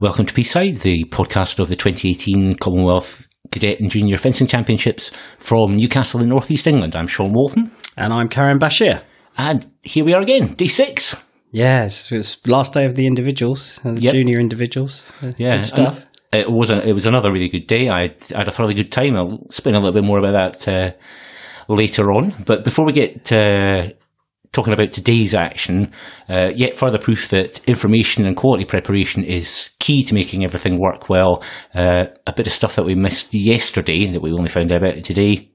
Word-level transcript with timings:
Welcome 0.00 0.24
to 0.24 0.32
Peasside, 0.32 0.76
the 0.76 1.04
podcast 1.10 1.58
of 1.58 1.68
the 1.68 1.76
2018 1.76 2.54
Commonwealth 2.54 3.28
Cadet 3.50 3.80
and 3.80 3.90
Junior 3.90 4.16
Fencing 4.16 4.46
Championships 4.46 5.10
from 5.38 5.72
Newcastle 5.72 6.22
in 6.22 6.30
North 6.30 6.50
East 6.50 6.66
England. 6.66 6.96
I'm 6.96 7.06
Sean 7.06 7.34
Walton. 7.34 7.70
And 7.98 8.10
I'm 8.10 8.30
Karen 8.30 8.58
Bashir. 8.58 9.02
And 9.36 9.70
here 9.82 10.06
we 10.06 10.14
are 10.14 10.22
again, 10.22 10.54
day 10.54 10.68
six. 10.68 11.22
Yes, 11.50 12.10
it's 12.12 12.40
last 12.46 12.72
day 12.72 12.86
of 12.86 12.94
the 12.94 13.06
individuals, 13.06 13.78
uh, 13.84 13.92
the 13.92 14.00
yep. 14.00 14.14
junior 14.14 14.40
individuals. 14.40 15.12
Uh, 15.22 15.32
yeah, 15.36 15.56
good 15.56 15.66
stuff. 15.66 16.06
It 16.32 16.50
was 16.50 16.70
a, 16.70 16.80
it 16.80 16.94
was 16.94 17.04
another 17.04 17.30
really 17.30 17.50
good 17.50 17.66
day. 17.66 17.90
I, 17.90 18.04
I, 18.34 18.38
had 18.38 18.48
a 18.48 18.52
thoroughly 18.52 18.72
good 18.72 18.90
time. 18.90 19.16
I'll 19.16 19.42
explain 19.44 19.74
a 19.74 19.80
little 19.80 19.92
bit 19.92 20.06
more 20.06 20.18
about 20.18 20.64
that 20.64 20.66
uh, 20.66 20.92
later 21.68 22.10
on. 22.10 22.42
But 22.46 22.64
before 22.64 22.86
we 22.86 22.94
get 22.94 23.30
uh, 23.32 23.88
talking 24.52 24.72
about 24.72 24.92
today's 24.92 25.34
action, 25.34 25.92
uh, 26.28 26.50
yet 26.54 26.76
further 26.76 26.98
proof 26.98 27.28
that 27.28 27.64
information 27.66 28.26
and 28.26 28.36
quality 28.36 28.64
preparation 28.64 29.22
is 29.22 29.70
key 29.78 30.02
to 30.04 30.14
making 30.14 30.44
everything 30.44 30.78
work 30.80 31.08
well. 31.08 31.42
Uh, 31.74 32.06
a 32.26 32.32
bit 32.32 32.46
of 32.46 32.52
stuff 32.52 32.76
that 32.76 32.84
we 32.84 32.94
missed 32.94 33.32
yesterday 33.32 34.06
that 34.06 34.22
we 34.22 34.32
only 34.32 34.48
found 34.48 34.72
out 34.72 34.82
about 34.82 35.04
today. 35.04 35.48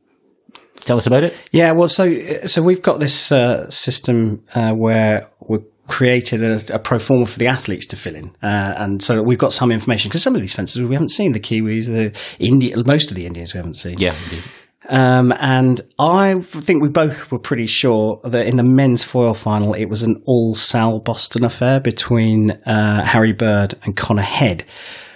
Tell 0.81 0.97
us 0.97 1.07
about 1.07 1.23
it. 1.23 1.33
Yeah, 1.51 1.71
well, 1.71 1.89
so 1.89 2.13
so 2.45 2.61
we've 2.61 2.81
got 2.81 2.99
this 2.99 3.31
uh, 3.31 3.69
system 3.69 4.43
uh, 4.53 4.71
where 4.73 5.29
we're 5.39 5.63
created 5.87 6.43
a, 6.43 6.75
a, 6.75 6.79
pro 6.79 6.99
forma 6.99 7.25
for 7.25 7.39
the 7.39 7.47
athletes 7.47 7.87
to 7.87 7.95
fill 7.95 8.15
in, 8.15 8.35
uh, 8.43 8.73
and 8.77 9.01
so 9.01 9.21
we've 9.23 9.37
got 9.37 9.51
some 9.51 9.71
information 9.71 10.09
because 10.09 10.21
some 10.21 10.35
of 10.35 10.41
these 10.41 10.53
fences 10.53 10.81
we 10.83 10.93
haven't 10.93 11.09
seen 11.09 11.31
the 11.31 11.39
Kiwis, 11.39 11.85
the 11.85 12.15
India, 12.39 12.75
most 12.85 13.09
of 13.09 13.15
the 13.15 13.25
Indians 13.25 13.53
we 13.53 13.57
haven't 13.57 13.75
seen. 13.75 13.97
Yeah, 13.97 14.13
indeed. 14.25 14.43
Um, 14.87 15.33
and 15.39 15.81
I 15.97 16.39
think 16.39 16.81
we 16.81 16.89
both 16.89 17.31
were 17.31 17.39
pretty 17.39 17.65
sure 17.65 18.21
that 18.23 18.47
in 18.47 18.57
the 18.57 18.63
men's 18.63 19.03
foil 19.03 19.33
final, 19.33 19.73
it 19.73 19.85
was 19.85 20.03
an 20.03 20.21
all 20.25 20.55
Salle 20.55 20.99
Boston 20.99 21.43
affair 21.43 21.79
between 21.79 22.51
uh, 22.51 23.03
Harry 23.05 23.33
Bird 23.33 23.75
and 23.83 23.95
Connor 23.95 24.21
Head. 24.21 24.65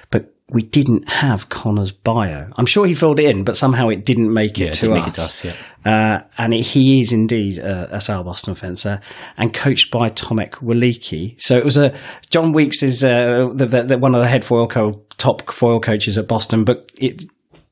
But 0.10 0.34
we 0.50 0.64
didn't 0.64 1.10
have 1.10 1.50
Connor's 1.50 1.92
bio. 1.92 2.50
I'm 2.58 2.66
sure 2.66 2.86
he 2.86 2.96
filled 2.96 3.20
it 3.20 3.30
in, 3.30 3.44
but 3.44 3.56
somehow 3.56 3.90
it 3.90 4.06
didn't 4.06 4.34
make 4.34 4.60
it 4.60 4.66
yeah, 4.66 4.72
to 4.72 4.94
us. 4.96 5.08
It 5.08 5.20
us 5.20 5.46
yeah. 5.46 5.54
uh, 5.86 6.24
and 6.38 6.54
it, 6.54 6.62
he 6.62 7.02
is 7.02 7.14
indeed 7.14 7.60
a, 7.60 7.96
a 7.96 8.02
Salle 8.02 8.24
Boston 8.24 8.56
fencer 8.56 9.02
and 9.38 9.54
coached 9.54 9.92
by 9.92 10.10
Tomek 10.10 10.54
Waliki. 10.56 11.40
So 11.40 11.58
it 11.58 11.66
was 11.66 11.78
a 11.78 11.96
John 12.32 12.54
Weeks 12.54 12.82
is 12.82 13.04
uh, 13.04 13.50
the, 13.54 13.66
the, 13.66 13.84
the, 13.84 13.98
one 13.98 14.16
of 14.16 14.22
the 14.22 14.28
head 14.28 14.44
foil 14.44 14.68
co- 14.68 15.04
top 15.18 15.50
foil 15.52 15.80
coaches 15.80 16.18
at 16.18 16.28
Boston, 16.28 16.64
but 16.64 16.92
it 16.96 17.26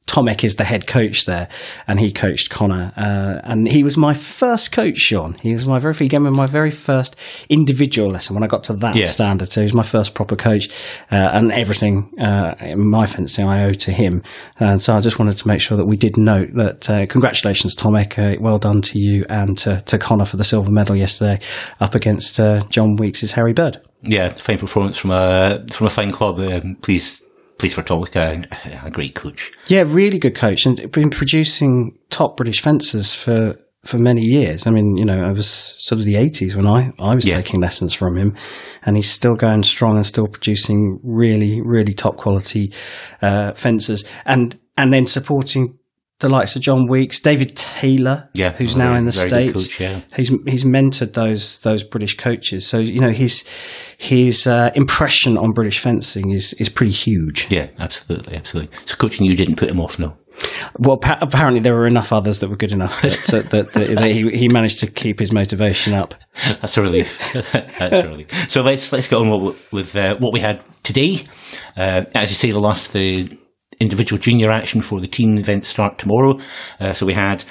Tomek 0.07 0.43
is 0.43 0.55
the 0.55 0.63
head 0.63 0.87
coach 0.87 1.25
there, 1.25 1.49
and 1.85 1.99
he 1.99 2.11
coached 2.11 2.49
Connor. 2.49 2.93
Uh, 2.97 3.41
and 3.43 3.67
he 3.67 3.83
was 3.83 3.97
my 3.97 4.13
first 4.13 4.71
coach, 4.71 4.97
Sean. 4.97 5.33
He 5.43 5.51
was 5.51 5.67
my 5.67 5.79
very, 5.79 5.93
he 5.93 6.07
gave 6.07 6.21
me 6.21 6.31
my 6.31 6.47
very 6.47 6.71
first 6.71 7.15
individual 7.49 8.09
lesson 8.09 8.33
when 8.33 8.43
I 8.43 8.47
got 8.47 8.63
to 8.65 8.73
that 8.73 8.95
yeah. 8.95 9.05
standard. 9.05 9.49
So 9.49 9.61
he 9.61 9.65
was 9.65 9.73
my 9.73 9.83
first 9.83 10.13
proper 10.13 10.35
coach, 10.35 10.69
uh, 11.11 11.15
and 11.33 11.51
everything 11.51 12.13
uh, 12.19 12.55
in 12.61 12.89
my 12.89 13.05
fencing 13.05 13.47
I 13.47 13.65
owe 13.65 13.73
to 13.73 13.91
him. 13.91 14.23
And 14.59 14.81
so 14.81 14.95
I 14.95 14.99
just 15.01 15.19
wanted 15.19 15.37
to 15.37 15.47
make 15.47 15.59
sure 15.59 15.77
that 15.77 15.85
we 15.85 15.97
did 15.97 16.17
note 16.17 16.53
that 16.55 16.89
uh, 16.89 17.05
congratulations, 17.05 17.75
Tomek. 17.75 18.17
Uh, 18.17 18.39
well 18.39 18.59
done 18.59 18.81
to 18.81 18.99
you 18.99 19.25
and 19.29 19.57
to, 19.59 19.81
to, 19.81 19.97
Connor 19.97 20.25
for 20.25 20.37
the 20.37 20.43
silver 20.43 20.71
medal 20.71 20.95
yesterday 20.95 21.39
up 21.81 21.95
against 21.95 22.39
uh, 22.39 22.61
John 22.69 22.95
Weeks' 22.95 23.31
Harry 23.31 23.53
Bird. 23.53 23.81
Yeah, 24.03 24.29
fine 24.29 24.57
performance 24.57 24.97
from 24.97 25.11
a 25.11 25.61
from 25.71 25.87
a 25.87 25.89
fine 25.89 26.11
club. 26.11 26.39
Um, 26.39 26.77
please 26.81 27.21
please 27.59 27.73
for 27.73 27.83
Tolka, 27.83 28.45
a 28.85 28.89
great 28.89 29.15
coach. 29.15 29.51
Yeah, 29.67 29.83
really 29.85 30.19
good 30.19 30.35
coach, 30.35 30.65
and 30.65 30.91
been 30.91 31.09
producing 31.09 31.97
top 32.09 32.37
British 32.37 32.61
fencers 32.61 33.15
for 33.15 33.57
for 33.85 33.97
many 33.97 34.21
years. 34.21 34.67
I 34.67 34.71
mean, 34.71 34.97
you 34.97 35.05
know, 35.05 35.23
I 35.23 35.31
was 35.31 35.49
sort 35.49 35.99
of 35.99 36.05
the 36.05 36.15
eighties 36.15 36.55
when 36.55 36.67
I 36.67 36.91
I 36.99 37.15
was 37.15 37.25
yeah. 37.25 37.35
taking 37.35 37.61
lessons 37.61 37.93
from 37.93 38.17
him, 38.17 38.35
and 38.83 38.95
he's 38.95 39.09
still 39.09 39.35
going 39.35 39.63
strong 39.63 39.95
and 39.95 40.05
still 40.05 40.27
producing 40.27 40.99
really 41.03 41.61
really 41.61 41.93
top 41.93 42.17
quality 42.17 42.73
uh, 43.21 43.53
fencers, 43.53 44.07
and 44.25 44.59
and 44.77 44.93
then 44.93 45.07
supporting 45.07 45.76
the 46.19 46.29
likes 46.29 46.55
of 46.55 46.61
John 46.63 46.87
Weeks, 46.87 47.19
David 47.19 47.55
Taylor, 47.55 48.29
yeah, 48.33 48.51
who's 48.51 48.75
now 48.75 48.95
in 48.95 49.05
the 49.05 49.11
states. 49.11 49.67
Coach, 49.67 49.79
yeah. 49.79 50.01
He's 50.15 50.29
he's 50.45 50.63
mentored 50.63 51.13
those 51.13 51.59
those 51.59 51.83
British 51.83 52.17
coaches, 52.17 52.65
so 52.65 52.79
you 52.79 52.99
know 52.99 53.11
his 53.11 53.45
his 53.97 54.47
uh, 54.47 54.71
impression 54.73 55.37
on 55.37 55.51
British 55.51 55.79
fencing 55.79 56.31
is 56.31 56.53
is 56.53 56.69
pretty 56.69 56.91
huge. 56.91 57.47
Yeah, 57.51 57.67
absolutely, 57.79 58.35
absolutely. 58.35 58.75
So 58.85 58.95
coaching 58.95 59.25
you 59.25 59.35
didn't 59.35 59.57
put 59.57 59.69
him 59.69 59.79
off, 59.79 59.99
no. 59.99 60.17
Well, 60.77 60.97
pa- 60.97 61.17
apparently 61.21 61.61
there 61.61 61.73
were 61.73 61.87
enough 61.87 62.13
others 62.13 62.39
that 62.39 62.49
were 62.49 62.55
good 62.55 62.71
enough 62.71 63.01
that, 63.01 63.49
that, 63.49 63.71
that, 63.71 63.95
that 63.95 64.11
he, 64.11 64.29
he, 64.37 64.47
managed 64.47 64.79
to 64.81 64.87
keep 64.87 65.17
his 65.19 65.33
motivation 65.33 65.93
up. 65.93 66.13
That's 66.45 66.77
a 66.77 66.83
relief. 66.83 67.33
That's 67.51 67.79
a 67.79 68.07
relief. 68.07 68.51
So 68.51 68.61
let's 68.61 68.91
let's 68.91 69.07
get 69.07 69.15
on 69.15 69.55
with 69.71 69.95
uh, 69.95 70.15
what 70.17 70.33
we 70.33 70.39
had 70.39 70.63
today. 70.83 71.25
Uh, 71.75 72.03
as 72.13 72.29
you 72.29 72.35
say, 72.35 72.51
the 72.51 72.59
last 72.59 72.93
the 72.93 73.35
individual 73.79 74.19
junior 74.19 74.51
action 74.51 74.81
for 74.81 74.99
the 74.99 75.07
team 75.07 75.37
events 75.37 75.67
start 75.67 75.97
tomorrow. 75.97 76.39
Uh, 76.79 76.93
so 76.93 77.05
we 77.05 77.13
had 77.13 77.43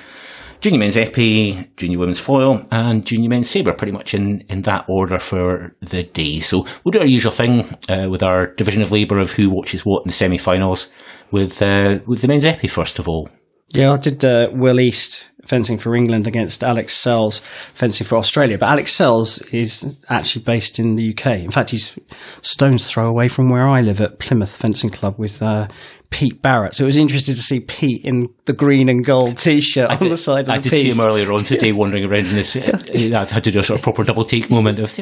junior 0.61 0.79
men's 0.79 0.97
épée, 0.97 1.69
junior 1.77 1.99
women's 1.99 2.19
foil, 2.19 2.67
and 2.71 3.05
junior 3.07 3.29
men's 3.29 3.49
sabre, 3.49 3.75
pretty 3.75 3.93
much 3.93 4.15
in, 4.15 4.41
in 4.49 4.63
that 4.63 4.85
order 4.89 5.19
for 5.19 5.75
the 5.81 6.03
day. 6.03 6.41
So 6.41 6.67
we'll 6.85 6.93
do 6.93 7.01
our 7.01 7.07
usual 7.07 7.33
thing 7.33 7.65
uh, 7.89 8.09
with 8.11 8.23
our 8.23 8.55
division 8.55 8.83
of 8.83 8.93
labour 8.93 9.19
of 9.19 9.33
who 9.33 9.51
watches 9.51 9.83
what 9.83 10.03
in 10.05 10.09
the 10.09 10.13
semi-finals 10.13 10.93
with 11.31 11.61
uh, 11.63 11.99
with 12.07 12.23
the 12.23 12.29
men's 12.29 12.45
épée 12.45 12.71
first 12.71 12.99
of 12.99 13.09
all. 13.09 13.29
Yeah, 13.77 13.93
I 13.93 13.99
did 13.99 14.25
uh, 14.25 14.49
Will 14.53 14.81
East 14.81 15.31
fencing 15.45 15.79
for 15.79 15.95
England 15.95 16.27
against 16.27 16.65
Alex 16.65 16.95
Sells 16.95 17.41
fencing 17.75 18.07
for 18.07 18.17
Australia. 18.17 18.59
But 18.59 18.71
Alex 18.71 18.93
Sells 18.93 19.39
is 19.53 19.99
actually 20.09 20.45
based 20.45 20.79
in 20.79 20.97
the 20.97 21.11
UK. 21.11 21.39
In 21.39 21.51
fact, 21.51 21.71
he's 21.71 21.99
stone's 22.43 22.91
throw 22.91 23.07
away 23.07 23.29
from 23.29 23.51
where 23.51 23.67
I 23.67 23.81
live 23.81 24.01
at 24.01 24.19
Plymouth 24.19 24.57
Fencing 24.57 24.91
Club 24.91 25.19
with 25.19 25.43
uh, 25.43 25.69
Pete 26.11 26.41
Barrett. 26.41 26.75
So 26.75 26.85
it 26.85 26.87
was 26.87 26.97
interesting 26.97 27.35
to 27.35 27.41
see 27.41 27.61
Pete 27.61 28.05
in 28.05 28.29
the 28.47 28.53
green 28.53 28.89
and 28.89 29.05
gold 29.05 29.37
T-shirt 29.37 30.01
on 30.01 30.09
the 30.09 30.17
side 30.17 30.47
of 30.47 30.51
I 30.51 30.59
the 30.59 30.69
did 30.69 30.71
see 30.71 30.91
him 30.91 31.07
earlier 31.07 31.33
on 31.33 31.45
today 31.45 31.73
wandering 31.75 32.05
around 32.05 32.27
in 32.27 32.35
this. 32.35 32.57
Uh, 32.57 32.79
I 32.95 33.25
had 33.25 33.45
to 33.45 33.51
do 33.51 33.61
a 33.61 33.63
sort 33.63 33.79
of 33.79 33.85
proper 33.85 34.05
double 34.05 34.25
take 34.25 34.51
moment 34.51 34.79
of, 34.79 34.97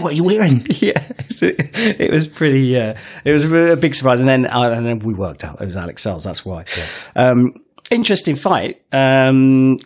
what 0.00 0.12
are 0.12 0.16
you 0.16 0.24
wearing? 0.24 0.66
Yeah, 0.78 1.02
it 1.40 2.12
was 2.12 2.26
pretty. 2.26 2.78
Uh, 2.78 2.94
it 3.24 3.32
was 3.32 3.44
a 3.50 3.76
big 3.76 3.94
surprise, 3.96 4.20
and 4.20 4.28
then 4.28 4.46
uh, 4.46 4.70
and 4.70 4.86
then 4.86 5.00
we 5.00 5.12
worked 5.12 5.44
out 5.44 5.60
it 5.60 5.64
was 5.64 5.76
Alex 5.76 6.02
Sells. 6.02 6.22
That's 6.22 6.44
why. 6.44 6.64
Yeah. 6.76 7.30
Um, 7.30 7.54
interesting 7.90 8.36
fight. 8.36 8.82
Um, 8.92 9.76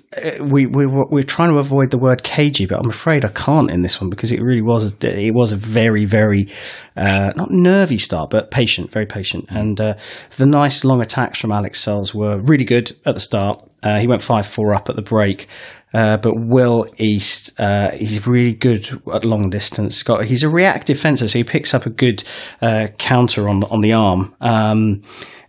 we 0.40 0.66
we 0.66 0.86
we're 0.86 1.22
trying 1.22 1.52
to 1.52 1.58
avoid 1.58 1.90
the 1.90 1.98
word 1.98 2.22
cagey, 2.22 2.66
but 2.66 2.78
I'm 2.78 2.90
afraid 2.90 3.24
I 3.24 3.28
can't 3.28 3.70
in 3.70 3.82
this 3.82 4.00
one 4.00 4.10
because 4.10 4.32
it 4.32 4.40
really 4.40 4.62
was 4.62 4.94
it 5.02 5.34
was 5.34 5.52
a 5.52 5.56
very 5.56 6.04
very 6.04 6.48
uh, 6.96 7.32
not 7.36 7.50
nervy 7.50 7.98
start, 7.98 8.30
but 8.30 8.50
patient, 8.50 8.90
very 8.90 9.06
patient. 9.06 9.46
And 9.48 9.80
uh, 9.80 9.94
the 10.36 10.46
nice 10.46 10.84
long 10.84 11.00
attacks 11.00 11.38
from 11.38 11.52
Alex 11.52 11.80
Sells 11.80 12.14
were 12.14 12.38
really 12.38 12.64
good 12.64 12.92
at 13.06 13.14
the 13.14 13.20
start. 13.20 13.62
Uh, 13.82 13.98
he 13.98 14.06
went 14.06 14.22
five 14.22 14.46
four 14.46 14.74
up 14.74 14.88
at 14.88 14.96
the 14.96 15.02
break. 15.02 15.48
Uh, 15.94 16.16
but 16.16 16.32
Will 16.36 16.86
East, 16.98 17.58
uh, 17.60 17.90
he's 17.92 18.26
really 18.26 18.54
good 18.54 19.00
at 19.12 19.24
long 19.24 19.50
distance. 19.50 20.02
He's 20.24 20.42
a 20.42 20.48
reactive 20.48 20.98
fencer, 20.98 21.28
so 21.28 21.38
he 21.38 21.44
picks 21.44 21.74
up 21.74 21.86
a 21.86 21.90
good 21.90 22.24
uh, 22.60 22.88
counter 22.98 23.48
on 23.48 23.64
on 23.64 23.80
the 23.80 23.92
arm. 23.92 24.34
Um, 24.40 25.02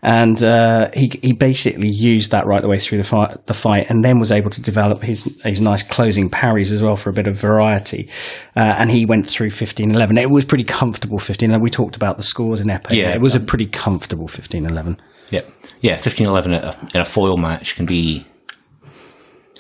and 0.04 0.44
uh, 0.44 0.92
he 0.94 1.18
he 1.22 1.32
basically 1.32 1.88
used 1.88 2.32
that 2.32 2.46
right 2.46 2.62
the 2.62 2.68
way 2.68 2.78
through 2.78 2.98
the 2.98 3.06
fight, 3.06 3.48
the 3.48 3.54
fight, 3.54 3.90
and 3.90 4.04
then 4.04 4.20
was 4.20 4.34
able 4.34 4.50
to 4.50 4.62
develop 4.62 5.02
his 5.02 5.42
his 5.44 5.62
nice 5.62 5.82
closing 5.82 6.30
parries 6.30 6.74
as 6.74 6.84
well 6.84 6.98
for 6.98 7.10
a 7.10 7.14
bit 7.14 7.26
of 7.26 7.38
variety. 7.38 8.10
Uh, 8.56 8.76
and 8.78 8.92
he 8.92 9.06
went 9.06 9.28
through 9.28 9.50
15-11. 9.50 10.22
It 10.22 10.30
was 10.30 10.44
pretty 10.44 10.66
comfortable 10.66 11.20
15 11.20 11.60
We 11.62 11.70
talked 11.70 11.96
about 11.96 12.18
the 12.18 12.24
scores 12.24 12.60
in 12.60 12.68
Epee. 12.68 12.98
Yeah, 12.98 13.16
it 13.16 13.22
was 13.22 13.36
um, 13.36 13.44
a 13.44 13.46
pretty 13.46 13.66
comfortable 13.66 14.28
15-11. 14.28 15.00
Yeah, 15.32 15.42
yeah, 15.80 15.96
15-11 15.96 16.46
in 16.46 16.54
a, 16.54 16.90
in 16.94 17.02
a 17.02 17.06
foil 17.06 17.38
match 17.38 17.76
can 17.76 17.86
be 17.86 18.26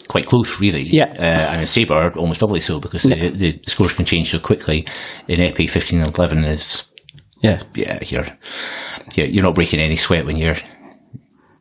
quite 0.08 0.26
close, 0.26 0.60
really. 0.60 0.84
Yeah. 0.84 1.14
Uh, 1.18 1.52
and 1.52 1.62
in 1.62 1.68
Sabre, 1.68 2.14
almost 2.18 2.40
doubly 2.40 2.60
so 2.60 2.80
because 2.80 3.04
the, 3.04 3.30
the 3.30 3.60
scores 3.66 3.94
can 3.94 4.06
change 4.06 4.32
so 4.32 4.40
quickly. 4.40 4.88
In 5.28 5.40
Epee, 5.40 5.70
15 5.70 6.02
and 6.02 6.18
11 6.18 6.44
is. 6.46 6.90
Yeah. 7.42 7.62
Yeah, 7.76 8.00
you're 8.04 8.26
you're 9.16 9.44
not 9.44 9.56
breaking 9.56 9.80
any 9.80 9.98
sweat 9.98 10.26
when 10.26 10.38
you're 10.38 10.56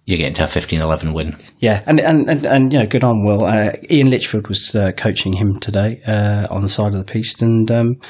you're 0.04 0.18
getting 0.18 0.34
to 0.34 0.44
a 0.44 0.46
15-11 0.46 1.14
win. 1.14 1.36
Yeah, 1.58 1.82
and 1.86 2.00
and, 2.00 2.28
and, 2.28 2.44
and 2.44 2.72
you 2.72 2.78
know, 2.78 2.86
good 2.86 3.04
on 3.04 3.24
Will. 3.24 3.44
Uh, 3.44 3.72
Ian 3.88 4.10
Litchfield 4.10 4.48
was 4.48 4.74
uh, 4.74 4.92
coaching 4.92 5.34
him 5.34 5.58
today 5.60 6.02
uh, 6.06 6.46
on 6.50 6.62
the 6.62 6.68
side 6.68 6.94
of 6.94 7.06
the 7.06 7.12
piece, 7.12 7.40
and 7.40 7.70
um, 7.70 8.00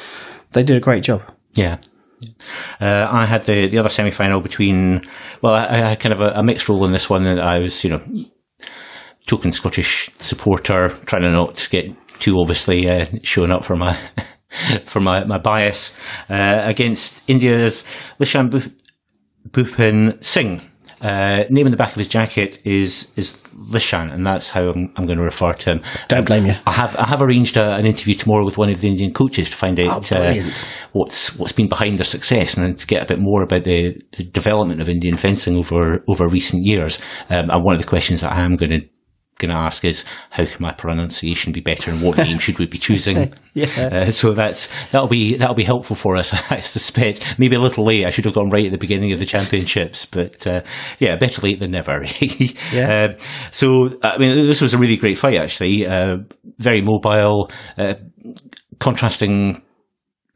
they 0.53 0.63
did 0.63 0.77
a 0.77 0.81
great 0.81 1.03
job. 1.03 1.23
Yeah. 1.55 1.79
Uh, 2.81 3.07
I 3.11 3.27
had 3.27 3.43
the, 3.45 3.67
the 3.67 3.79
other 3.79 3.89
semi 3.89 4.11
final 4.11 4.41
between, 4.41 5.03
well, 5.43 5.55
I, 5.55 5.67
I, 5.67 5.77
had 5.77 6.01
kind 6.01 6.13
of 6.13 6.21
a, 6.21 6.29
a, 6.39 6.43
mixed 6.43 6.69
role 6.69 6.85
in 6.85 6.93
this 6.93 7.11
one. 7.11 7.25
That 7.25 7.41
I 7.41 7.59
was, 7.59 7.83
you 7.83 7.91
know, 7.91 8.03
token 9.27 9.53
Scottish 9.53 10.11
supporter, 10.19 10.89
trying 11.07 11.23
to 11.23 11.31
not 11.31 11.69
get 11.71 11.87
too 12.19 12.39
obviously 12.39 12.89
uh, 12.89 13.05
showing 13.23 13.51
up 13.51 13.65
for 13.65 13.77
my 13.77 13.99
for 14.87 15.01
my, 15.01 15.25
my 15.25 15.39
bias 15.39 15.97
uh, 16.29 16.63
against 16.65 17.23
India's 17.29 17.85
Lishan 18.21 18.73
Bhupen 19.51 20.23
Singh. 20.23 20.61
uh, 21.01 21.45
name 21.51 21.67
in 21.67 21.73
the 21.73 21.77
back 21.77 21.91
of 21.91 21.97
his 21.97 22.07
jacket 22.07 22.61
is 22.65 23.11
is 23.17 23.43
Lishan, 23.73 24.13
and 24.13 24.25
that's 24.25 24.51
how 24.51 24.71
I'm, 24.71 24.93
I'm 24.97 25.07
going 25.07 25.19
to 25.19 25.25
refer 25.25 25.53
to 25.53 25.71
him. 25.73 25.83
Don't 26.07 26.27
blame 26.27 26.47
you. 26.47 26.55
I 26.65 26.73
have 26.73 26.95
I 26.97 27.07
have 27.07 27.23
arranged 27.23 27.57
a, 27.57 27.75
an 27.75 27.87
interview 27.87 28.15
tomorrow 28.15 28.45
with 28.45 28.57
one 28.57 28.71
of 28.71 28.81
the 28.81 28.89
Indian 28.89 29.13
coaches 29.13 29.51
to 29.51 29.57
find 29.57 29.81
out 29.81 30.13
Oh, 30.13 30.17
uh, 30.17 30.45
what's 30.93 31.37
what's 31.37 31.53
been 31.53 31.69
behind 31.69 31.99
their 31.99 32.05
success 32.05 32.57
and 32.57 32.79
to 32.79 32.87
get 32.87 33.03
a 33.03 33.07
bit 33.07 33.19
more 33.19 33.43
about 33.43 33.65
the, 33.65 34.01
the 34.17 34.25
development 34.25 34.81
of 34.81 34.89
Indian 34.89 35.17
fencing 35.17 35.57
over 35.57 36.05
over 36.07 36.29
recent 36.29 36.65
years. 36.65 37.01
Um, 37.29 37.51
and 37.51 37.65
one 37.65 37.75
of 37.75 37.81
the 37.81 37.89
questions 37.89 38.21
that 38.21 38.33
I 38.33 38.41
am 38.43 38.57
going 38.57 38.71
to 38.71 38.81
going 39.43 39.55
to 39.55 39.61
ask 39.61 39.85
is 39.85 40.05
how 40.31 40.45
can 40.45 40.63
my 40.63 40.73
pronunciation 40.73 41.53
be 41.53 41.61
better 41.61 41.91
and 41.91 42.01
what 42.01 42.17
name 42.17 42.39
should 42.39 42.59
we 42.59 42.67
be 42.67 42.79
choosing? 42.79 43.35
Yeah. 43.55 43.67
Uh, 43.93 44.11
so 44.13 44.33
that's 44.33 44.71
that'll 44.93 45.09
be 45.09 45.37
that'll 45.37 45.55
be 45.55 45.63
helpful 45.63 45.95
for 45.95 46.17
us. 46.17 46.33
I 46.51 46.61
suspect 46.61 47.39
maybe 47.39 47.55
a 47.55 47.61
little 47.61 47.85
late. 47.85 48.07
I 48.07 48.09
should 48.09 48.25
have 48.25 48.33
gone 48.33 48.49
right 48.49 48.65
at 48.65 48.73
the 48.73 48.79
beginning 48.79 49.13
of 49.13 49.19
the 49.19 49.27
championships, 49.27 50.07
but 50.07 50.47
uh, 50.47 50.63
yeah, 51.01 51.17
better 51.17 51.43
late 51.43 51.61
than 51.61 51.73
never. 51.73 52.03
Yeah. 52.73 53.17
Uh, 53.19 53.23
so 53.51 53.91
I 54.03 54.17
mean, 54.17 54.47
this 54.47 54.63
was 54.63 54.73
a 54.73 54.79
really 54.79 54.97
great 54.97 55.19
fight. 55.19 55.37
Actually, 55.37 55.87
uh, 55.87 56.21
very 56.57 56.81
mobile, 56.81 57.51
uh, 57.77 57.95
contrasting 58.79 59.63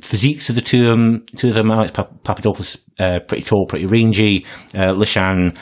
physiques 0.02 0.48
of 0.50 0.54
the 0.54 0.60
two 0.60 0.84
of 0.84 0.90
them. 0.90 1.24
Two 1.36 1.48
of 1.48 1.54
them, 1.54 1.70
Alex 1.70 1.92
Pap- 1.92 2.22
Papadopoulos, 2.22 2.78
uh, 2.98 3.20
pretty 3.26 3.44
tall, 3.44 3.66
pretty 3.66 3.86
rangy. 3.86 4.44
Uh, 4.74 4.92
Lishan, 4.92 5.56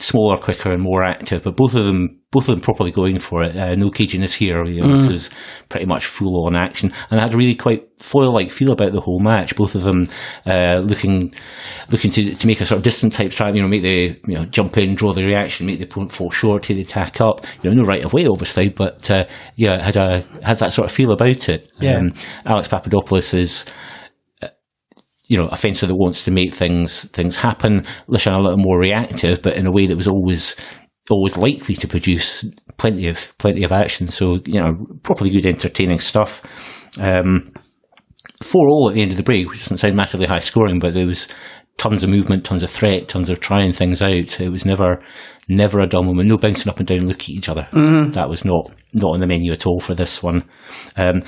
smaller, 0.00 0.36
quicker, 0.36 0.72
and 0.72 0.82
more 0.82 1.04
active. 1.04 1.42
But 1.42 1.56
both 1.56 1.74
of 1.74 1.84
them, 1.84 2.20
both 2.30 2.48
of 2.48 2.54
them, 2.54 2.62
properly 2.62 2.90
going 2.90 3.18
for 3.18 3.42
it. 3.42 3.56
Uh, 3.56 3.74
no 3.74 3.90
caginess 3.90 4.34
here. 4.34 4.64
You 4.64 4.82
know, 4.82 4.96
This 4.96 5.10
is 5.10 5.30
pretty 5.68 5.86
much 5.86 6.06
full 6.06 6.46
on 6.46 6.56
action, 6.56 6.90
and 7.10 7.20
I 7.20 7.24
had 7.24 7.34
a 7.34 7.36
really 7.36 7.54
quite 7.54 7.86
foil-like 8.00 8.50
feel 8.50 8.72
about 8.72 8.92
the 8.92 9.00
whole 9.00 9.20
match. 9.20 9.54
Both 9.56 9.74
of 9.74 9.82
them 9.82 10.06
uh, 10.46 10.80
looking, 10.80 11.34
looking 11.90 12.10
to 12.12 12.34
to 12.34 12.46
make 12.46 12.60
a 12.60 12.66
sort 12.66 12.78
of 12.78 12.82
distant 12.84 13.12
type 13.12 13.30
try. 13.30 13.50
You 13.52 13.62
know, 13.62 13.68
make 13.68 13.82
the 13.82 14.18
you 14.26 14.34
know 14.34 14.44
jump 14.46 14.78
in, 14.78 14.94
draw 14.94 15.12
the 15.12 15.24
reaction, 15.24 15.66
make 15.66 15.78
the 15.78 15.84
opponent 15.84 16.12
fall 16.12 16.30
short, 16.30 16.62
take 16.62 16.76
the 16.76 16.82
attack 16.82 17.20
up. 17.20 17.46
You 17.62 17.70
know, 17.70 17.82
no 17.82 17.86
right 17.86 18.04
of 18.04 18.12
way, 18.12 18.26
obviously, 18.26 18.68
but 18.70 19.10
uh, 19.10 19.26
yeah, 19.56 19.82
had 19.82 19.96
a 19.96 20.22
had 20.42 20.58
that 20.58 20.72
sort 20.72 20.86
of 20.86 20.92
feel 20.92 21.12
about 21.12 21.48
it. 21.48 21.70
Yeah. 21.78 21.98
Um, 21.98 22.12
Alex 22.46 22.68
Papadopoulos 22.68 23.34
is 23.34 23.66
you 25.30 25.38
know, 25.38 25.46
a 25.46 25.56
fencer 25.56 25.86
that 25.86 25.94
wants 25.94 26.24
to 26.24 26.32
make 26.32 26.52
things 26.52 27.08
things 27.12 27.36
happen. 27.36 27.86
Lishan 28.08 28.34
a 28.34 28.40
little 28.40 28.58
more 28.58 28.80
reactive, 28.80 29.40
but 29.40 29.56
in 29.56 29.64
a 29.64 29.70
way 29.70 29.86
that 29.86 29.96
was 29.96 30.08
always 30.08 30.56
always 31.08 31.38
likely 31.38 31.76
to 31.76 31.86
produce 31.86 32.44
plenty 32.78 33.06
of 33.06 33.32
plenty 33.38 33.62
of 33.62 33.70
action. 33.70 34.08
So 34.08 34.38
you 34.44 34.60
know, 34.60 34.72
properly 35.04 35.30
good, 35.30 35.46
entertaining 35.46 36.00
stuff. 36.00 36.42
Um, 37.00 37.52
four 38.42 38.68
all 38.68 38.88
at 38.88 38.96
the 38.96 39.02
end 39.02 39.12
of 39.12 39.16
the 39.16 39.22
break, 39.22 39.48
which 39.48 39.60
doesn't 39.60 39.78
sound 39.78 39.94
massively 39.94 40.26
high 40.26 40.40
scoring, 40.40 40.80
but 40.80 40.94
there 40.94 41.06
was 41.06 41.28
tons 41.76 42.02
of 42.02 42.10
movement, 42.10 42.44
tons 42.44 42.64
of 42.64 42.70
threat, 42.70 43.08
tons 43.08 43.30
of 43.30 43.38
trying 43.38 43.72
things 43.72 44.02
out. 44.02 44.40
It 44.40 44.50
was 44.50 44.66
never 44.66 45.00
never 45.48 45.78
a 45.78 45.86
dull 45.86 46.02
moment. 46.02 46.28
No 46.28 46.38
bouncing 46.38 46.68
up 46.68 46.80
and 46.80 46.88
down, 46.88 47.06
looking 47.06 47.36
at 47.36 47.38
each 47.38 47.48
other. 47.48 47.68
That 48.10 48.28
was 48.28 48.44
not 48.44 48.72
not 48.94 49.12
on 49.14 49.20
the 49.20 49.28
menu 49.28 49.52
at 49.52 49.64
all 49.64 49.78
for 49.78 49.94
this 49.94 50.24
one. 50.24 50.42
Um, 50.96 51.20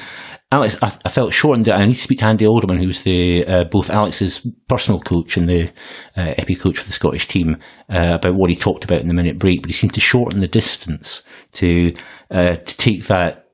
Alex, 0.53 0.77
I, 0.83 0.93
I 1.07 1.09
felt 1.09 1.33
shortened. 1.33 1.67
I 1.71 1.85
need 1.87 1.95
to 1.95 2.01
speak 2.01 2.19
to 2.19 2.27
Andy 2.27 2.47
Alderman, 2.47 2.79
who's 2.79 3.03
the 3.05 3.47
uh, 3.47 3.65
both 3.65 3.89
Alex's 3.89 4.47
personal 4.69 5.01
coach 5.01 5.39
and 5.39 5.49
the 5.49 5.71
uh, 6.15 6.35
epee 6.39 6.61
coach 6.61 6.79
for 6.79 6.87
the 6.87 6.93
Scottish 6.93 7.27
team, 7.27 7.57
uh, 7.89 8.15
about 8.17 8.35
what 8.35 8.51
he 8.51 8.57
talked 8.57 8.85
about 8.85 9.01
in 9.01 9.09
the 9.09 9.15
minute 9.15 9.39
break. 9.39 9.63
But 9.63 9.71
he 9.71 9.73
seemed 9.73 9.95
to 9.95 10.01
shorten 10.01 10.41
the 10.41 10.49
distance 10.49 11.23
to 11.53 11.95
uh, 12.31 12.57
to 12.57 12.77
take 12.77 13.05
that 13.05 13.47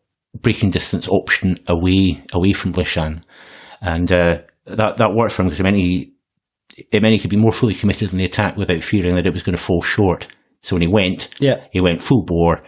breaking 0.42 0.72
distance 0.72 1.08
option 1.08 1.60
away 1.68 2.22
away 2.32 2.52
from 2.52 2.72
Lishan, 2.72 3.22
and 3.80 4.10
uh, 4.10 4.38
that 4.66 4.96
that 4.96 5.14
worked 5.14 5.32
for 5.32 5.42
him 5.42 5.46
because 5.48 5.60
it 5.60 5.64
meant 5.64 5.76
he 5.76 6.14
it 6.90 7.00
meant 7.00 7.12
he 7.12 7.20
could 7.20 7.30
be 7.30 7.36
more 7.36 7.52
fully 7.52 7.74
committed 7.74 8.10
in 8.10 8.18
the 8.18 8.24
attack 8.24 8.56
without 8.56 8.82
fearing 8.82 9.14
that 9.14 9.26
it 9.26 9.32
was 9.32 9.44
going 9.44 9.56
to 9.56 9.62
fall 9.62 9.82
short. 9.82 10.26
So 10.62 10.74
when 10.74 10.82
he 10.82 10.88
went, 10.88 11.28
Yeah. 11.40 11.64
he 11.70 11.80
went 11.80 12.02
full 12.02 12.24
bore 12.24 12.64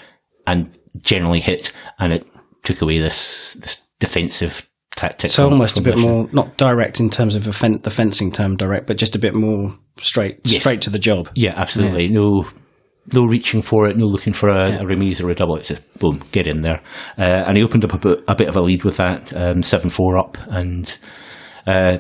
and 0.46 0.78
generally 1.00 1.40
hit, 1.40 1.72
and 1.98 2.12
it 2.12 2.26
took 2.62 2.80
away 2.80 3.00
this 3.00 3.54
this 3.54 3.89
defensive 4.00 4.68
tactic. 4.96 5.30
So 5.30 5.44
almost 5.48 5.78
a 5.78 5.82
bit 5.82 5.96
more, 5.96 6.28
not 6.32 6.56
direct 6.56 6.98
in 7.00 7.08
terms 7.10 7.36
of 7.36 7.44
fen- 7.54 7.80
the 7.82 7.90
fencing 7.90 8.32
term 8.32 8.56
direct, 8.56 8.86
but 8.86 8.96
just 8.96 9.14
a 9.14 9.18
bit 9.18 9.34
more 9.36 9.70
straight, 10.00 10.40
Yes. 10.44 10.60
straight 10.60 10.80
to 10.82 10.90
the 10.90 10.98
job. 10.98 11.28
Yeah, 11.36 11.54
absolutely. 11.56 12.08
No, 12.08 12.44
no 13.14 13.24
reaching 13.24 13.62
for 13.62 13.86
it. 13.88 13.96
No 13.96 14.06
looking 14.06 14.32
for 14.32 14.48
a, 14.48 14.80
a 14.80 14.84
remise 14.86 15.20
or 15.20 15.30
a 15.30 15.34
double. 15.34 15.56
It's 15.56 15.68
just 15.68 15.98
boom, 16.00 16.20
get 16.32 16.46
in 16.46 16.62
there. 16.62 16.82
Uh, 17.16 17.44
and 17.46 17.56
he 17.56 17.62
opened 17.62 17.84
up 17.84 17.94
a 17.94 17.98
bit, 17.98 18.24
a 18.26 18.34
bit 18.34 18.48
of 18.48 18.56
a 18.56 18.60
lead 18.60 18.84
with 18.84 18.96
that 18.96 19.32
um, 19.36 19.62
seven 19.62 19.90
four 19.90 20.18
up, 20.18 20.36
and 20.48 20.98
uh, 21.66 21.98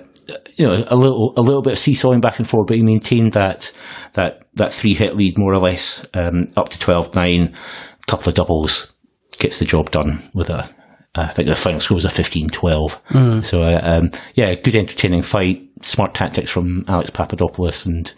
you 0.56 0.66
know 0.66 0.84
a 0.88 0.96
little 0.96 1.32
a 1.36 1.42
little 1.42 1.62
bit 1.62 1.72
of 1.74 1.78
seesawing 1.78 2.20
back 2.20 2.38
and 2.38 2.48
forth, 2.48 2.66
but 2.66 2.76
he 2.76 2.82
maintained 2.82 3.32
that 3.32 3.72
that 4.14 4.42
that 4.54 4.72
three 4.72 4.94
hit 4.94 5.16
lead 5.16 5.34
more 5.38 5.54
or 5.54 5.60
less 5.60 6.06
um, 6.14 6.42
up 6.56 6.68
to 6.70 6.78
12-9. 6.78 7.54
Couple 8.08 8.28
of 8.30 8.34
doubles 8.34 8.92
gets 9.38 9.58
the 9.60 9.64
job 9.64 9.90
done 9.90 10.28
with 10.34 10.50
a. 10.50 10.68
I 11.14 11.28
think 11.28 11.48
the 11.48 11.56
final 11.56 11.80
score 11.80 11.96
was 11.96 12.04
a 12.04 12.08
15-12. 12.08 13.44
So, 13.44 13.64
uh, 13.64 13.80
um, 13.82 14.10
yeah, 14.34 14.54
good 14.54 14.76
entertaining 14.76 15.22
fight. 15.22 15.66
Smart 15.82 16.14
tactics 16.14 16.50
from 16.50 16.84
Alex 16.88 17.10
Papadopoulos 17.10 17.86
and 17.86 18.12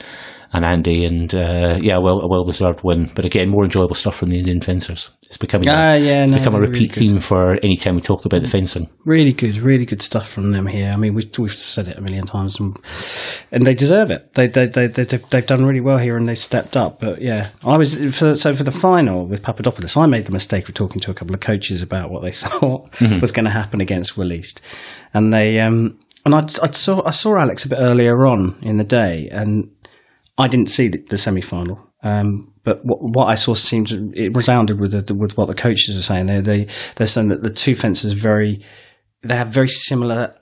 and 0.54 0.64
Andy, 0.64 1.04
and 1.04 1.34
uh, 1.34 1.78
yeah, 1.80 1.96
well, 1.98 2.20
a 2.20 2.28
well 2.28 2.44
deserved 2.44 2.84
win. 2.84 3.10
But 3.14 3.24
again, 3.24 3.48
more 3.48 3.64
enjoyable 3.64 3.94
stuff 3.94 4.16
from 4.16 4.28
the 4.30 4.38
Indian 4.38 4.60
fencers. 4.60 5.08
It's 5.26 5.38
becoming 5.38 5.68
Ah, 5.68 5.92
a, 5.92 5.98
yeah, 5.98 6.24
it's 6.24 6.32
no, 6.32 6.38
become 6.38 6.54
a 6.54 6.60
repeat 6.60 6.90
good. 6.92 6.98
theme 6.98 7.20
for 7.20 7.54
any 7.62 7.76
time 7.76 7.94
we 7.94 8.02
talk 8.02 8.26
about 8.26 8.42
the 8.42 8.48
fencing. 8.48 8.90
Really 9.06 9.32
good, 9.32 9.56
really 9.56 9.86
good 9.86 10.02
stuff 10.02 10.28
from 10.28 10.50
them 10.50 10.66
here. 10.66 10.90
I 10.92 10.96
mean, 10.96 11.14
we've, 11.14 11.30
we've 11.38 11.52
said 11.54 11.88
it 11.88 11.96
a 11.96 12.02
million 12.02 12.26
times, 12.26 12.60
and, 12.60 12.78
and 13.50 13.66
they 13.66 13.74
deserve 13.74 14.10
it. 14.10 14.34
They, 14.34 14.46
they, 14.46 14.66
they, 14.66 14.88
they, 14.88 15.04
they've 15.04 15.46
done 15.46 15.64
really 15.64 15.80
well 15.80 15.96
here, 15.98 16.18
and 16.18 16.28
they 16.28 16.34
stepped 16.34 16.76
up. 16.76 17.00
But 17.00 17.22
yeah, 17.22 17.48
I 17.64 17.78
was 17.78 17.94
for, 18.14 18.34
so 18.34 18.54
for 18.54 18.64
the 18.64 18.72
final 18.72 19.26
with 19.26 19.42
Papadopoulos. 19.42 19.96
I 19.96 20.04
made 20.06 20.26
the 20.26 20.32
mistake 20.32 20.68
of 20.68 20.74
talking 20.74 21.00
to 21.00 21.10
a 21.10 21.14
couple 21.14 21.34
of 21.34 21.40
coaches 21.40 21.80
about 21.80 22.10
what 22.10 22.20
they 22.22 22.32
thought 22.32 23.00
was 23.22 23.32
going 23.32 23.44
to 23.46 23.50
happen 23.50 23.80
against 23.80 24.18
Will 24.18 24.32
East, 24.32 24.60
and 25.14 25.32
they 25.32 25.60
um 25.60 25.98
and 26.26 26.34
I, 26.34 26.40
I 26.62 26.70
saw 26.72 27.02
I 27.06 27.10
saw 27.10 27.38
Alex 27.38 27.64
a 27.64 27.70
bit 27.70 27.78
earlier 27.80 28.26
on 28.26 28.54
in 28.62 28.76
the 28.76 28.84
day, 28.84 29.28
and 29.32 29.70
I 30.42 30.48
didn't 30.48 30.70
see 30.70 30.88
the, 30.88 30.98
the 31.08 31.18
semi 31.18 31.40
final. 31.40 31.78
Um, 32.02 32.52
but 32.64 32.84
what, 32.84 32.98
what 33.00 33.26
I 33.26 33.34
saw 33.34 33.54
seemed 33.54 33.88
to, 33.88 34.12
it 34.14 34.36
resounded 34.36 34.80
with 34.80 35.06
the, 35.06 35.14
with 35.14 35.36
what 35.36 35.46
the 35.46 35.54
coaches 35.54 35.96
are 35.96 36.02
saying. 36.02 36.26
They 36.26 36.40
they 36.40 36.66
they're 36.96 37.06
saying 37.06 37.28
that 37.28 37.42
the 37.42 37.50
two 37.50 37.74
fences 37.74 38.12
very 38.12 38.64
they 39.22 39.36
have 39.36 39.48
very 39.48 39.68
similar. 39.68 40.34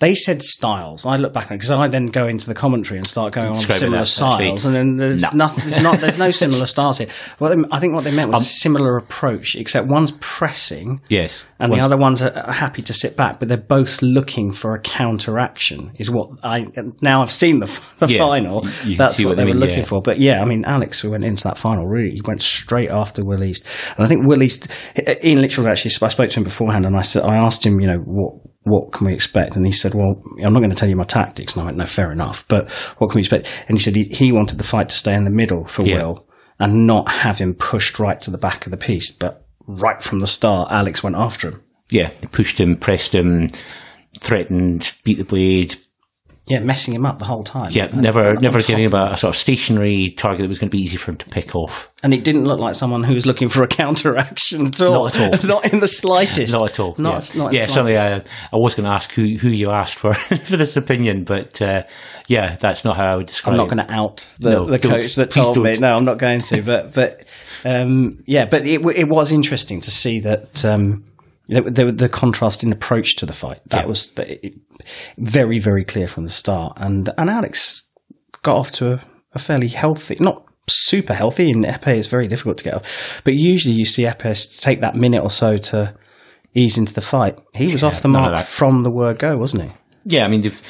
They 0.00 0.14
said 0.14 0.42
styles. 0.42 1.04
I 1.04 1.16
look 1.16 1.34
back 1.34 1.50
because 1.50 1.70
I 1.70 1.86
then 1.86 2.06
go 2.06 2.26
into 2.26 2.46
the 2.46 2.54
commentary 2.54 2.96
and 2.98 3.06
start 3.06 3.34
going 3.34 3.48
oh, 3.48 3.50
on 3.50 3.56
Describe 3.56 3.78
similar 3.78 4.04
styles, 4.06 4.64
and 4.64 4.74
then 4.74 4.96
there's 4.96 5.20
No. 5.22 5.28
nothing. 5.34 5.64
There's 5.70 5.82
not. 5.82 6.00
There's 6.00 6.16
no 6.18 6.30
similar 6.44 6.64
styles 6.64 6.96
here. 6.98 7.08
Well, 7.38 7.54
I 7.70 7.78
think 7.80 7.92
what 7.94 8.04
they 8.04 8.10
meant 8.10 8.30
was 8.30 8.38
um, 8.38 8.42
a 8.42 8.44
similar 8.44 8.96
approach, 8.96 9.56
except 9.56 9.88
one's 9.88 10.12
pressing 10.20 11.02
Yes, 11.10 11.44
and 11.58 11.70
Once- 11.70 11.80
the 11.82 11.84
other 11.84 11.96
ones 11.98 12.22
are 12.22 12.50
happy 12.50 12.80
to 12.82 12.94
sit 12.94 13.14
back, 13.16 13.38
but 13.38 13.48
they're 13.48 13.58
both 13.58 14.00
looking 14.00 14.52
for 14.52 14.74
a 14.74 14.80
counteraction. 14.80 15.92
Is 15.98 16.10
what 16.10 16.30
I 16.42 16.66
now 17.02 17.20
I've 17.22 17.30
seen 17.30 17.60
the 17.60 17.66
the 17.98 18.06
Yeah, 18.08 18.18
final. 18.18 18.64
you- 18.64 18.92
you 18.92 18.96
That's 18.96 19.18
what, 19.18 19.28
what 19.28 19.36
they 19.36 19.44
they 19.44 19.50
were 19.52 19.58
looking 19.58 19.78
yeah. 19.78 19.84
for. 19.84 20.00
But 20.00 20.18
yeah, 20.18 20.40
I 20.40 20.46
mean, 20.46 20.64
Alex 20.64 21.00
who 21.00 21.10
went 21.10 21.24
into 21.24 21.44
that 21.44 21.58
final 21.58 21.86
really 21.86 22.12
he 22.12 22.22
went 22.24 22.40
straight 22.40 22.88
after 22.90 23.22
Will 23.24 23.44
East, 23.44 23.66
and 23.98 24.06
I 24.06 24.08
think 24.08 24.26
Will 24.26 24.42
East. 24.42 24.66
Ian 25.22 25.42
Litchfield 25.42 25.66
actually. 25.66 25.90
I 26.02 26.08
spoke 26.08 26.30
to 26.30 26.40
him 26.40 26.44
beforehand, 26.44 26.86
and 26.86 26.96
I 26.96 27.02
said 27.02 27.22
I 27.22 27.36
asked 27.36 27.66
him, 27.66 27.80
you 27.80 27.86
know, 27.86 27.98
what 27.98 28.32
what 28.62 28.92
can 28.92 29.06
we 29.06 29.14
expect? 29.14 29.56
And 29.56 29.64
he 29.64 29.72
said, 29.72 29.94
well, 29.94 30.22
I'm 30.44 30.52
not 30.52 30.60
going 30.60 30.70
to 30.70 30.76
tell 30.76 30.88
you 30.88 30.96
my 30.96 31.04
tactics. 31.04 31.54
And 31.54 31.62
I 31.62 31.66
went, 31.66 31.78
no, 31.78 31.86
fair 31.86 32.12
enough. 32.12 32.46
But 32.48 32.70
what 32.98 33.10
can 33.10 33.18
we 33.18 33.22
expect? 33.22 33.48
And 33.68 33.78
he 33.78 33.82
said 33.82 33.96
he, 33.96 34.04
he 34.04 34.32
wanted 34.32 34.58
the 34.58 34.64
fight 34.64 34.90
to 34.90 34.94
stay 34.94 35.14
in 35.14 35.24
the 35.24 35.30
middle 35.30 35.64
for 35.64 35.82
Yeah. 35.82 35.98
Will 35.98 36.26
and 36.58 36.86
not 36.86 37.08
have 37.08 37.38
him 37.38 37.54
pushed 37.54 37.98
right 37.98 38.20
to 38.20 38.30
the 38.30 38.36
back 38.38 38.66
of 38.66 38.70
the 38.70 38.76
piece. 38.76 39.10
But 39.10 39.46
right 39.66 40.02
from 40.02 40.20
the 40.20 40.26
start, 40.26 40.70
Alex 40.70 41.02
went 41.02 41.16
after 41.16 41.48
him. 41.48 41.62
yeah, 41.90 42.10
they 42.20 42.26
pushed 42.26 42.60
him, 42.60 42.76
pressed 42.76 43.14
him, 43.14 43.48
threatened, 44.18 44.92
beat 45.04 45.18
the 45.18 45.24
blade. 45.24 45.76
Yeah, 46.46 46.58
messing 46.60 46.94
him 46.94 47.06
up 47.06 47.20
the 47.20 47.26
whole 47.26 47.44
time. 47.44 47.70
Yeah, 47.70 47.84
And- 47.84 48.02
never, 48.02 48.34
never 48.34 48.60
giving 48.60 48.84
him 48.84 48.94
a, 48.94 49.12
a 49.12 49.16
sort 49.16 49.34
of 49.34 49.40
stationary 49.40 50.10
target 50.16 50.40
that 50.40 50.48
was 50.48 50.58
going 50.58 50.68
to 50.68 50.76
be 50.76 50.82
easy 50.82 50.96
for 50.96 51.12
him 51.12 51.16
to 51.18 51.28
pick 51.28 51.54
off. 51.54 51.92
And 52.02 52.12
it 52.12 52.24
didn't 52.24 52.44
look 52.44 52.58
like 52.58 52.74
someone 52.74 53.04
who 53.04 53.14
was 53.14 53.24
looking 53.24 53.48
for 53.48 53.62
a 53.62 53.68
counteraction 53.80 54.66
at 54.66 54.80
all. 54.80 55.04
Not 55.04 55.16
at 55.16 55.44
all. 55.44 55.48
not 55.62 55.72
in 55.72 55.78
the 55.78 55.86
slightest. 55.86 56.52
Not 56.52 56.72
at 56.72 56.80
all. 56.80 56.96
Not, 56.98 57.32
yeah, 57.34 57.40
not 57.40 57.52
yeah 57.52 57.66
slightest. 57.66 58.28
I, 58.52 58.56
I 58.56 58.58
was 58.58 58.74
going 58.74 58.84
to 58.84 58.90
ask 58.90 59.12
who, 59.12 59.36
who 59.36 59.48
you 59.48 59.70
asked 59.70 59.96
for 59.96 60.12
for 60.14 60.56
this 60.56 60.76
opinion, 60.76 61.24
but 61.24 61.62
uh, 61.62 61.84
yeah, 62.26 62.56
that's 62.56 62.84
not 62.84 62.96
how 62.96 63.12
I 63.12 63.16
would 63.16 63.26
describe. 63.26 63.52
I'm 63.52 63.58
not 63.58 63.68
going 63.68 63.86
to 63.86 63.92
out 63.92 64.26
the, 64.40 64.50
No, 64.50 64.70
the 64.70 64.78
coach 64.78 65.14
that 65.16 65.30
told 65.30 65.56
me. 65.62 65.74
No, 65.74 65.96
I'm 65.96 66.04
not 66.04 66.18
going 66.18 66.42
to. 66.42 66.62
But 66.62 66.94
but 66.94 67.24
um, 67.64 68.22
yeah, 68.26 68.46
but 68.46 68.66
it, 68.66 68.84
it 68.96 69.08
was 69.08 69.30
interesting 69.30 69.80
to 69.82 69.90
see 69.90 70.20
that 70.20 70.64
um, 70.64 71.04
the, 71.50 71.62
the, 71.70 71.92
the 71.92 72.08
contrast 72.08 72.62
in 72.64 72.72
approach 72.72 73.16
to 73.16 73.26
the 73.26 73.32
fight. 73.32 73.60
That 73.66 73.82
Yeah. 73.82 73.88
was 73.88 74.10
the, 74.14 74.46
it, 74.46 74.54
very 75.18 75.58
very 75.58 75.84
clear 75.84 76.08
from 76.08 76.24
the 76.24 76.30
start. 76.30 76.74
And 76.76 77.10
and 77.18 77.28
Alex 77.28 77.88
got 78.42 78.56
off 78.56 78.72
to 78.72 78.92
a, 78.94 79.00
a 79.34 79.38
fairly 79.38 79.68
healthy, 79.68 80.16
not 80.20 80.44
super 80.68 81.14
healthy. 81.14 81.50
In 81.50 81.62
epee, 81.64 81.96
it's 81.98 82.06
very 82.06 82.28
difficult 82.28 82.58
to 82.58 82.64
get 82.64 82.74
off. 82.74 83.20
But 83.24 83.34
usually 83.34 83.74
you 83.74 83.84
see 83.84 84.04
epee 84.04 84.60
take 84.60 84.80
that 84.80 84.94
minute 84.94 85.22
or 85.22 85.30
so 85.30 85.56
to 85.56 85.94
ease 86.54 86.78
into 86.78 86.94
the 86.94 87.00
fight. 87.00 87.40
He 87.54 87.72
was 87.72 87.82
off 87.82 88.02
the 88.02 88.08
mark 88.08 88.40
from 88.44 88.82
the 88.82 88.90
word 88.90 89.18
go, 89.18 89.36
wasn't 89.36 89.64
he? 89.64 89.70
Yeah, 90.04 90.24
I 90.24 90.28
mean, 90.28 90.40
they've, 90.40 90.62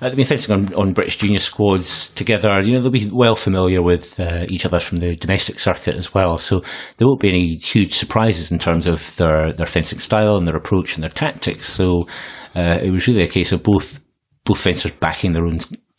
They've 0.00 0.14
been 0.14 0.24
fencing 0.24 0.54
on, 0.54 0.74
on 0.74 0.92
British 0.92 1.16
junior 1.16 1.40
squads 1.40 2.08
together. 2.10 2.60
You 2.60 2.74
know, 2.74 2.80
they'll 2.80 2.90
be 2.90 3.10
well 3.12 3.34
familiar 3.34 3.82
with 3.82 4.18
uh, 4.20 4.46
each 4.48 4.64
other 4.64 4.78
from 4.78 4.98
the 4.98 5.16
domestic 5.16 5.58
circuit 5.58 5.94
as 5.94 6.14
well. 6.14 6.38
So 6.38 6.60
there 6.96 7.06
won't 7.08 7.20
be 7.20 7.28
any 7.28 7.56
huge 7.56 7.94
surprises 7.94 8.52
in 8.52 8.58
terms 8.58 8.86
of 8.86 9.16
their, 9.16 9.52
their 9.52 9.66
fencing 9.66 9.98
style 9.98 10.36
and 10.36 10.46
their 10.46 10.56
approach 10.56 10.94
and 10.94 11.02
their 11.02 11.10
tactics. 11.10 11.68
So 11.68 12.06
uh, 12.54 12.78
it 12.80 12.90
was 12.90 13.08
really 13.08 13.24
a 13.24 13.28
case 13.28 13.52
of 13.52 13.62
both 13.62 14.00
both 14.44 14.60
fencers 14.60 14.92
backing 14.92 15.32
their 15.32 15.44
own 15.44 15.58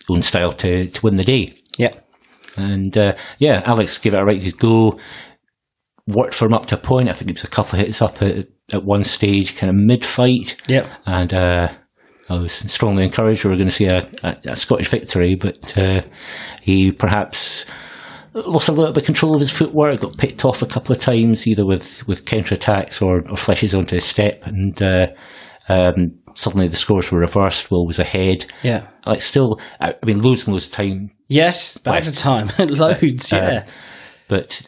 own 0.10 0.22
style 0.22 0.54
to, 0.54 0.88
to 0.88 1.02
win 1.02 1.18
the 1.18 1.24
day. 1.24 1.54
Yeah. 1.78 1.94
And 2.58 2.98
uh, 2.98 3.16
yeah, 3.38 3.62
Alex 3.66 3.98
gave 3.98 4.14
it 4.14 4.20
a 4.20 4.26
right 4.26 4.42
good 4.42 4.58
go. 4.58 5.00
Worked 6.08 6.34
for 6.34 6.46
him 6.46 6.54
up 6.54 6.66
to 6.68 6.76
a 6.76 6.80
point. 6.80 7.10
I 7.10 7.14
think 7.14 7.30
it 7.30 7.38
was 7.38 7.44
a 7.44 7.48
couple 7.48 7.80
of 7.80 7.86
hits 7.86 8.02
up 8.02 8.22
at, 8.22 8.48
at 8.74 8.84
one 8.84 9.04
stage, 9.04 9.56
kind 9.56 9.70
of 9.70 9.76
mid 9.76 10.04
fight. 10.04 10.56
Yeah. 10.68 10.96
And 11.06 11.34
uh, 11.34 11.70
I 12.30 12.36
was 12.38 12.52
strongly 12.54 13.04
encouraged 13.04 13.44
we 13.44 13.50
were 13.52 13.58
going 13.58 13.70
to 13.70 13.76
see 13.76 13.86
a, 13.88 14.00
a, 14.24 14.38
a 14.52 14.56
Scottish 14.56 14.90
victory, 14.90 15.36
but 15.36 15.78
uh, 15.78 16.02
he 16.62 16.92
perhaps 16.92 17.66
lost 18.34 18.70
a 18.70 18.72
little 18.72 18.94
bit 18.94 19.02
of 19.04 19.06
control 19.06 19.34
of 19.34 19.42
his 19.42 19.52
footwork, 19.52 20.00
got 20.00 20.18
picked 20.18 20.46
off 20.46 20.62
a 20.62 20.66
couple 20.68 20.96
of 20.96 21.02
times, 21.02 21.48
either 21.48 21.66
with, 21.66 22.08
with 22.08 22.26
counter 22.26 22.56
attacks 22.56 23.02
or, 23.02 23.28
or 23.30 23.36
flashes 23.36 23.74
onto 23.74 23.96
his 23.96 24.06
step, 24.06 24.42
and 24.46 24.82
uh, 24.82 25.08
um, 25.68 26.12
suddenly 26.36 26.68
the 26.68 26.76
scores 26.76 27.12
were 27.12 27.20
reversed. 27.20 27.72
Will 27.72 27.86
was 27.88 28.00
ahead. 28.00 28.46
Yeah. 28.64 28.88
Like 29.06 29.22
still, 29.22 29.60
I 29.82 29.96
mean, 30.06 30.22
loads 30.22 30.46
and 30.46 30.54
loads 30.54 30.68
of 30.68 30.72
time 30.74 31.12
Yes, 31.28 31.78
back 31.78 32.04
to 32.04 32.10
Left. 32.10 32.20
time. 32.20 32.50
Loads, 32.70 33.32
Uh, 33.34 33.38
yeah. 33.38 33.66
but 34.28 34.62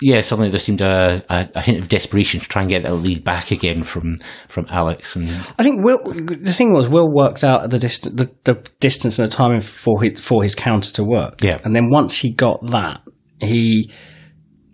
yeah, 0.00 0.20
suddenly 0.20 0.50
there 0.50 0.58
seemed 0.58 0.82
a, 0.82 1.24
a, 1.30 1.48
a 1.54 1.62
hint 1.62 1.78
of 1.78 1.88
desperation 1.88 2.38
to 2.40 2.46
try 2.48 2.62
and 2.62 2.70
get 2.70 2.82
that 2.82 2.94
lead 2.94 3.24
back 3.24 3.50
again 3.50 3.82
from 3.82 4.18
from 4.48 4.66
Alex. 4.68 5.16
And 5.16 5.28
I 5.58 5.62
think 5.62 5.84
Will. 5.84 5.98
The 6.04 6.52
thing 6.52 6.74
was, 6.74 6.88
Will 6.88 7.10
worked 7.10 7.42
out 7.42 7.70
the, 7.70 7.78
dist- 7.78 8.14
the, 8.16 8.30
the 8.44 8.54
distance 8.80 9.18
and 9.18 9.26
the 9.26 9.32
timing 9.32 9.62
for 9.62 10.02
his, 10.02 10.20
for 10.20 10.42
his 10.42 10.54
counter 10.54 10.92
to 10.92 11.04
work. 11.04 11.42
Yeah. 11.42 11.58
and 11.64 11.74
then 11.74 11.88
once 11.90 12.18
he 12.18 12.32
got 12.32 12.66
that, 12.70 13.00
he, 13.40 13.90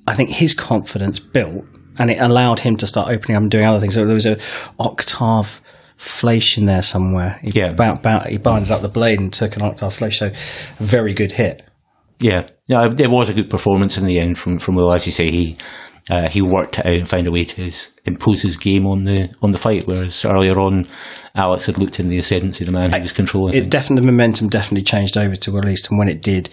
I 0.09 0.15
think 0.15 0.31
his 0.31 0.55
confidence 0.55 1.21
built, 1.21 1.65
and 1.99 2.11
it 2.11 2.19
allowed 2.19 2.59
him 2.59 2.77
to 2.79 2.87
start 2.87 3.09
opening 3.15 3.37
up 3.37 3.43
and 3.43 3.51
doing 3.51 3.65
other 3.65 3.79
things. 3.79 3.95
So 3.95 4.05
there 4.05 4.15
was 4.15 4.27
an 4.27 4.41
octave 4.81 5.61
flash 5.97 6.59
in 6.59 6.67
there 6.67 6.83
somewhere. 6.83 7.39
He 7.43 7.51
Yeah. 7.55 7.75
bound, 7.75 8.03
bound, 8.03 8.27
he 8.29 8.39
binded 8.39 8.73
up 8.73 8.83
the 8.83 8.89
blade 8.89 9.21
and 9.21 9.33
took 9.33 9.55
an 9.55 9.63
octave 9.63 9.95
flash. 9.95 10.19
So, 10.19 10.33
very 10.79 11.15
good 11.15 11.31
hit. 11.31 11.63
Yeah, 12.23 12.47
yeah, 12.67 12.89
there 12.95 13.11
was 13.11 13.29
a 13.29 13.35
good 13.35 13.51
performance 13.51 13.99
in 13.99 14.07
the 14.07 14.19
end 14.19 14.39
from 14.39 14.59
from 14.59 14.75
Will. 14.77 14.93
As 14.93 15.07
you 15.07 15.13
say, 15.13 15.31
he. 15.31 15.57
Uh, 16.11 16.29
he 16.29 16.43
worked 16.43 16.81
it 16.81 16.85
out 16.85 16.93
and 16.95 17.09
found 17.09 17.29
a 17.29 17.31
way 17.31 17.45
to 17.45 17.63
his, 17.63 17.93
impose 18.07 18.43
his 18.43 18.57
game 18.57 18.89
on 18.89 19.05
the 19.05 19.33
on 19.41 19.53
the 19.53 19.57
fight, 19.57 19.87
whereas 19.87 20.25
earlier 20.25 20.59
on, 20.59 20.85
Alex 21.37 21.67
had 21.67 21.79
looked 21.79 22.01
in 22.01 22.09
the 22.09 22.19
ascendancy 22.19 22.65
of 22.65 22.67
the 22.67 22.73
man 22.77 22.93
who 22.93 23.01
was 23.01 23.13
controlling 23.13 23.55
It 23.55 23.61
things. 23.61 23.71
definitely, 23.71 24.07
the 24.07 24.11
momentum 24.11 24.49
definitely 24.49 24.83
changed 24.83 25.17
over 25.17 25.37
to 25.37 25.53
Will 25.53 25.69
East, 25.69 25.89
and 25.91 26.01
when 26.01 26.09
it 26.09 26.21
did, 26.21 26.51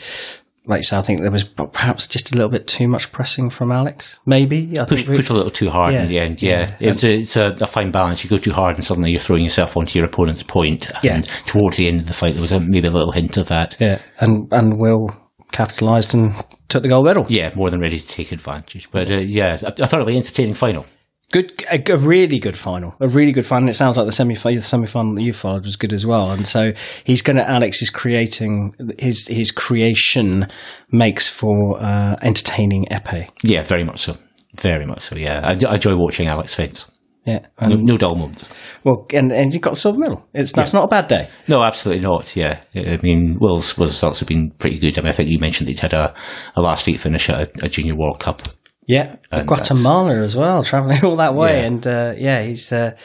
like 0.67 0.77
you 0.79 0.83
say, 0.83 0.99
I 0.99 1.01
think 1.01 1.21
there 1.21 1.31
was 1.31 1.45
perhaps 1.45 2.07
just 2.07 2.31
a 2.31 2.35
little 2.35 2.51
bit 2.51 2.67
too 2.67 2.87
much 2.87 3.11
pressing 3.11 3.49
from 3.49 3.71
Alex. 3.71 4.19
Maybe 4.27 4.79
I 4.79 4.85
Push, 4.85 5.07
push 5.07 5.29
a 5.31 5.33
little 5.33 5.49
too 5.49 5.71
hard 5.71 5.93
Yeah. 5.93 6.03
in 6.03 6.09
the 6.09 6.19
end. 6.19 6.43
Yeah, 6.43 6.75
it's 6.79 7.03
a 7.03 7.11
it's 7.21 7.35
a, 7.35 7.47
a 7.59 7.65
fine 7.65 7.89
balance. 7.89 8.23
You 8.23 8.29
go 8.29 8.37
too 8.37 8.53
hard, 8.53 8.75
and 8.75 8.85
suddenly 8.85 9.09
you're 9.09 9.19
throwing 9.19 9.43
yourself 9.43 9.75
onto 9.75 9.97
your 9.97 10.07
opponent's 10.07 10.43
point. 10.43 10.91
Yeah. 11.01 11.21
Towards 11.47 11.77
the 11.77 11.87
end 11.87 12.01
of 12.01 12.07
the 12.07 12.13
fight, 12.13 12.33
there 12.33 12.41
was 12.41 12.51
a, 12.51 12.59
maybe 12.59 12.87
a 12.87 12.91
little 12.91 13.13
hint 13.13 13.35
of 13.37 13.47
that. 13.47 13.77
Yeah, 13.79 13.97
and 14.19 14.47
and 14.51 14.79
Will 14.79 15.07
capitalised 15.51 16.13
and 16.13 16.33
took 16.67 16.83
the 16.83 16.89
gold 16.89 17.05
medal. 17.05 17.25
Yeah, 17.29 17.51
more 17.55 17.69
than 17.69 17.79
ready 17.79 17.99
to 17.99 18.07
take 18.07 18.31
advantage. 18.31 18.89
But 18.91 19.11
uh, 19.11 19.17
yeah, 19.17 19.57
a, 19.61 19.87
thoroughly 19.87 20.17
entertaining 20.17 20.53
final. 20.53 20.85
Good, 21.31 21.63
a, 21.71 21.79
a 21.91 21.97
really 21.97 22.39
good 22.39 22.57
final, 22.57 22.95
a 22.99 23.07
really 23.07 23.31
good 23.31 23.45
final. 23.45 23.69
It 23.69 23.73
sounds 23.73 23.97
like 23.97 24.07
the 24.07 24.11
semi 24.11 24.33
final, 24.33 24.59
the 24.59 24.65
semi 24.65 24.87
final 24.87 25.13
that 25.15 25.21
you 25.21 25.33
followed 25.33 25.65
was 25.65 25.75
good 25.75 25.93
as 25.93 26.05
well. 26.05 26.31
And 26.31 26.47
so 26.47 26.71
he's 27.03 27.21
going 27.21 27.37
to 27.37 27.47
Alex 27.47 27.83
is 27.83 27.91
creating 27.91 28.73
his 28.97 29.27
his 29.27 29.51
creation 29.51 30.47
makes 30.91 31.29
for 31.29 31.79
uh, 31.79 32.15
entertaining 32.23 32.85
epee. 32.91 33.29
Yeah, 33.43 33.61
very 33.61 33.83
much 33.83 33.99
so. 33.99 34.17
Very 34.57 34.85
much 34.85 35.01
so. 35.01 35.15
Yeah, 35.15 35.41
I, 35.43 35.55
I 35.69 35.75
enjoy 35.75 35.95
watching 35.95 36.27
Alex 36.27 36.55
fence. 36.55 36.89
Yeah, 37.25 37.45
No, 37.61 37.75
no 37.75 37.97
dull 37.97 38.15
moments. 38.15 38.45
well, 38.83 39.05
and 39.13 39.31
and 39.31 39.53
he 39.53 39.59
got 39.59 39.71
the 39.71 39.75
silver 39.75 39.99
medal. 39.99 40.25
It's 40.33 40.51
that's 40.53 40.73
not 40.73 40.85
a 40.85 40.87
bad 40.87 41.07
day. 41.07 41.29
No, 41.47 41.63
absolutely 41.63 42.01
not. 42.03 42.35
Yeah, 42.35 42.59
I 42.75 42.97
mean, 43.03 43.37
Will's 43.39 43.77
Will's 43.77 43.91
results 43.91 44.19
have 44.19 44.27
been 44.27 44.51
pretty 44.51 44.79
good. 44.79 44.97
I 44.97 45.01
mean, 45.01 45.09
I 45.09 45.11
think 45.11 45.29
you 45.29 45.37
mentioned 45.37 45.67
that 45.67 45.71
he'd 45.73 45.79
had 45.81 45.93
a, 45.93 46.15
a 46.55 46.61
last 46.61 46.87
eight 46.89 46.99
finish 46.99 47.29
at 47.29 47.39
a, 47.61 47.65
a 47.65 47.69
Junior 47.69 47.95
World 47.95 48.19
Cup. 48.19 48.41
Yeah, 48.87 49.17
And 49.31 49.47
Guatemala 49.47 50.15
as 50.23 50.35
well, 50.35 50.63
traveling 50.63 50.99
all 51.05 51.17
that 51.17 51.35
way, 51.35 51.59
Yeah. 51.59 51.65
and 51.67 51.85
uh, 51.87 52.13
yeah, 52.17 52.41
he's 52.41 52.71
uh, 52.71 52.97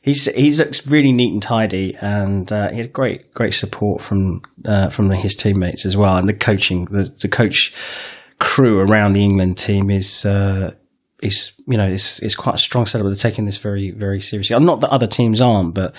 he's 0.00 0.26
he 0.26 0.50
looks 0.50 0.86
really 0.86 1.10
neat 1.10 1.32
and 1.32 1.42
tidy, 1.42 1.96
and 2.00 2.52
uh, 2.52 2.70
he 2.70 2.78
had 2.78 2.92
great 2.92 3.34
great 3.34 3.54
support 3.54 4.00
from 4.00 4.42
uh, 4.64 4.90
from 4.90 5.10
his 5.10 5.34
teammates 5.34 5.84
as 5.84 5.96
well, 5.96 6.16
and 6.18 6.28
the 6.28 6.34
coaching 6.34 6.84
the, 6.84 7.10
the 7.20 7.28
coach 7.28 7.74
crew 8.38 8.78
around 8.78 9.14
the 9.14 9.24
England 9.24 9.58
team 9.58 9.90
is. 9.90 10.24
Uh, 10.24 10.74
is 11.22 11.52
you 11.66 11.78
know 11.78 11.86
is 11.86 12.20
is 12.20 12.34
quite 12.34 12.56
a 12.56 12.58
strong 12.58 12.86
setup. 12.86 13.04
But 13.04 13.10
they're 13.10 13.30
taking 13.30 13.46
this 13.46 13.58
very 13.58 13.90
very 13.90 14.20
seriously. 14.20 14.58
Not 14.58 14.80
that 14.80 14.90
other 14.90 15.06
teams 15.06 15.40
aren't, 15.40 15.74
but 15.74 15.94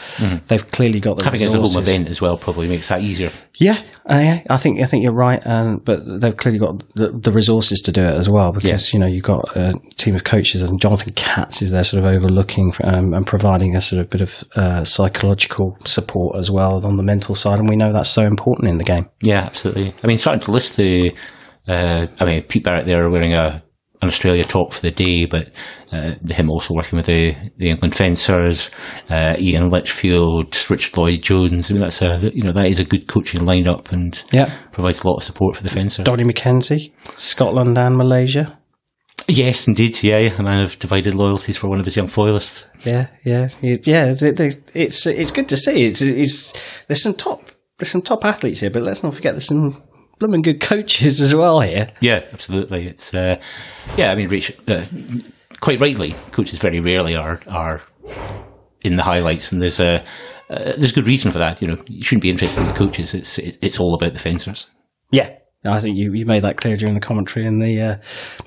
they've 0.47 0.69
clearly 0.71 0.99
got 0.99 1.17
the. 1.17 1.23
Having 1.23 1.41
it 1.41 1.45
as 1.45 1.55
a 1.55 1.61
home 1.61 1.77
event 1.77 2.07
as 2.09 2.21
well 2.21 2.37
probably 2.37 2.67
makes 2.67 2.89
that 2.89 3.01
easier. 3.01 3.31
Yeah, 3.55 3.81
uh, 4.09 4.19
yeah, 4.19 4.41
I 4.49 4.57
think 4.57 4.81
I 4.81 4.85
think 4.85 5.03
you're 5.03 5.13
right, 5.13 5.41
and 5.45 5.83
but 5.83 6.01
they've 6.19 6.35
clearly 6.35 6.59
got 6.59 6.83
the, 6.95 7.11
the 7.11 7.31
resources 7.31 7.81
to 7.81 7.91
do 7.91 8.01
it 8.01 8.15
as 8.15 8.29
well 8.29 8.51
because 8.51 8.93
you 8.93 8.99
know 8.99 9.07
you've 9.07 9.23
got 9.23 9.55
a 9.55 9.73
team 9.95 10.15
of 10.15 10.23
coaches 10.23 10.61
and 10.61 10.79
Jonathan 10.81 11.13
Katz 11.13 11.61
is 11.61 11.71
there 11.71 11.83
sort 11.83 12.03
of 12.03 12.09
overlooking 12.09 12.73
um, 12.83 13.13
and 13.13 13.25
providing 13.25 13.75
a 13.75 13.81
sort 13.81 14.01
of 14.01 14.09
bit 14.09 14.21
of 14.21 14.43
uh, 14.55 14.83
psychological 14.83 15.77
support 15.85 16.37
as 16.37 16.51
well 16.51 16.85
on 16.85 16.97
the 16.97 17.03
mental 17.03 17.35
side, 17.35 17.59
and 17.59 17.69
we 17.69 17.75
know 17.75 17.93
that's 17.93 18.09
so 18.09 18.23
important 18.23 18.69
in 18.69 18.77
the 18.77 18.83
game. 18.83 19.09
Yeah, 19.21 19.39
absolutely. 19.39 19.95
I 20.03 20.07
mean, 20.07 20.17
starting 20.17 20.41
to 20.41 20.51
list 20.51 20.77
the, 20.77 21.15
uh, 21.67 22.07
I 22.19 22.25
mean, 22.25 22.41
Pete 22.43 22.63
Barrett 22.63 22.87
there 22.87 23.09
wearing 23.09 23.33
a 23.33 23.63
an 24.03 24.09
Australia 24.09 24.43
top 24.43 24.73
for 24.73 24.81
the 24.81 24.91
day, 24.91 25.25
but 25.25 25.49
uh, 25.91 26.13
him 26.29 26.49
also 26.49 26.73
working 26.73 26.97
with 26.97 27.07
the, 27.07 27.35
the 27.57 27.69
England 27.69 27.95
fencers, 27.95 28.69
uh, 29.09 29.35
Ian 29.39 29.69
Litchfield, 29.69 30.69
Richard 30.69 30.97
Lloyd 30.97 31.21
Jones. 31.21 31.69
I 31.69 31.73
mean, 31.73 31.81
that's 31.81 32.01
a 32.01 32.29
you 32.33 32.43
know 32.43 32.53
that 32.53 32.67
is 32.67 32.79
a 32.79 32.85
good 32.85 33.07
coaching 33.07 33.41
lineup 33.41 33.91
and 33.91 34.23
Yeah, 34.31 34.53
provides 34.71 35.03
a 35.03 35.07
lot 35.07 35.17
of 35.17 35.23
support 35.23 35.55
for 35.55 35.63
the 35.63 35.69
fencers. 35.69 36.05
Donny 36.05 36.23
McKenzie, 36.23 36.91
Scotland 37.15 37.77
and 37.77 37.97
Malaysia. 37.97 38.59
Yes, 39.27 39.67
indeed. 39.67 40.03
Yeah, 40.03 40.17
a 40.17 40.43
man 40.43 40.63
of 40.63 40.77
divided 40.79 41.15
loyalties 41.15 41.57
for 41.57 41.69
one 41.69 41.79
of 41.79 41.85
his 41.85 41.95
young 41.95 42.07
foilists. 42.07 42.67
Yeah, 42.83 43.07
yeah, 43.23 43.49
yeah. 43.61 44.05
It's 44.07 44.21
it's 44.21 44.57
it's, 44.73 45.07
it's 45.07 45.31
good 45.31 45.47
to 45.49 45.57
see. 45.57 45.85
It's, 45.85 46.01
it's 46.01 46.53
there's 46.87 47.01
some 47.01 47.13
top 47.13 47.49
there's 47.77 47.91
some 47.91 48.01
top 48.01 48.25
athletes 48.25 48.59
here, 48.59 48.69
but 48.69 48.83
let's 48.83 49.03
not 49.03 49.15
forget 49.15 49.33
there's 49.33 49.47
some 49.47 49.81
blooming 50.23 50.41
good 50.41 50.61
coaches 50.61 51.19
as 51.19 51.35
well 51.35 51.59
here. 51.59 51.87
Yeah, 51.99 52.23
absolutely. 52.31 52.87
It's 52.87 53.13
uh, 53.13 53.41
yeah. 53.97 54.09
I 54.09 54.15
mean, 54.15 54.29
Rich, 54.29 54.53
uh, 54.69 54.85
quite 55.59 55.81
rightly, 55.81 56.15
coaches 56.31 56.59
very 56.59 56.79
rarely 56.79 57.13
are 57.13 57.41
are 57.47 57.81
in 58.81 58.95
the 58.95 59.03
highlights, 59.03 59.51
and 59.51 59.61
there's 59.61 59.81
a 59.81 60.01
uh, 60.49 60.73
there's 60.77 60.93
good 60.93 61.07
reason 61.07 61.29
for 61.29 61.39
that. 61.39 61.61
You 61.61 61.67
know, 61.67 61.77
you 61.87 62.03
shouldn't 62.03 62.21
be 62.21 62.29
interested 62.29 62.61
in 62.61 62.67
the 62.67 62.73
coaches. 62.73 63.13
It's 63.13 63.37
it, 63.37 63.57
it's 63.61 63.81
all 63.81 63.93
about 63.95 64.13
the 64.13 64.19
fencers. 64.19 64.69
Yeah. 65.11 65.37
I 65.65 65.79
think 65.79 65.95
you, 65.95 66.11
you 66.11 66.25
made 66.25 66.43
that 66.43 66.57
clear 66.57 66.75
during 66.75 66.93
the 66.93 66.99
commentary 66.99 67.45
in 67.45 67.59
the 67.59 67.81
uh, 67.81 67.95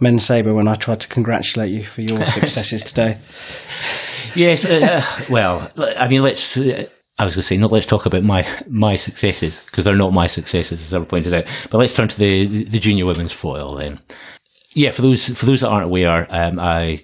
men's 0.00 0.23
sabre 0.23 0.52
when 0.52 0.68
I 0.68 0.75
tried 0.75 1.00
to 1.00 1.09
congratulate 1.09 1.73
you 1.73 1.83
for 1.83 2.02
your 2.02 2.26
successes 2.26 2.85
today. 2.85 3.18
Yes. 4.35 4.66
Uh, 4.66 5.02
well, 5.30 5.71
I 5.78 6.09
mean, 6.09 6.21
let's. 6.21 6.59
Uh, 6.59 6.88
I 7.18 7.25
was 7.25 7.35
going 7.35 7.42
to 7.42 7.46
say, 7.46 7.56
no, 7.56 7.68
let's 7.68 7.87
talk 7.87 8.06
about 8.06 8.23
my 8.23 8.46
my 8.68 8.96
successes 8.96 9.62
because 9.62 9.85
they're 9.85 9.96
not 9.96 10.12
my 10.12 10.26
successes, 10.26 10.82
as 10.82 10.94
I 10.94 11.04
pointed 11.04 11.35
out. 11.35 11.44
But 11.70 11.78
let's 11.78 11.94
turn 11.94 12.08
to 12.08 12.18
the 12.18 12.64
the 12.64 12.78
junior 12.78 13.06
women's 13.06 13.32
foil 13.32 13.76
then. 13.76 14.00
Yeah, 14.75 14.90
for 14.90 15.02
those 15.02 15.28
for 15.38 15.46
those 15.46 15.62
that 15.62 15.70
aren't 15.70 15.87
aware, 15.87 16.26
um, 16.30 16.58
I 16.61 16.99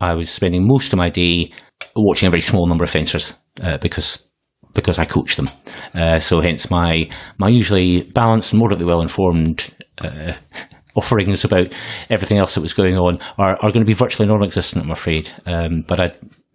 I 0.00 0.14
was 0.14 0.30
spending 0.30 0.66
most 0.66 0.92
of 0.92 0.98
my 0.98 1.10
day 1.10 1.52
watching 1.94 2.26
a 2.26 2.30
very 2.30 2.40
small 2.40 2.66
number 2.66 2.84
of 2.84 2.90
fencers 2.90 3.38
uh, 3.62 3.78
because 3.78 4.30
because 4.74 4.98
I 4.98 5.04
coach 5.04 5.36
them. 5.36 5.48
Uh, 5.94 6.18
so 6.18 6.40
hence 6.40 6.70
my 6.70 7.08
my 7.38 7.48
usually 7.48 8.02
balanced 8.02 8.54
moderately 8.54 8.86
well 8.86 9.02
informed 9.02 9.74
uh, 9.98 10.32
offerings 10.96 11.44
about 11.44 11.72
everything 12.08 12.38
else 12.38 12.54
that 12.54 12.62
was 12.62 12.72
going 12.72 12.96
on 12.96 13.18
are, 13.38 13.56
are 13.56 13.70
going 13.70 13.84
to 13.84 13.84
be 13.84 13.92
virtually 13.92 14.28
non-existent. 14.28 14.84
I'm 14.84 14.90
afraid. 14.90 15.32
Um, 15.46 15.84
but 15.86 16.00
I. 16.00 16.08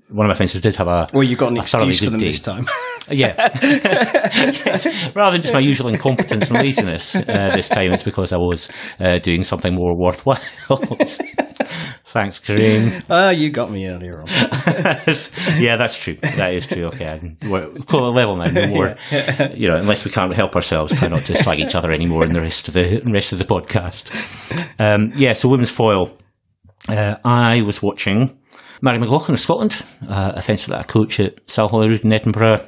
One 0.10 0.26
of 0.28 0.30
my 0.30 0.38
fencers 0.38 0.62
did 0.62 0.76
have 0.76 0.88
a 0.88 1.08
Well, 1.14 1.24
you 1.24 1.36
got 1.36 1.50
an 1.50 1.58
a 1.58 1.62
excuse 1.62 2.00
for 2.00 2.10
them 2.12 2.20
day. 2.20 2.28
this 2.28 2.42
time. 2.42 2.66
Yeah. 3.08 3.36
Yes. 3.62 4.88
Rather 5.16 5.34
than 5.34 5.42
just 5.44 5.54
my 5.54 5.60
usual 5.60 5.90
incompetence 5.90 6.50
and 6.50 6.60
laziness 6.60 7.16
uh, 7.16 7.52
this 7.54 7.70
time, 7.70 7.92
it's 7.92 8.02
because 8.02 8.34
I 8.34 8.38
was 8.38 8.68
uh, 9.00 9.20
doing 9.20 9.44
something 9.44 9.76
more 9.76 9.96
worthwhile. 9.96 10.40
Thanks, 12.06 12.40
Kareem. 12.40 13.04
Ah, 13.08 13.30
you 13.30 13.52
got 13.52 13.70
me 13.70 13.88
earlier 13.88 14.22
on. 14.22 14.28
yeah, 15.60 15.78
that's 15.78 16.00
true. 16.00 16.16
That 16.16 16.54
is 16.56 16.66
true. 16.66 16.86
Okay, 16.86 17.36
we're 17.48 17.62
call 17.86 18.08
it 18.10 18.16
level 18.16 18.38
now. 18.38 18.50
No 18.50 18.68
more, 18.70 18.96
you 19.54 19.70
know, 19.70 19.76
unless 19.78 20.04
we 20.04 20.10
can't 20.10 20.34
help 20.36 20.56
ourselves, 20.56 20.92
try 20.98 21.08
not 21.08 21.22
to 21.22 21.38
slag 21.38 21.60
each 21.60 21.76
other 21.76 21.94
anymore 21.94 22.24
in 22.26 22.34
the 22.34 22.42
rest 22.42 22.68
of 22.68 22.74
the 22.74 23.02
rest 23.06 23.34
of 23.34 23.38
the 23.38 23.46
podcast. 23.46 24.10
Um, 24.80 25.12
yeah, 25.16 25.34
so 25.34 25.48
women's 25.50 25.70
foil. 25.70 26.18
Uh, 26.90 27.18
I 27.24 27.62
was 27.62 27.84
watching 27.84 28.40
Mary 28.86 29.00
McLaughlin 29.00 29.34
of 29.34 29.40
Scotland, 29.40 29.84
uh, 30.08 30.34
a 30.36 30.42
fencer 30.44 30.70
that 30.72 30.80
I 30.80 30.84
coach 30.84 31.20
at 31.20 31.40
Salle 31.50 31.68
Holyrood 31.68 32.06
in 32.06 32.14
Edinburgh. 32.14 32.60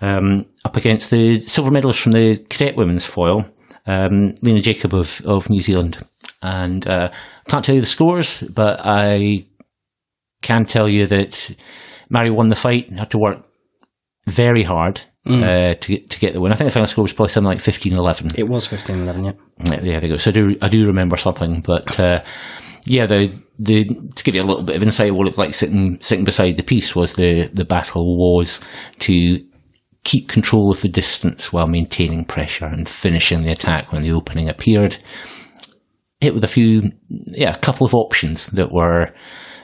um, 0.00 0.46
up 0.64 0.76
against 0.76 1.10
the 1.10 1.40
silver 1.40 1.72
medalist 1.72 1.98
from 2.00 2.12
the 2.12 2.38
cadet 2.48 2.76
women's 2.76 3.04
foil, 3.04 3.44
um, 3.84 4.34
Lena 4.42 4.60
Jacob 4.60 4.94
of, 4.94 5.20
of 5.26 5.50
New 5.50 5.60
Zealand. 5.60 5.98
And 6.40 6.86
uh, 6.86 7.10
can't 7.48 7.64
tell 7.64 7.74
you 7.74 7.80
the 7.80 7.86
scores, 7.88 8.42
but 8.42 8.80
I 8.84 9.46
can 10.42 10.64
tell 10.64 10.88
you 10.88 11.06
that 11.06 11.56
Mary 12.08 12.30
won 12.30 12.48
the 12.48 12.54
fight, 12.54 12.88
and 12.88 13.00
had 13.00 13.10
to 13.10 13.18
work 13.18 13.44
very 14.26 14.62
hard 14.62 15.00
uh, 15.26 15.74
to 15.74 15.88
get 15.88 16.10
to 16.10 16.20
get 16.20 16.32
the 16.34 16.40
win. 16.40 16.52
I 16.52 16.54
think 16.54 16.68
the 16.68 16.74
final 16.74 16.86
score 16.86 17.02
was 17.02 17.12
probably 17.12 17.32
something 17.32 17.48
like 17.48 17.58
15-11. 17.58 18.38
It 18.38 18.48
was 18.48 18.66
15 18.66 19.00
11, 19.00 19.24
yeah. 19.24 19.32
Yeah, 19.64 19.80
there 19.80 20.04
you 20.04 20.08
go. 20.12 20.16
So 20.16 20.30
I 20.30 20.32
do 20.32 20.56
I 20.62 20.68
do 20.68 20.86
remember 20.86 21.16
something, 21.16 21.60
but 21.60 21.98
uh, 21.98 22.22
yeah, 22.84 23.06
the 23.06 23.32
the 23.58 23.84
to 24.14 24.24
give 24.24 24.34
you 24.34 24.42
a 24.42 24.44
little 24.44 24.62
bit 24.62 24.76
of 24.76 24.82
insight, 24.82 25.12
what 25.12 25.22
it 25.22 25.26
looked 25.26 25.38
like 25.38 25.54
sitting 25.54 25.98
sitting 26.00 26.24
beside 26.24 26.56
the 26.56 26.62
piece 26.62 26.94
was 26.94 27.14
the 27.14 27.50
the 27.52 27.64
battle 27.64 28.16
was 28.16 28.60
to 29.00 29.38
keep 30.04 30.28
control 30.28 30.70
of 30.70 30.80
the 30.80 30.88
distance 30.88 31.52
while 31.52 31.66
maintaining 31.66 32.24
pressure 32.24 32.66
and 32.66 32.88
finishing 32.88 33.42
the 33.42 33.52
attack 33.52 33.92
when 33.92 34.02
the 34.02 34.12
opening 34.12 34.48
appeared. 34.48 34.96
Hit 36.20 36.34
with 36.34 36.44
a 36.44 36.48
few, 36.48 36.92
yeah, 37.08 37.50
a 37.50 37.58
couple 37.58 37.86
of 37.86 37.94
options 37.94 38.46
that 38.48 38.72
were 38.72 39.14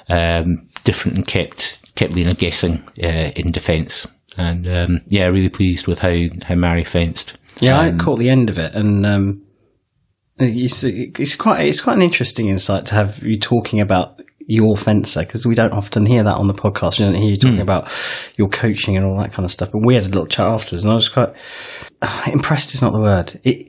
um, 0.09 0.69
different 0.85 1.17
and 1.17 1.27
kept 1.27 1.95
kept 1.95 2.13
Lena 2.13 2.35
guessing 2.35 2.85
uh, 3.03 3.31
in 3.35 3.53
defence. 3.53 4.07
And 4.37 4.69
um, 4.69 5.01
yeah, 5.07 5.27
really 5.27 5.49
pleased 5.49 5.87
with 5.87 6.01
how 6.01 6.15
how 6.47 6.55
Mary 6.57 6.85
fenced. 6.85 7.39
Yeah, 7.61 7.79
I 7.79 7.93
caught 7.93 8.19
the 8.19 8.31
end 8.31 8.51
of 8.51 8.59
it, 8.59 8.75
and 8.75 9.07
um, 9.07 9.44
it's 10.39 11.37
quite 11.37 11.67
it's 11.67 11.81
quite 11.81 11.97
an 11.97 12.03
interesting 12.03 12.49
insight 12.49 12.87
to 12.87 12.95
have 12.95 13.23
you 13.23 13.39
talking 13.39 13.81
about 13.81 14.21
your 14.47 14.77
fencer 14.77 15.21
because 15.21 15.47
we 15.47 15.55
don't 15.55 15.73
often 15.73 16.07
hear 16.07 16.23
that 16.23 16.37
on 16.37 16.49
the 16.49 16.55
podcast. 16.55 16.99
We 16.99 17.07
don't 17.07 17.15
hear 17.15 17.31
you 17.31 17.37
talking 17.37 17.57
hmm. 17.57 17.63
about 17.63 17.91
your 18.37 18.49
coaching 18.49 18.97
and 18.97 19.07
all 19.07 19.19
that 19.19 19.33
kind 19.33 19.45
of 19.45 19.51
stuff. 19.51 19.71
But 19.73 19.87
we 19.87 19.95
had 19.95 20.05
a 20.05 20.09
little 20.09 20.27
chat 20.27 20.47
afterwards, 20.47 20.85
and 20.85 20.93
I 20.93 20.95
was 20.95 21.09
quite 21.09 21.33
impressed. 22.27 22.75
Is 22.75 22.83
not 22.83 22.93
the 22.93 23.01
word. 23.01 23.41
It. 23.45 23.69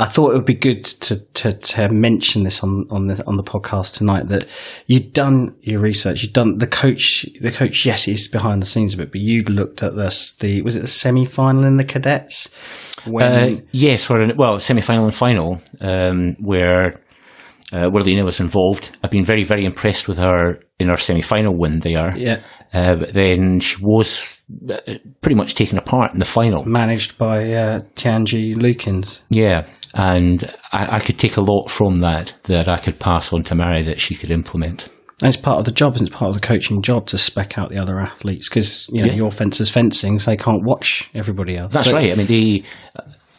I 0.00 0.06
thought 0.06 0.32
it 0.32 0.34
would 0.34 0.44
be 0.44 0.54
good 0.54 0.82
to, 0.82 1.24
to, 1.34 1.52
to 1.52 1.88
mention 1.88 2.42
this 2.42 2.64
on, 2.64 2.88
on 2.90 3.06
the 3.06 3.24
on 3.28 3.36
the 3.36 3.44
podcast 3.44 3.96
tonight 3.96 4.26
that 4.28 4.44
you'd 4.88 5.12
done 5.12 5.54
your 5.60 5.80
research, 5.80 6.24
you'd 6.24 6.32
done 6.32 6.58
the 6.58 6.66
coach 6.66 7.24
the 7.40 7.52
coach, 7.52 7.86
yes, 7.86 8.02
he's 8.02 8.26
behind 8.26 8.60
the 8.60 8.66
scenes 8.66 8.94
a 8.94 8.96
bit, 8.96 9.12
but 9.12 9.20
you'd 9.20 9.48
looked 9.48 9.84
at 9.84 9.94
this 9.94 10.34
the 10.34 10.62
was 10.62 10.74
it 10.74 10.80
the 10.80 10.88
semi 10.88 11.24
final 11.24 11.64
in 11.64 11.76
the 11.76 11.84
cadets? 11.84 12.52
When 13.06 13.32
Uh, 13.32 13.60
yes, 13.72 14.08
we're 14.08 14.22
in, 14.22 14.36
well, 14.36 14.60
semi-final 14.60 15.04
and 15.04 15.14
final, 15.14 15.60
um, 15.80 16.34
where 16.40 17.00
uh, 17.72 17.88
was 17.92 18.40
involved. 18.40 18.96
I've 19.02 19.10
been 19.10 19.24
very, 19.24 19.44
very 19.44 19.64
impressed 19.64 20.08
with 20.08 20.18
her 20.18 20.60
in 20.78 20.88
her 20.88 20.96
semi-final 20.96 21.56
win 21.56 21.80
there. 21.80 22.16
yeah. 22.16 22.40
Uh, 22.72 22.96
but 22.96 23.14
then 23.14 23.60
she 23.60 23.76
was 23.80 24.40
uh, 24.68 24.78
pretty 25.20 25.36
much 25.36 25.54
taken 25.54 25.78
apart 25.78 26.12
in 26.12 26.18
the 26.18 26.24
final. 26.24 26.64
managed 26.64 27.16
by 27.16 27.52
uh, 27.52 27.80
Tianji 27.94 28.56
Lukins. 28.56 29.22
Yeah, 29.30 29.66
and 29.94 30.44
I, 30.72 30.96
I 30.96 30.98
could 30.98 31.16
take 31.16 31.36
a 31.36 31.40
lot 31.40 31.70
from 31.70 31.96
that 31.96 32.34
that 32.44 32.68
I 32.68 32.78
could 32.78 32.98
pass 32.98 33.32
on 33.32 33.44
to 33.44 33.54
Mary 33.54 33.84
that 33.84 34.00
she 34.00 34.16
could 34.16 34.32
implement. 34.32 34.88
And 35.22 35.28
it's 35.32 35.40
part 35.40 35.58
of 35.58 35.64
the 35.64 35.70
job, 35.72 35.94
and 35.96 36.06
it's 36.06 36.16
part 36.16 36.28
of 36.28 36.34
the 36.34 36.46
coaching 36.46 36.82
job 36.82 37.06
to 37.06 37.18
spec 37.18 37.56
out 37.56 37.70
the 37.70 37.78
other 37.78 38.00
athletes 38.00 38.48
because 38.48 38.88
you 38.92 39.00
know 39.02 39.08
Yeah. 39.08 39.14
your 39.14 39.30
fencers 39.30 39.70
fencing, 39.70 40.18
so 40.18 40.30
they 40.30 40.36
can't 40.36 40.62
watch 40.64 41.08
everybody 41.14 41.56
else. 41.56 41.72
That's 41.72 41.86
So- 41.88 41.94
right. 41.94 42.10
I 42.10 42.14
mean, 42.16 42.26
the 42.26 42.64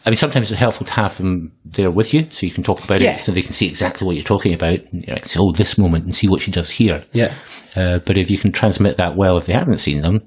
I 0.06 0.10
mean, 0.10 0.16
sometimes 0.16 0.52
it's 0.52 0.60
helpful 0.60 0.86
to 0.86 0.92
have 0.92 1.16
them 1.18 1.50
there 1.64 1.90
with 1.90 2.14
you, 2.14 2.28
so 2.30 2.46
you 2.46 2.52
can 2.52 2.62
talk 2.62 2.82
about 2.84 3.00
Yeah. 3.00 3.14
it, 3.14 3.18
so 3.18 3.32
they 3.32 3.42
can 3.42 3.52
see 3.52 3.66
exactly 3.66 4.06
what 4.06 4.14
you're 4.14 4.22
talking 4.24 4.54
about. 4.54 4.78
And 4.92 5.04
you 5.06 5.12
know, 5.12 5.18
say, 5.24 5.38
"Oh, 5.40 5.50
this 5.52 5.76
moment," 5.76 6.04
and 6.04 6.14
see 6.14 6.28
what 6.28 6.40
she 6.42 6.50
does 6.52 6.70
here. 6.70 7.02
Yeah, 7.12 7.34
Uh, 7.76 7.98
but 8.06 8.16
if 8.16 8.30
you 8.30 8.38
can 8.38 8.52
transmit 8.52 8.96
that 8.98 9.16
well, 9.16 9.36
if 9.36 9.46
they 9.46 9.54
haven't 9.54 9.78
seen 9.78 10.02
them, 10.02 10.20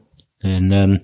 then 0.44 0.72
um, 0.78 0.98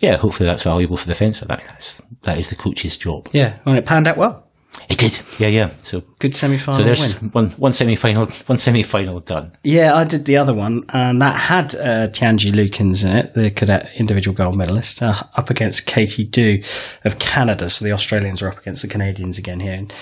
yeah, 0.00 0.16
hopefully 0.16 0.48
that's 0.48 0.62
valuable 0.64 0.96
for 0.96 1.06
the 1.06 1.14
fencer. 1.14 1.44
That, 1.44 1.62
that's, 1.68 2.00
that 2.22 2.38
is 2.38 2.48
the 2.48 2.56
coach's 2.56 2.96
job. 2.96 3.28
yeah. 3.32 3.56
And 3.66 3.76
it 3.78 3.84
panned 3.86 4.08
out 4.08 4.16
well. 4.16 4.48
It 4.88 4.98
did, 4.98 5.20
yeah, 5.38 5.48
yeah. 5.48 5.70
So, 5.82 6.02
Good 6.18 6.36
semi-final 6.36 6.78
so 6.78 6.84
there's 6.84 7.00
win. 7.20 7.30
one 7.30 7.50
one 7.52 7.72
semi 7.72 7.96
final, 7.96 8.26
one 8.46 8.58
semi 8.58 8.82
final 8.82 9.20
done. 9.20 9.52
Yeah, 9.62 9.94
I 9.94 10.04
did 10.04 10.24
the 10.24 10.36
other 10.36 10.54
one, 10.54 10.84
and 10.88 11.20
that 11.22 11.36
had 11.36 11.74
uh, 11.74 12.08
Tianji 12.08 12.52
Lukins 12.52 13.04
in 13.04 13.16
it, 13.16 13.34
the 13.34 13.50
cadet 13.50 13.90
individual 13.96 14.34
gold 14.34 14.56
medalist, 14.56 15.02
uh, 15.02 15.14
up 15.34 15.50
against 15.50 15.86
Katie 15.86 16.24
Do 16.24 16.62
of 17.04 17.18
Canada. 17.18 17.68
So 17.70 17.84
the 17.84 17.92
Australians 17.92 18.42
are 18.42 18.48
up 18.48 18.58
against 18.58 18.82
the 18.82 18.88
Canadians 18.88 19.38
again 19.38 19.60
here. 19.60 19.74
And 19.74 19.92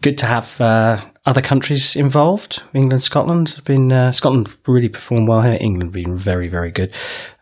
good 0.00 0.18
to 0.18 0.26
have 0.26 0.60
uh, 0.60 1.00
other 1.24 1.42
countries 1.42 1.94
involved. 1.96 2.62
England, 2.74 3.02
Scotland 3.02 3.50
have 3.50 3.64
been 3.64 3.92
uh, 3.92 4.12
Scotland 4.12 4.50
really 4.66 4.88
performed 4.88 5.28
well 5.28 5.40
here. 5.40 5.58
England 5.60 5.92
been 5.92 6.16
very, 6.16 6.48
very 6.48 6.70
good, 6.70 6.94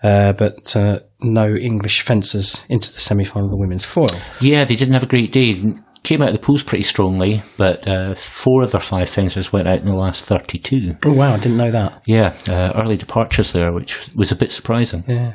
uh, 0.02 0.32
but 0.32 0.76
uh, 0.76 1.00
no 1.22 1.54
English 1.54 2.02
fencers 2.02 2.64
into 2.68 2.92
the 2.92 3.00
semi-final 3.00 3.46
of 3.46 3.50
the 3.50 3.56
women's 3.56 3.84
foil. 3.84 4.14
Yeah, 4.40 4.64
they 4.64 4.76
didn't 4.76 4.94
have 4.94 5.04
a 5.04 5.06
great 5.06 5.32
day. 5.32 5.54
Came 6.02 6.22
out 6.22 6.28
of 6.28 6.34
the 6.34 6.40
pools 6.40 6.62
pretty 6.62 6.82
strongly, 6.82 7.42
but 7.58 7.86
uh, 7.86 8.14
four 8.14 8.62
of 8.62 8.72
their 8.72 8.80
five 8.80 9.08
fencers 9.08 9.52
went 9.52 9.68
out 9.68 9.80
in 9.80 9.84
the 9.84 9.94
last 9.94 10.24
thirty-two. 10.24 10.96
Oh 11.04 11.12
wow, 11.12 11.34
I 11.34 11.38
didn't 11.38 11.58
know 11.58 11.70
that. 11.70 12.02
Yeah, 12.06 12.34
uh, 12.48 12.72
early 12.82 12.96
departures 12.96 13.52
there, 13.52 13.70
which 13.70 14.08
was 14.14 14.32
a 14.32 14.36
bit 14.36 14.50
surprising. 14.50 15.04
Yeah. 15.06 15.34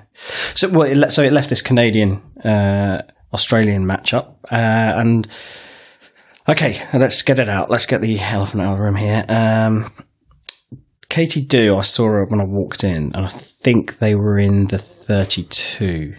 So 0.56 0.68
well, 0.70 0.90
it 0.90 0.98
le- 0.98 1.12
so 1.12 1.22
it 1.22 1.32
left 1.32 1.52
this 1.52 1.62
Canadian 1.62 2.22
uh, 2.44 3.04
Australian 3.32 3.86
matchup, 3.86 4.38
uh, 4.52 5.00
and 5.00 5.28
okay, 6.50 6.82
let's 6.96 7.22
get 7.22 7.38
it 7.38 7.48
out. 7.48 7.70
Let's 7.70 7.86
get 7.86 8.02
the 8.02 8.20
elephant 8.20 8.64
out 8.64 8.72
of 8.74 8.78
the 8.80 8.84
room 8.84 8.96
here. 8.96 9.24
Um, 9.30 9.94
Katie 11.10 11.46
Do, 11.46 11.78
I 11.78 11.82
saw 11.82 12.06
her 12.06 12.26
when 12.26 12.42
I 12.42 12.46
walked 12.46 12.84
in, 12.84 13.12
and 13.14 13.18
I 13.18 13.30
think 13.30 14.00
they 14.00 14.16
were 14.16 14.40
in 14.40 14.68
the 14.68 14.80
thirty-two. 14.80 16.16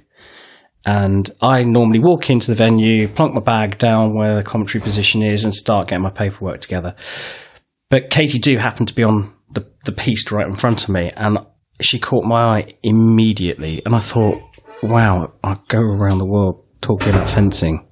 And 0.87 1.29
I 1.43 1.65
normally 1.65 1.99
walk 1.99 2.31
into 2.31 2.47
the 2.47 2.55
venue, 2.55 3.09
plonk 3.09 3.35
my 3.35 3.41
bag 3.41 3.77
down 3.77 4.15
where 4.15 4.37
the 4.37 4.45
commentary 4.45 4.81
position 4.81 5.21
is, 5.21 5.45
and 5.45 5.53
start 5.53 5.89
getting 5.89 6.05
my 6.05 6.11
paperwork 6.11 6.61
together. 6.61 6.95
But 7.91 8.09
Katie 8.11 8.39
Do 8.39 8.57
happened 8.57 8.87
to 8.89 8.95
be 8.95 9.03
on 9.03 9.35
the, 9.53 9.67
the 9.85 9.91
piece 9.91 10.31
right 10.31 10.47
in 10.47 10.55
front 10.55 10.85
of 10.85 10.89
me, 10.89 11.11
and 11.17 11.39
she 11.81 11.99
caught 11.99 12.25
my 12.25 12.57
eye 12.57 12.75
immediately. 12.85 13.83
And 13.85 13.97
I 13.97 13.99
thought, 13.99 14.39
wow, 14.81 15.33
I 15.43 15.57
go 15.67 15.81
around 15.81 16.19
the 16.19 16.25
world 16.25 16.65
talking 16.81 17.09
about 17.09 17.29
fencing. 17.29 17.85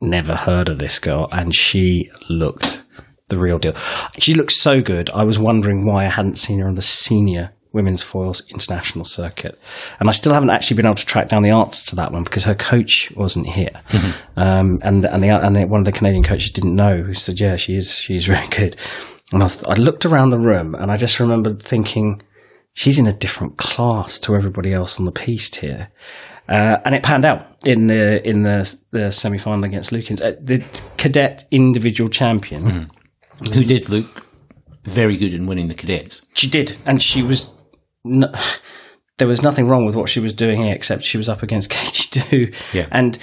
Never 0.00 0.34
heard 0.34 0.70
of 0.70 0.78
this 0.78 0.98
girl, 0.98 1.28
and 1.30 1.54
she 1.54 2.10
looked 2.30 2.84
the 3.28 3.36
real 3.36 3.58
deal. 3.58 3.74
She 4.18 4.32
looked 4.34 4.52
so 4.52 4.80
good. 4.80 5.10
I 5.10 5.24
was 5.24 5.38
wondering 5.38 5.84
why 5.84 6.06
I 6.06 6.08
hadn't 6.08 6.38
seen 6.38 6.60
her 6.60 6.68
on 6.68 6.74
the 6.74 6.82
senior 6.82 7.52
women's 7.72 8.02
foils 8.02 8.42
international 8.48 9.04
circuit, 9.04 9.58
and 10.00 10.08
I 10.08 10.12
still 10.12 10.32
haven't 10.32 10.50
actually 10.50 10.76
been 10.76 10.86
able 10.86 10.94
to 10.96 11.06
track 11.06 11.28
down 11.28 11.42
the 11.42 11.50
answer 11.50 11.86
to 11.90 11.96
that 11.96 12.12
one 12.12 12.24
because 12.24 12.44
her 12.44 12.54
coach 12.54 13.12
wasn't 13.16 13.46
here, 13.46 13.70
um, 14.36 14.80
and 14.82 15.04
and 15.04 15.22
the 15.22 15.28
and 15.28 15.70
one 15.70 15.80
of 15.80 15.84
the 15.86 15.92
Canadian 15.92 16.22
coaches 16.22 16.50
didn't 16.50 16.74
know. 16.74 17.02
Who 17.02 17.14
said, 17.14 17.40
"Yeah, 17.40 17.56
she 17.56 17.76
is. 17.76 17.94
She's 17.96 18.28
really 18.32 18.48
good." 18.48 18.76
And 19.32 19.42
I, 19.44 19.48
th- 19.48 19.64
I 19.68 19.74
looked 19.74 20.04
around 20.04 20.30
the 20.30 20.38
room, 20.38 20.74
and 20.74 20.90
I 20.90 20.96
just 20.96 21.20
remembered 21.20 21.62
thinking, 21.62 22.20
"She's 22.72 22.98
in 22.98 23.06
a 23.06 23.12
different 23.12 23.56
class 23.58 24.18
to 24.20 24.34
everybody 24.34 24.72
else 24.72 24.98
on 24.98 25.04
the 25.04 25.12
piste 25.12 25.56
here." 25.56 25.88
Uh, 26.48 26.78
and 26.84 26.96
it 26.96 27.04
panned 27.04 27.24
out 27.24 27.46
in 27.64 27.86
the 27.86 28.26
in 28.28 28.42
the, 28.42 28.76
the 28.90 29.12
semi 29.12 29.38
final 29.38 29.62
against 29.62 29.92
Lukins. 29.92 30.20
Uh, 30.20 30.34
the 30.40 30.64
cadet 30.96 31.44
individual 31.52 32.10
champion, 32.10 32.90
Who 33.54 33.62
did 33.62 33.88
look 33.88 34.06
very 34.82 35.16
good 35.16 35.32
in 35.32 35.46
winning 35.46 35.68
the 35.68 35.74
cadets. 35.74 36.22
she 36.34 36.48
did, 36.50 36.76
and 36.84 37.00
she 37.00 37.22
was. 37.22 37.50
No, 38.04 38.32
there 39.18 39.28
was 39.28 39.42
nothing 39.42 39.66
wrong 39.66 39.84
with 39.86 39.94
what 39.96 40.08
she 40.08 40.20
was 40.20 40.32
doing 40.32 40.62
here, 40.62 40.74
except 40.74 41.02
she 41.04 41.16
was 41.18 41.28
up 41.28 41.42
against 41.42 41.68
Katie 41.70 42.20
Do, 42.20 42.52
Yeah. 42.72 42.86
and 42.90 43.18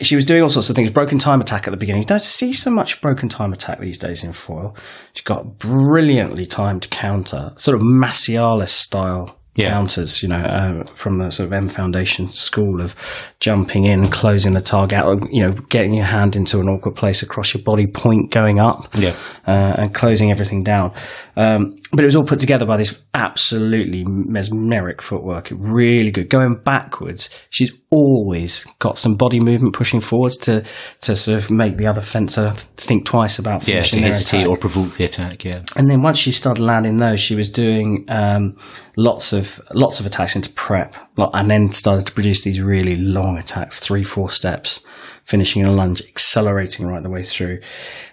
she 0.00 0.16
was 0.16 0.24
doing 0.24 0.42
all 0.42 0.48
sorts 0.48 0.68
of 0.70 0.74
things. 0.74 0.90
Broken 0.90 1.18
time 1.18 1.40
attack 1.40 1.68
at 1.68 1.70
the 1.70 1.76
beginning. 1.76 2.02
You 2.02 2.08
don't 2.08 2.22
see 2.22 2.52
so 2.52 2.70
much 2.70 3.00
broken 3.00 3.28
time 3.28 3.52
attack 3.52 3.78
these 3.78 3.98
days 3.98 4.24
in 4.24 4.32
foil. 4.32 4.74
She 5.14 5.22
got 5.22 5.58
brilliantly 5.58 6.46
timed 6.46 6.90
counter, 6.90 7.52
sort 7.56 7.76
of 7.76 7.82
Massialas 7.84 8.70
style 8.70 9.38
Yeah. 9.54 9.68
counters. 9.68 10.20
You 10.22 10.30
know, 10.30 10.36
uh, 10.38 10.84
from 10.94 11.18
the 11.18 11.30
sort 11.30 11.46
of 11.46 11.52
M 11.52 11.68
Foundation 11.68 12.26
school 12.26 12.80
of 12.80 12.96
jumping 13.38 13.84
in, 13.84 14.08
closing 14.08 14.54
the 14.54 14.60
target, 14.62 14.98
out, 14.98 15.22
you 15.30 15.46
know, 15.46 15.52
getting 15.68 15.92
your 15.92 16.06
hand 16.06 16.34
into 16.34 16.58
an 16.58 16.68
awkward 16.68 16.96
place 16.96 17.22
across 17.22 17.54
your 17.54 17.62
body, 17.62 17.86
point 17.86 18.32
going 18.32 18.58
up 18.58 18.88
Yeah. 18.94 19.14
uh, 19.46 19.74
and 19.76 19.94
closing 19.94 20.30
everything 20.32 20.64
down. 20.64 20.92
Um, 21.36 21.76
but 21.92 22.00
it 22.00 22.06
was 22.06 22.16
all 22.16 22.24
put 22.24 22.40
together 22.40 22.64
by 22.64 22.78
this 22.78 23.02
absolutely 23.12 24.02
mesmeric 24.06 25.02
footwork. 25.02 25.52
Really 25.54 26.10
good. 26.10 26.30
Going 26.30 26.54
backwards, 26.64 27.28
she's 27.50 27.76
always 27.90 28.64
got 28.78 28.98
some 28.98 29.16
body 29.16 29.38
movement 29.40 29.74
pushing 29.74 30.00
forwards 30.00 30.38
to 30.38 30.64
to 31.02 31.14
sort 31.14 31.36
of 31.36 31.50
make 31.50 31.76
the 31.76 31.86
other 31.86 32.00
fencer 32.00 32.52
think 32.78 33.04
twice 33.04 33.38
about 33.38 33.62
finishing 33.62 34.00
Yeah, 34.00 34.08
to 34.08 34.14
hesitate 34.14 34.46
or 34.46 34.56
provoke 34.56 34.94
the 34.94 35.04
attack, 35.04 35.44
yeah. 35.44 35.62
And 35.76 35.90
then 35.90 36.00
once 36.00 36.18
she 36.18 36.32
started 36.32 36.62
landing 36.62 36.96
those, 36.96 37.20
she 37.20 37.34
was 37.34 37.50
doing 37.50 38.06
um, 38.08 38.56
lots 38.96 39.34
of 39.34 39.60
lots 39.74 40.00
of 40.00 40.06
attacks 40.06 40.34
into 40.34 40.48
prep, 40.50 40.94
and 41.18 41.50
then 41.50 41.72
started 41.72 42.06
to 42.06 42.12
produce 42.12 42.42
these 42.42 42.60
really 42.62 42.96
long 42.96 43.36
attacks, 43.36 43.80
three 43.80 44.02
four 44.02 44.30
steps, 44.30 44.80
finishing 45.24 45.62
in 45.62 45.68
a 45.68 45.72
lunge, 45.72 46.02
accelerating 46.02 46.86
right 46.86 47.02
the 47.02 47.10
way 47.10 47.22
through. 47.22 47.60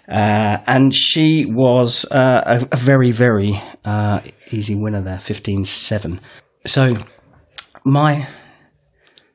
Uh, 0.08 0.58
and 0.66 0.94
she 0.94 1.44
was 1.46 2.04
uh, 2.10 2.42
a, 2.46 2.68
a 2.72 2.76
very 2.76 3.10
very 3.10 3.60
uh, 3.84 4.20
easy 4.50 4.74
winner 4.74 5.02
there, 5.02 5.18
15-7. 5.18 6.20
So 6.66 6.96
my 7.84 8.28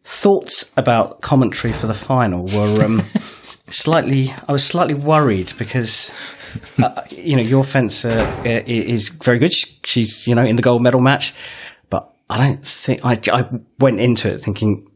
thoughts 0.04 0.72
about 0.78 1.22
commentary 1.22 1.74
for 1.74 1.88
the 1.88 1.94
final 1.94 2.46
were 2.46 2.84
um, 2.84 3.02
slightly. 3.42 4.34
I 4.48 4.52
was 4.52 4.64
slightly 4.64 4.96
worried 4.96 5.54
because. 5.58 6.14
Uh, 6.82 7.02
you 7.10 7.36
know, 7.36 7.44
your 7.44 7.66
fencer 7.66 8.18
uh, 8.18 8.64
is 8.66 9.10
very 9.10 9.40
good. 9.40 9.52
She's, 9.86 10.26
you 10.26 10.34
know, 10.36 10.46
in 10.46 10.56
the 10.56 10.62
gold 10.62 10.82
medal 10.82 11.02
match, 11.02 11.34
but 11.90 12.16
I 12.30 12.38
don't 12.38 12.66
think 12.66 13.02
I, 13.04 13.20
I 13.34 13.44
went 13.78 14.00
into 14.00 14.34
it 14.34 14.40
thinking 14.40 14.88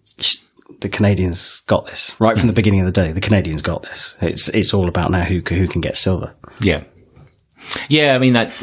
the 0.82 0.90
Canadians 0.90 1.62
got 1.62 1.86
this 1.86 2.16
right 2.20 2.38
from 2.38 2.48
the 2.48 2.54
beginning 2.54 2.82
of 2.82 2.86
the 2.86 2.92
day. 2.92 3.12
The 3.12 3.22
Canadians 3.22 3.62
got 3.62 3.84
this. 3.84 4.18
It's 4.22 4.50
it's 4.50 4.74
all 4.74 4.88
about 4.88 5.12
now 5.12 5.24
who 5.24 5.40
who 5.40 5.68
can 5.68 5.82
get 5.82 5.98
silver. 5.98 6.34
Yeah. 6.62 6.84
Yeah, 7.90 8.14
I 8.16 8.20
mean 8.20 8.34
that. 8.34 8.54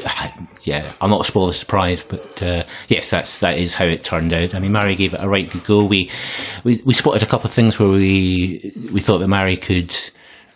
Yeah, 0.63 0.91
I'm 1.01 1.11
not 1.11 1.21
a 1.21 1.25
spoiler 1.25 1.53
surprise, 1.53 2.03
but 2.03 2.43
uh, 2.43 2.65
yes, 2.89 3.11
that's 3.11 3.39
that 3.41 3.59
is 3.59 3.75
how 3.75 3.85
it 3.85 4.03
turned 4.03 4.33
out. 4.33 4.55
I 4.55 4.59
mean, 4.59 4.73
Mary 4.73 4.97
gave 4.97 5.15
it 5.15 5.21
a 5.23 5.29
right 5.29 5.49
good 5.49 5.65
go. 5.65 5.85
We 5.85 6.11
we, 6.65 6.83
we 6.85 6.95
spotted 6.95 7.23
a 7.23 7.27
couple 7.27 7.47
of 7.47 7.53
things 7.53 7.79
where 7.79 7.91
we 7.91 8.73
we 8.93 9.01
thought 9.01 9.19
that 9.19 9.29
Mary 9.29 9.57
could 9.57 9.95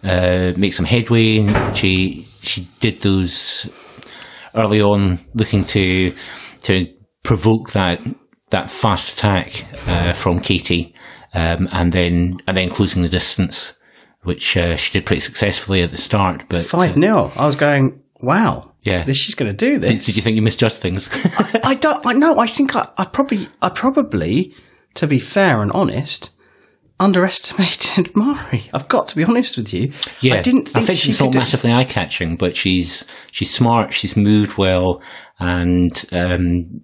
uh, 0.02 0.52
make 0.56 0.72
some 0.72 0.86
headway. 0.86 1.46
She 1.74 2.26
she 2.40 2.66
did 2.80 3.02
those 3.02 3.70
early 4.54 4.80
on, 4.80 5.20
looking 5.34 5.64
to 5.64 6.12
to 6.62 6.86
provoke 7.22 7.72
that 7.72 8.00
that 8.50 8.68
fast 8.68 9.12
attack 9.12 9.64
uh, 9.86 10.12
from 10.12 10.40
Katie, 10.40 10.94
um, 11.34 11.68
and 11.72 11.92
then 11.92 12.38
and 12.46 12.56
then 12.56 12.68
closing 12.68 13.02
the 13.02 13.08
distance, 13.08 13.78
which 14.22 14.56
uh, 14.56 14.76
she 14.76 14.92
did 14.92 15.06
pretty 15.06 15.20
successfully 15.20 15.82
at 15.82 15.90
the 15.90 15.96
start. 15.98 16.44
But 16.48 16.64
Five 16.64 16.94
0 16.94 17.32
I 17.36 17.46
was 17.46 17.56
going, 17.56 18.02
wow. 18.20 18.72
Yeah. 18.82 19.04
this- 19.04 19.18
she's 19.18 19.34
going 19.34 19.50
to 19.50 19.56
do 19.56 19.78
this. 19.78 19.90
did, 19.90 20.00
did 20.02 20.16
you 20.16 20.22
think 20.22 20.36
you 20.36 20.42
misjudged 20.42 20.76
things? 20.76 21.08
I 21.64 21.74
don't. 21.80 22.04
I 22.06 22.12
know. 22.14 22.38
I 22.38 22.46
think 22.46 22.74
I, 22.74 22.88
I 22.96 23.04
probably. 23.04 23.48
I 23.60 23.68
probably, 23.68 24.54
to 24.94 25.06
be 25.06 25.18
fair 25.18 25.60
and 25.62 25.70
honest, 25.72 26.30
underestimated 26.98 28.14
Mari. 28.16 28.68
I've 28.72 28.88
got 28.88 29.08
to 29.08 29.16
be 29.16 29.24
honest 29.24 29.56
with 29.56 29.72
you. 29.72 29.92
Yeah, 30.20 30.34
I 30.36 30.42
didn't 30.42 30.66
think 30.66 30.76
I 30.76 30.86
think 30.86 30.98
she 30.98 31.08
she's 31.08 31.20
not 31.20 31.34
massively 31.34 31.72
eye 31.72 31.84
catching, 31.84 32.36
but 32.36 32.56
she's 32.56 33.06
she's 33.32 33.50
smart. 33.50 33.92
She's 33.92 34.16
moved 34.16 34.58
well, 34.58 35.02
and 35.38 36.04
um, 36.12 36.80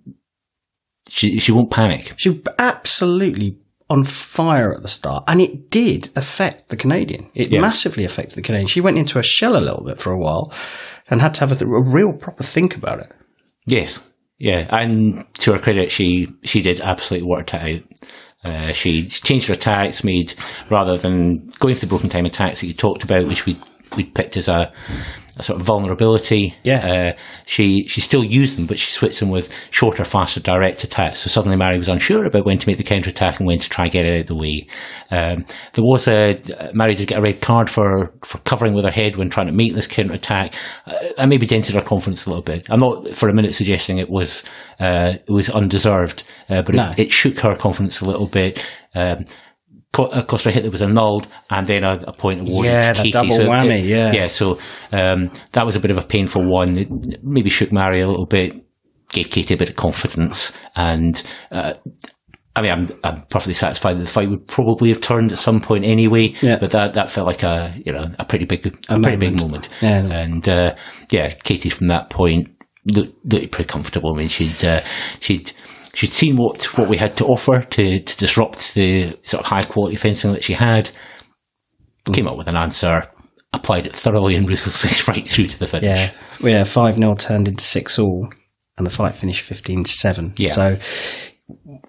she 1.08 1.38
she 1.38 1.52
won't 1.52 1.70
panic. 1.70 2.14
She 2.16 2.42
absolutely 2.58 3.58
on 3.88 4.02
fire 4.02 4.74
at 4.74 4.82
the 4.82 4.88
start, 4.88 5.24
and 5.28 5.40
it 5.40 5.70
did 5.70 6.10
affect 6.16 6.68
the 6.70 6.76
Canadian. 6.76 7.28
It 7.34 7.50
Yeah. 7.52 7.60
massively 7.60 8.04
affected 8.04 8.36
the 8.36 8.42
Canadian. 8.42 8.66
She 8.68 8.80
went 8.80 8.98
into 8.98 9.18
a 9.18 9.22
shell 9.22 9.56
a 9.56 9.60
little 9.62 9.84
bit 9.84 9.98
for 9.98 10.12
a 10.12 10.18
while, 10.18 10.52
and 11.08 11.20
had 11.20 11.34
to 11.34 11.40
have 11.46 11.52
a, 11.60 11.64
a 11.64 11.80
real 11.82 12.12
proper 12.12 12.42
think 12.42 12.76
about 12.76 12.98
it. 13.00 13.12
Yes, 13.64 14.00
yeah, 14.38 14.66
and 14.70 15.24
to 15.38 15.52
her 15.52 15.58
credit, 15.58 15.90
she 15.92 16.28
she 16.42 16.62
did 16.62 16.80
absolutely 16.80 17.28
work 17.28 17.54
it 17.54 17.60
out. 17.62 17.82
Uh, 18.44 18.72
she 18.72 19.08
changed 19.08 19.48
her 19.48 19.54
attacks, 19.54 20.04
made 20.04 20.34
rather 20.70 20.96
than 20.96 21.52
going 21.58 21.74
for 21.74 21.80
the 21.82 21.86
broken 21.88 22.08
time 22.08 22.26
attacks 22.26 22.60
that 22.60 22.66
you 22.68 22.74
talked 22.74 23.02
about, 23.04 23.26
which 23.26 23.46
we 23.46 23.56
we 23.96 24.04
picked 24.04 24.36
as 24.36 24.48
a 24.48 24.72
sort 25.40 25.60
of 25.60 25.66
vulnerability. 25.66 26.54
Yeah. 26.62 26.86
uh, 27.14 27.20
she 27.44 27.86
she 27.88 28.00
still 28.00 28.24
used 28.24 28.56
them, 28.56 28.66
but 28.66 28.78
she 28.78 28.90
switched 28.90 29.20
them 29.20 29.28
with 29.30 29.52
shorter, 29.70 30.04
faster, 30.04 30.40
direct 30.40 30.82
attacks. 30.84 31.20
So 31.20 31.28
suddenly, 31.28 31.56
Mary 31.56 31.78
was 31.78 31.88
unsure 31.88 32.24
about 32.24 32.46
when 32.46 32.58
to 32.58 32.68
make 32.68 32.78
the 32.78 32.84
counter 32.84 33.10
attack 33.10 33.38
and 33.38 33.46
when 33.46 33.58
to 33.58 33.68
try 33.68 33.84
and 33.84 33.92
get 33.92 34.04
it 34.06 34.14
out 34.14 34.20
of 34.22 34.26
the 34.26 34.34
way. 34.36 34.66
Um, 35.10 35.44
there 35.74 35.84
was 35.84 36.08
a 36.08 36.36
Mary 36.72 36.94
did 36.94 37.08
get 37.08 37.18
a 37.18 37.22
red 37.22 37.40
card 37.40 37.68
for 37.70 38.12
for 38.24 38.38
covering 38.38 38.74
with 38.74 38.84
her 38.84 38.90
head 38.90 39.16
when 39.16 39.30
trying 39.30 39.46
to 39.48 39.52
make 39.52 39.74
this 39.74 39.86
counter 39.86 40.14
attack. 40.14 40.54
Uh, 40.86 40.92
that 41.16 41.28
maybe 41.28 41.46
dented 41.46 41.74
her 41.74 41.82
confidence 41.82 42.26
a 42.26 42.30
little 42.30 42.42
bit. 42.42 42.66
I'm 42.70 42.80
not 42.80 43.08
for 43.10 43.28
a 43.28 43.34
minute 43.34 43.54
suggesting 43.54 43.98
it 43.98 44.10
was 44.10 44.42
uh, 44.80 45.14
it 45.26 45.30
was 45.32 45.50
undeserved, 45.50 46.24
uh, 46.48 46.62
but 46.62 46.74
No. 46.74 46.90
it, 46.96 46.98
it 47.06 47.12
shook 47.12 47.38
her 47.40 47.54
confidence 47.54 48.00
a 48.00 48.06
little 48.06 48.26
bit. 48.26 48.64
Um, 48.94 49.24
a 49.98 50.50
hit 50.50 50.62
that 50.64 50.72
was 50.72 50.82
annulled, 50.82 51.26
and 51.50 51.66
then 51.66 51.84
a, 51.84 51.94
a 52.08 52.12
point 52.12 52.40
awarded 52.40 52.72
Yeah, 52.72 52.92
to 52.92 52.98
Katie. 52.98 53.10
double 53.10 53.36
So 53.36 53.42
it- 53.42 53.48
whammy, 53.48 53.86
yeah. 53.86 54.12
yeah. 54.12 54.26
So 54.28 54.58
um, 54.92 55.30
that 55.52 55.64
was 55.64 55.76
a 55.76 55.80
bit 55.80 55.90
of 55.90 55.98
a 55.98 56.02
painful 56.02 56.48
one. 56.48 56.78
It 56.78 56.88
maybe 57.22 57.50
shook 57.50 57.72
Mary 57.72 58.00
a 58.00 58.08
little 58.08 58.26
bit, 58.26 58.54
gave 59.10 59.30
Katie 59.30 59.54
a 59.54 59.56
bit 59.56 59.68
of 59.70 59.76
confidence, 59.76 60.56
and 60.74 61.22
uh, 61.52 61.74
I 62.54 62.62
mean, 62.62 62.72
I'm 62.72 62.88
I'm 63.04 63.20
perfectly 63.28 63.54
satisfied 63.54 63.96
that 63.96 64.00
the 64.00 64.06
fight 64.06 64.30
would 64.30 64.46
probably 64.46 64.88
have 64.88 65.00
turned 65.02 65.30
at 65.32 65.38
some 65.38 65.60
point 65.60 65.84
anyway. 65.84 66.32
Yeah. 66.40 66.56
But 66.58 66.70
that, 66.70 66.94
that 66.94 67.10
felt 67.10 67.26
like 67.26 67.42
a 67.42 67.74
you 67.84 67.92
know 67.92 68.06
a 68.18 68.24
pretty 68.24 68.46
big 68.46 68.66
a, 68.88 68.98
pretty 69.00 69.16
big 69.18 69.40
moment. 69.40 69.42
moment. 69.42 69.68
Yeah. 69.82 70.20
And 70.22 70.48
uh, 70.48 70.74
yeah, 71.10 71.28
Katie 71.30 71.68
from 71.68 71.88
that 71.88 72.08
point 72.08 72.48
looked, 72.86 73.12
looked 73.30 73.50
pretty 73.52 73.68
comfortable. 73.68 74.14
I 74.14 74.18
mean, 74.18 74.28
she'd 74.28 74.64
uh, 74.64 74.80
she'd 75.20 75.52
she'd 75.96 76.12
seen 76.12 76.36
what 76.36 76.64
what 76.78 76.88
we 76.88 76.98
had 76.98 77.16
to 77.16 77.24
offer 77.24 77.62
to 77.62 78.00
to 78.00 78.16
disrupt 78.16 78.74
the 78.74 79.18
sort 79.22 79.42
of 79.42 79.46
high 79.46 79.62
quality 79.62 79.96
fencing 79.96 80.32
that 80.32 80.44
she 80.44 80.52
had. 80.52 80.90
Came 82.12 82.28
up 82.28 82.36
with 82.36 82.46
an 82.46 82.56
answer, 82.56 83.08
applied 83.52 83.86
it 83.86 83.96
thoroughly 83.96 84.36
and 84.36 84.48
ruthlessly 84.48 85.12
right 85.12 85.28
through 85.28 85.48
to 85.48 85.58
the 85.58 85.66
finish. 85.66 85.88
Yeah, 85.88 86.10
Well, 86.40 86.52
yeah. 86.52 86.64
Five 86.64 86.96
0 86.96 87.16
turned 87.16 87.48
into 87.48 87.64
six 87.64 87.98
all, 87.98 88.28
and 88.76 88.86
the 88.86 88.90
fight 88.90 89.16
finished 89.16 89.48
15-7. 89.50 90.38
Yeah. 90.38 90.50
So. 90.50 90.78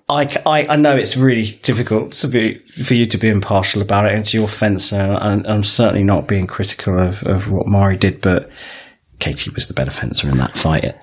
I, 0.07 0.39
I, 0.45 0.65
I 0.69 0.75
know 0.75 0.95
it's 0.95 1.17
really 1.17 1.59
difficult 1.63 2.13
to 2.13 2.27
be 2.27 2.59
for 2.59 2.93
you 2.93 3.05
to 3.07 3.17
be 3.17 3.27
impartial 3.27 3.81
about 3.81 4.05
it. 4.05 4.17
It's 4.17 4.33
your 4.33 4.47
fence, 4.47 4.93
and 4.93 5.11
I'm, 5.11 5.45
I'm 5.47 5.63
certainly 5.63 6.03
not 6.03 6.27
being 6.27 6.45
critical 6.45 6.99
of, 6.99 7.23
of 7.23 7.51
what 7.51 7.67
Mari 7.67 7.97
did. 7.97 8.21
But 8.21 8.51
Katie 9.19 9.49
was 9.49 9.67
the 9.67 9.73
better 9.73 9.89
fencer 9.89 10.29
in 10.29 10.37
that 10.37 10.57
fight. 10.57 10.95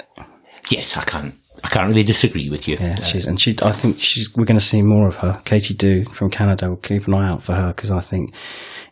Yes, 0.70 0.96
I 0.96 1.02
can't 1.02 1.34
I 1.64 1.68
can't 1.68 1.88
really 1.88 2.02
disagree 2.02 2.50
with 2.50 2.68
you. 2.68 2.76
Yeah, 2.78 2.96
she's 3.00 3.24
and 3.26 3.40
she. 3.40 3.56
I 3.62 3.72
think 3.72 3.98
she's. 4.00 4.36
We're 4.36 4.44
going 4.44 4.58
to 4.58 4.64
see 4.64 4.82
more 4.82 5.08
of 5.08 5.16
her. 5.16 5.40
Katie 5.46 5.72
Do 5.74 6.04
from 6.10 6.28
Canada. 6.30 6.68
We'll 6.68 6.76
keep 6.76 7.06
an 7.08 7.14
eye 7.14 7.26
out 7.28 7.42
for 7.42 7.54
her 7.54 7.68
because 7.72 7.90
I 7.90 8.00
think 8.00 8.34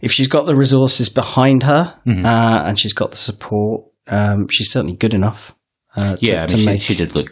if 0.00 0.10
she's 0.10 0.26
got 0.26 0.46
the 0.46 0.54
resources 0.56 1.08
behind 1.10 1.62
her 1.64 1.94
Mm-hmm. 2.06 2.24
uh, 2.24 2.62
and 2.64 2.78
she's 2.78 2.94
got 2.94 3.10
the 3.10 3.18
support, 3.18 3.84
um, 4.06 4.48
she's 4.48 4.70
certainly 4.70 4.96
good 4.96 5.12
enough. 5.14 5.54
Uh, 5.96 6.16
to, 6.16 6.26
Yeah, 6.26 6.46
I 6.48 6.54
mean, 6.56 6.64
make. 6.64 6.80
she, 6.80 6.94
she 6.94 7.04
did 7.04 7.14
look 7.14 7.28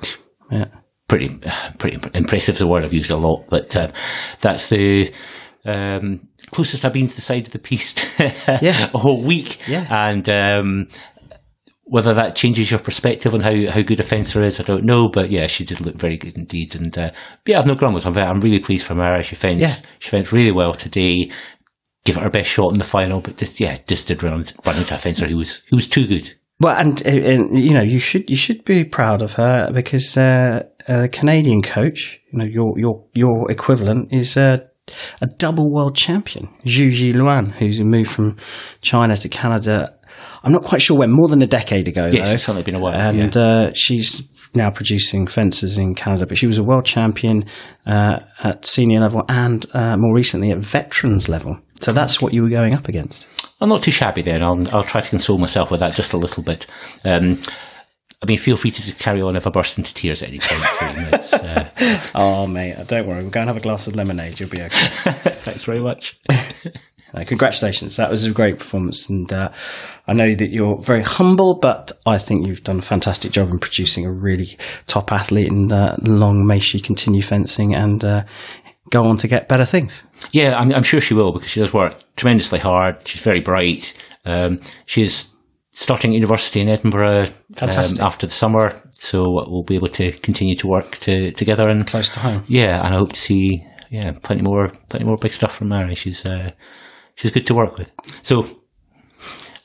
yeah. 0.51 0.67
pretty 1.09 1.41
pretty 1.79 1.99
impressive. 2.13 2.59
The 2.59 2.67
word 2.69 2.85
I've 2.85 2.93
used 2.93 3.11
a 3.11 3.17
lot, 3.17 3.47
but 3.49 3.75
um, 3.77 3.93
that's 4.43 4.69
the 4.69 5.11
um, 5.65 6.29
closest 6.51 6.85
I've 6.85 6.93
been 6.93 7.07
to 7.07 7.15
the 7.15 7.23
side 7.23 7.47
of 7.47 7.53
the 7.53 7.59
piece 7.59 7.95
Yeah. 8.21 8.91
a 8.93 8.99
whole 8.99 9.23
week. 9.25 9.67
Yeah. 9.67 9.87
and 9.91 10.29
um, 10.29 10.89
whether 11.91 12.15
that 12.15 12.37
changes 12.37 12.71
your 12.71 12.79
perspective 12.79 13.35
on 13.35 13.41
how, 13.41 13.51
how 13.73 13.83
good 13.83 13.99
a 13.99 14.05
fencer 14.05 14.41
is, 14.43 14.61
I 14.61 14.63
don't 14.63 14.85
know. 14.85 15.09
But 15.09 15.29
yeah, 15.31 15.49
she 15.49 15.65
did 15.65 15.81
look 15.81 15.97
very 15.97 16.17
good 16.17 16.39
indeed, 16.39 16.75
and 16.77 16.97
uh, 16.97 17.11
yeah, 17.47 17.59
I've 17.59 17.67
no 17.67 17.75
grumbles. 17.75 18.07
I'm 18.07 18.17
I'm 18.17 18.41
really 18.41 18.61
pleased 18.61 18.87
for 18.87 18.95
Mara. 18.95 19.23
She 19.23 19.35
fenced 19.35 19.83
Yeah. 19.83 19.89
she 19.99 20.11
fenced 20.11 20.33
really 20.33 20.53
well 20.53 20.73
today. 20.73 21.31
Give 22.05 22.17
it 22.17 22.23
her 22.23 22.31
best 22.31 22.49
shot 22.49 22.73
in 22.73 22.79
the 22.79 22.85
final, 22.85 23.21
but 23.21 23.37
just 23.37 23.59
yeah, 23.61 23.79
just 23.87 24.07
did 24.09 24.23
run, 24.23 24.47
run 24.65 24.77
into 24.79 24.95
a 24.95 24.99
fencer 24.99 25.27
who 25.27 25.37
was 25.37 25.63
who 25.69 25.77
was 25.77 25.89
too 25.89 26.07
good. 26.07 26.33
Well, 26.61 26.77
and, 26.77 27.01
and 27.07 27.59
you 27.59 27.75
know, 27.75 27.83
you 27.83 27.99
should 27.99 28.31
you 28.31 28.37
should 28.37 28.65
be 28.65 28.85
proud 28.85 29.21
of 29.23 29.33
her 29.35 29.71
because 29.73 30.17
uh, 30.17 30.63
a 30.87 31.09
Canadian 31.09 31.61
coach, 31.63 32.21
you 32.33 32.39
know, 32.39 32.45
your 32.45 32.79
your 32.79 33.05
your 33.15 33.51
equivalent 33.51 34.13
is 34.13 34.37
uh, 34.37 34.59
a 35.21 35.27
double 35.27 35.71
world 35.71 35.97
champion, 35.97 36.49
Jujie 36.67 37.15
Luan, 37.15 37.51
who's 37.51 37.81
moved 37.81 38.11
from 38.11 38.37
China 38.81 39.17
to 39.17 39.29
Canada. 39.29 39.97
I'm 40.43 40.53
not 40.53 40.65
quite 40.65 40.83
sure 40.83 40.99
when, 40.99 41.11
more 41.11 41.29
than 41.29 41.43
a 41.43 41.47
decade 41.47 41.89
ago. 41.89 42.07
Yes, 42.13 42.29
though. 42.29 42.35
it's 42.35 42.45
certainly 42.45 42.63
been 42.63 42.75
a 42.75 42.81
while. 42.81 42.95
and 42.95 43.35
yeah. 43.35 43.43
uh, 43.43 43.73
she's 43.75 44.29
now 44.55 44.71
producing 44.71 45.27
fences 45.27 45.79
in 45.79 45.95
Canada. 45.95 46.27
But 46.27 46.39
she 46.39 46.47
was 46.47 46.59
a 46.59 46.65
world 46.65 46.85
champion 46.85 47.45
uh, 47.87 48.21
at 48.43 48.65
senior 48.65 49.01
level 49.01 49.25
and 49.29 49.65
uh, 49.75 49.97
more 49.97 50.15
recently 50.15 50.51
at 50.51 50.59
veterans 50.59 51.29
level. 51.29 51.61
So 51.81 51.93
that's 51.93 52.21
what 52.21 52.35
you 52.35 52.43
were 52.43 52.49
going 52.49 52.75
up 52.75 52.89
against. 52.89 53.27
I'm 53.61 53.69
not 53.69 53.83
too 53.83 53.91
shabby 53.91 54.23
then. 54.23 54.43
I'll, 54.43 54.67
I'll 54.75 54.83
try 54.83 55.01
to 55.01 55.11
console 55.11 55.39
myself 55.39 55.71
with 55.71 55.81
that 55.81 55.95
just 55.95 56.13
a 56.13 56.17
little 56.17 56.43
bit. 56.43 56.67
Um, 57.05 57.41
I 58.23 58.27
mean, 58.27 58.39
feel 58.39 58.57
free 58.57 58.71
to 58.71 58.93
carry 58.95 59.23
on 59.23 59.35
if 59.35 59.47
I 59.47 59.51
burst 59.51 59.79
into 59.79 59.95
tears 59.95 60.23
at 60.23 60.29
any 60.29 60.41
point. 60.41 61.33
uh, 61.33 61.65
Oh, 62.15 62.47
mate, 62.47 62.77
don't 62.87 63.07
worry. 63.07 63.23
We'll 63.23 63.31
go 63.31 63.41
and 63.41 63.49
have 63.49 63.57
a 63.57 63.61
glass 63.61 63.87
of 63.87 63.97
lemonade. 63.97 64.39
You'll 64.39 64.51
be 64.51 64.61
okay. 64.61 64.69
thanks 64.91 65.63
very 65.65 65.81
much. 65.81 66.19
Uh, 67.13 67.25
congratulations. 67.25 67.97
That 67.97 68.09
was 68.09 68.25
a 68.25 68.31
great 68.31 68.59
performance. 68.61 69.09
And 69.11 69.33
uh, 69.33 69.51
I 70.07 70.13
know 70.13 70.33
that 70.33 70.51
you're 70.51 70.79
very 70.81 71.03
humble, 71.03 71.59
but 71.61 71.91
I 72.07 72.19
think 72.19 72.47
you've 72.47 72.63
done 72.63 72.79
a 72.79 72.83
fantastic 72.83 73.33
job 73.33 73.51
in 73.51 73.59
producing 73.59 74.07
a 74.07 74.13
really 74.13 74.57
top 74.87 75.11
athlete. 75.11 75.51
And 75.51 75.73
uh, 75.73 75.97
long 76.03 76.47
may 76.47 76.61
she 76.61 76.79
continue 76.79 77.21
fencing 77.21 77.75
and 77.75 78.05
uh, 78.05 78.23
go 78.91 79.03
on 79.03 79.17
to 79.19 79.27
get 79.27 79.49
better 79.49 79.65
things. 79.65 80.07
Yeah, 80.33 80.55
I'm, 80.57 80.73
I'm 80.73 80.85
sure 80.85 81.01
she 81.01 81.15
will 81.15 81.33
because 81.33 81.51
she 81.51 81.59
does 81.59 81.73
work 81.75 81.97
tremendously 82.15 82.61
hard. 82.61 82.99
She's 83.09 83.23
very 83.23 83.41
bright. 83.41 83.93
Um, 84.25 84.61
she's 84.87 85.35
starting 85.73 86.13
at 86.13 86.15
university 86.15 86.61
in 86.61 86.69
Edinburgh 86.69 87.27
um, 87.61 87.71
after 88.01 88.27
the 88.27 88.33
summer, 88.33 88.83
so 88.93 89.45
we'll 89.49 89.63
be 89.63 89.77
able 89.77 89.89
to 89.89 90.13
continue 90.13 90.57
to 90.57 90.67
work 90.67 90.99
to, 90.99 91.33
together. 91.33 91.69
And 91.69 91.87
Close 91.87 92.11
to 92.11 92.21
home. 92.21 92.45
yeah, 92.49 92.85
and 92.85 92.95
I 92.95 92.99
hope 92.99 93.13
to 93.13 93.21
see 93.21 93.67
yeah 93.91 94.13
plenty 94.23 94.43
more 94.43 94.73
plenty 94.89 95.05
more 95.05 95.17
big 95.17 95.33
stuff 95.33 95.55
from 95.55 95.69
Mary. 95.69 95.95
She's 95.95 96.25
uh, 96.27 96.53
she's 97.15 97.31
good 97.31 97.47
to 97.47 97.55
work 97.55 97.77
with. 97.79 97.93
So. 98.23 98.57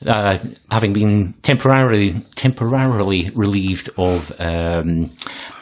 Uh, 0.06 0.36
having 0.70 0.92
been 0.92 1.32
temporarily 1.42 2.12
temporarily 2.34 3.30
relieved 3.34 3.88
of 3.96 4.30
um, 4.38 5.10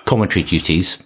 commentary 0.07 0.43
duties, 0.43 1.05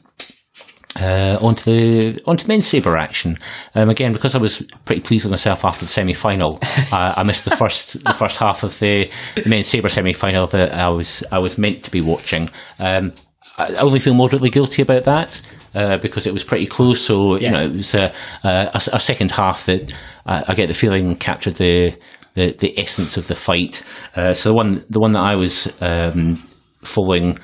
uh, 1.01 1.39
onto 1.41 1.65
the 1.73 2.23
onto 2.27 2.45
the 2.45 2.49
men's 2.49 2.67
sabre 2.67 2.97
action. 2.97 3.39
Um, 3.75 3.89
again, 3.89 4.13
because 4.13 4.35
I 4.35 4.39
was 4.39 4.63
pretty 4.85 5.03
pleased 5.03 5.25
with 5.25 5.31
myself 5.31 5.65
after 5.65 5.85
the 5.85 5.91
semi 5.91 6.15
final, 6.15 6.59
uh, 6.93 7.15
I 7.17 7.23
missed 7.25 7.45
the 7.45 7.57
first 7.57 8.03
the 8.05 8.15
first 8.15 8.37
half 8.39 8.63
of 8.63 8.79
the 8.79 9.11
men's 9.47 9.67
sabre 9.67 9.89
semi 9.89 10.13
final 10.13 10.47
that 10.49 10.73
I 10.75 10.89
was 10.89 11.25
I 11.33 11.39
was 11.39 11.59
meant 11.59 11.85
to 11.85 11.91
be 11.91 12.01
watching. 12.01 12.51
Um, 12.79 13.13
I 13.57 13.75
only 13.83 13.99
feel 14.01 14.15
moderately 14.15 14.51
guilty 14.51 14.83
about 14.83 15.05
that. 15.05 15.41
Uh, 15.75 15.99
because 15.99 16.27
it 16.27 16.33
was 16.33 16.43
pretty 16.43 16.67
close, 16.67 16.99
so 17.01 17.37
you 17.37 17.43
Yeah. 17.43 17.51
know 17.51 17.65
it 17.67 17.73
was 17.73 17.95
a, 17.95 18.11
a, 18.43 18.71
a 18.95 18.99
second 18.99 19.31
half 19.33 19.67
that 19.67 19.93
I, 20.25 20.43
I 20.49 20.55
get 20.55 20.69
the 20.69 20.75
feeling 20.75 21.15
captured 21.17 21.55
the 21.57 21.95
the, 22.35 22.53
the 22.53 22.79
essence 22.81 23.19
of 23.19 23.27
the 23.27 23.35
fight. 23.35 23.85
Uh, 24.17 24.33
so 24.33 24.49
the 24.49 24.55
one 24.55 24.83
the 24.89 24.99
one 24.99 25.13
that 25.13 25.23
I 25.23 25.37
was 25.37 25.71
um, 25.83 26.43
following 26.83 27.39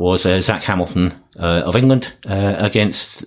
was 0.00 0.24
uh, 0.24 0.40
Zach 0.40 0.62
Hamilton 0.62 1.12
uh, 1.38 1.62
of 1.66 1.76
England 1.76 2.14
uh, 2.26 2.56
against 2.58 3.26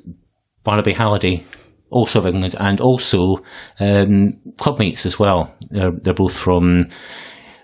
Barnaby 0.64 0.94
Halliday, 0.94 1.46
also 1.92 2.20
of 2.20 2.26
England, 2.26 2.56
and 2.60 2.82
also 2.82 3.38
um, 3.80 4.40
clubmates 4.58 5.06
as 5.06 5.20
well. 5.20 5.56
They're, 5.70 5.92
they're 5.92 6.14
both 6.14 6.36
from 6.36 6.90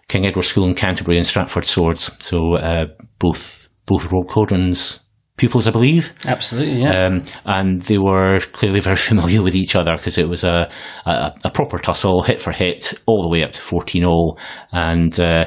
King 0.08 0.28
Edward 0.28 0.44
School 0.44 0.68
in 0.68 0.76
Canterbury 0.76 1.18
and 1.18 1.26
Stratford 1.26 1.66
Swords, 1.66 2.12
so 2.24 2.58
both 3.18 3.68
both 3.86 4.12
Rob 4.12 4.28
Codron's 4.28 5.00
pupils, 5.40 5.68
I 5.68 5.72
believe. 5.72 6.14
Absolutely, 6.26 6.82
yeah. 6.82 7.06
Um, 7.06 7.24
and 7.46 7.82
they 7.82 7.98
were 7.98 8.40
clearly 8.52 8.80
very 8.80 8.96
familiar 9.10 9.42
with 9.42 9.56
each 9.56 9.76
other 9.76 9.96
because 9.98 10.18
it 10.18 10.30
was 10.30 10.44
a, 10.44 10.70
a, 11.06 11.34
a 11.46 11.50
proper 11.50 11.80
tussle, 11.80 12.22
hit 12.24 12.40
for 12.42 12.52
hit, 12.52 12.94
all 13.08 13.24
the 13.24 13.30
way 13.30 13.44
up 13.44 13.54
to 13.54 13.60
14 13.60 14.06
all. 14.06 14.38
And 14.72 15.20
uh, 15.20 15.46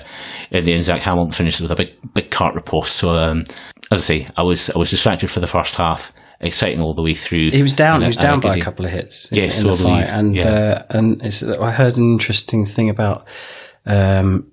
in 0.51 0.65
the 0.65 0.73
end, 0.75 0.85
Zach 0.85 1.03
Hamilton 1.03 1.33
finished 1.33 1.61
with 1.61 1.71
a 1.71 1.77
big 1.77 1.91
big 2.15 2.31
cart 2.31 2.55
riposte. 2.55 2.97
So, 2.97 3.15
um, 3.15 3.45
as 3.93 3.99
I 3.99 4.03
say, 4.03 4.29
I 4.37 4.43
was 4.43 4.71
I 4.71 4.79
was 4.79 4.91
distracted 4.91 5.31
for 5.31 5.41
the 5.41 5.47
first 5.47 5.77
half, 5.77 6.13
exciting 6.41 6.81
all 6.81 6.95
the 6.95 7.03
way 7.03 7.15
through. 7.15 7.51
he 7.53 7.63
was 7.63 7.75
down. 7.75 7.97
And 7.97 8.05
he 8.05 8.09
was 8.09 8.17
down 8.17 8.41
by 8.41 8.57
a 8.57 8.61
couple 8.61 8.85
of 8.87 8.91
hits. 8.91 9.31
in- 9.31 9.39
Yes, 9.39 9.61
in 9.61 9.67
the 9.69 9.75
so 9.77 9.89
I 9.89 10.05
fight, 10.05 10.09
and 10.09 10.35
yeah. 10.35 10.49
uh, 10.49 10.83
and 10.91 11.23
it's, 11.23 11.43
I 11.43 11.71
heard 11.71 11.99
an 11.99 12.11
interesting 12.13 12.65
thing 12.67 12.89
about 12.91 13.29
um, 13.87 14.51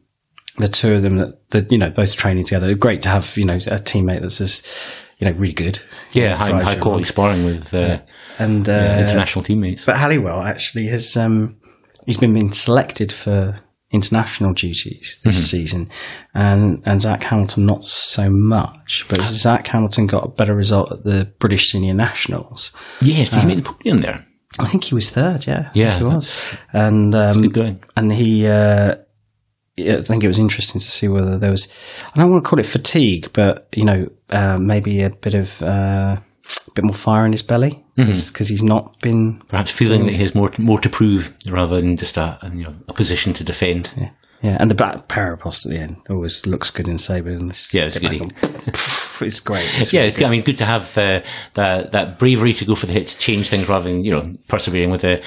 the 0.57 0.67
two 0.67 0.93
of 0.95 1.03
them 1.03 1.17
that, 1.17 1.49
that 1.51 1.71
you 1.71 1.77
know 1.77 1.89
both 1.89 2.13
training 2.15 2.43
together. 2.45 2.73
Great 2.75 3.01
to 3.03 3.09
have 3.09 3.37
you 3.37 3.45
know 3.45 3.55
a 3.55 3.79
teammate 3.79 4.21
that's 4.21 4.41
as 4.41 4.61
you 5.19 5.27
know 5.29 5.37
really 5.37 5.53
good. 5.53 5.79
Yeah, 6.13 6.35
high, 6.35 6.61
high 6.61 6.75
quality 6.77 7.03
sparring 7.03 7.43
with 7.45 7.73
uh, 7.73 7.99
and 8.39 8.67
uh, 8.67 8.71
yeah, 8.71 8.99
international 9.01 9.43
teammates. 9.43 9.85
But 9.85 9.97
Halliwell 9.97 10.41
actually 10.41 10.87
has 10.87 11.15
um, 11.17 11.57
he's 12.05 12.17
been 12.17 12.33
been 12.33 12.51
selected 12.51 13.11
for 13.11 13.59
international 13.91 14.53
duties 14.53 15.19
this 15.23 15.35
Mm-hmm. 15.35 15.43
season, 15.57 15.89
and 16.33 16.81
and 16.85 17.01
Zach 17.01 17.23
Hamilton 17.23 17.65
not 17.65 17.83
so 17.83 18.29
much. 18.29 19.05
But 19.09 19.21
Zach 19.21 19.67
Hamilton 19.67 20.07
got 20.07 20.25
a 20.25 20.29
better 20.29 20.55
result 20.55 20.91
at 20.91 21.03
the 21.03 21.25
British 21.39 21.71
Senior 21.71 21.93
Nationals. 21.93 22.71
yes, 23.01 23.29
did 23.31 23.39
he 23.41 23.45
made 23.47 23.57
the 23.59 23.63
podium 23.73 23.97
there? 23.97 24.25
I 24.57 24.65
think 24.65 24.83
he 24.85 24.95
was 24.95 25.11
third. 25.11 25.45
Yeah, 25.45 25.69
Yeah, 25.75 25.97
he 25.99 26.03
was. 26.03 26.57
And 26.73 27.13
um, 27.13 27.41
Good 27.43 27.53
going. 27.53 27.83
and 27.95 28.11
he. 28.11 28.47
Uh, 28.47 28.49
yeah, 28.49 28.95
I 29.87 30.01
think 30.01 30.23
it 30.23 30.27
was 30.27 30.39
interesting 30.39 30.79
to 30.81 30.87
see 30.87 31.07
whether 31.07 31.37
there 31.37 31.51
was. 31.51 31.67
I 32.15 32.19
don't 32.19 32.31
want 32.31 32.43
to 32.43 32.49
call 32.49 32.59
it 32.59 32.65
fatigue, 32.65 33.29
but 33.33 33.67
you 33.75 33.85
know, 33.85 34.07
uh, 34.29 34.57
maybe 34.59 35.01
a 35.03 35.09
bit 35.09 35.33
of 35.33 35.61
uh, 35.61 36.17
a 36.17 36.71
bit 36.75 36.83
more 36.85 36.93
fire 36.93 37.25
in 37.25 37.31
his 37.31 37.41
belly 37.43 37.83
because 37.95 38.47
he's 38.47 38.63
not 38.63 38.99
been 39.01 39.41
Perhaps 39.49 39.71
feeling 39.71 40.05
that 40.05 40.13
he 40.13 40.21
has 40.21 40.33
more 40.33 40.51
more 40.57 40.79
to 40.79 40.89
prove 40.89 41.33
rather 41.49 41.75
than 41.81 41.97
just 41.97 42.17
a, 42.17 42.39
a, 42.41 42.49
you 42.53 42.63
know, 42.63 42.75
a 42.87 42.93
position 42.93 43.33
to 43.33 43.43
defend. 43.43 43.89
Yeah, 43.97 44.09
yeah, 44.41 44.57
and 44.59 44.71
the 44.71 44.75
back 44.75 45.07
parapost 45.09 45.65
at 45.65 45.71
the 45.71 45.77
end 45.79 45.97
always 46.09 46.45
looks 46.47 46.71
good 46.71 46.87
in. 46.87 46.93
And 47.09 47.49
this, 47.49 47.73
Yeah, 47.73 47.83
it's 47.83 47.97
get 47.97 48.03
back 48.09 48.19
goody. 48.19 48.21
on- 48.23 48.29
Pff, 48.71 49.21
it's 49.25 49.41
great. 49.41 49.69
It's 49.79 49.91
Yeah, 49.91 49.99
really 50.01 50.07
it's, 50.13 50.21
I 50.21 50.29
mean, 50.29 50.43
good 50.43 50.57
to 50.59 50.65
have 50.65 50.97
uh, 50.97 51.21
that 51.55 51.91
that 51.91 52.17
bravery 52.19 52.53
to 52.53 52.65
go 52.65 52.75
for 52.75 52.85
the 52.85 52.93
hit 52.93 53.07
to 53.07 53.17
change 53.17 53.49
things 53.49 53.67
rather 53.67 53.89
than 53.89 54.03
you 54.05 54.11
know 54.11 54.33
persevering 54.47 54.91
with 54.91 55.01
the 55.01 55.21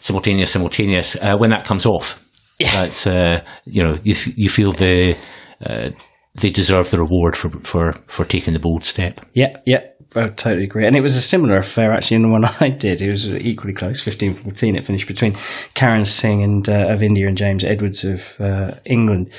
simultaneous 0.00 0.50
simultaneous. 0.50 1.16
Uh, 1.16 1.36
when 1.38 1.50
that 1.50 1.64
comes 1.64 1.86
off, 1.86 2.22
that's 2.60 3.06
uh, 3.06 3.42
you 3.64 3.82
know 3.82 3.98
you 4.02 4.12
f- 4.12 4.36
you 4.38 4.48
feel 4.48 4.72
the 4.72 5.16
uh, 5.64 5.90
they 6.34 6.50
deserve 6.50 6.90
the 6.90 6.98
reward 6.98 7.36
for 7.36 7.50
for 7.60 7.92
for 8.06 8.24
taking 8.24 8.54
the 8.54 8.60
bold 8.60 8.84
step. 8.84 9.20
Yeah, 9.34 9.56
yeah, 9.66 9.80
I 10.14 10.28
totally 10.28 10.64
agree. 10.64 10.86
And 10.86 10.96
it 10.96 11.00
was 11.00 11.16
a 11.16 11.20
similar 11.20 11.58
affair 11.58 11.92
actually 11.92 12.16
in 12.16 12.22
the 12.22 12.28
one 12.28 12.44
I 12.60 12.68
did. 12.70 13.00
It 13.00 13.10
was 13.10 13.32
equally 13.34 13.74
close, 13.74 14.02
15-14. 14.02 14.76
It 14.76 14.86
finished 14.86 15.08
between 15.08 15.36
Karan 15.74 16.04
Singh 16.04 16.42
and 16.42 16.68
uh, 16.68 16.88
of 16.88 17.02
India 17.02 17.28
and 17.28 17.36
James 17.36 17.64
Edwards 17.64 18.04
of 18.04 18.40
uh, 18.40 18.74
England. 18.84 19.30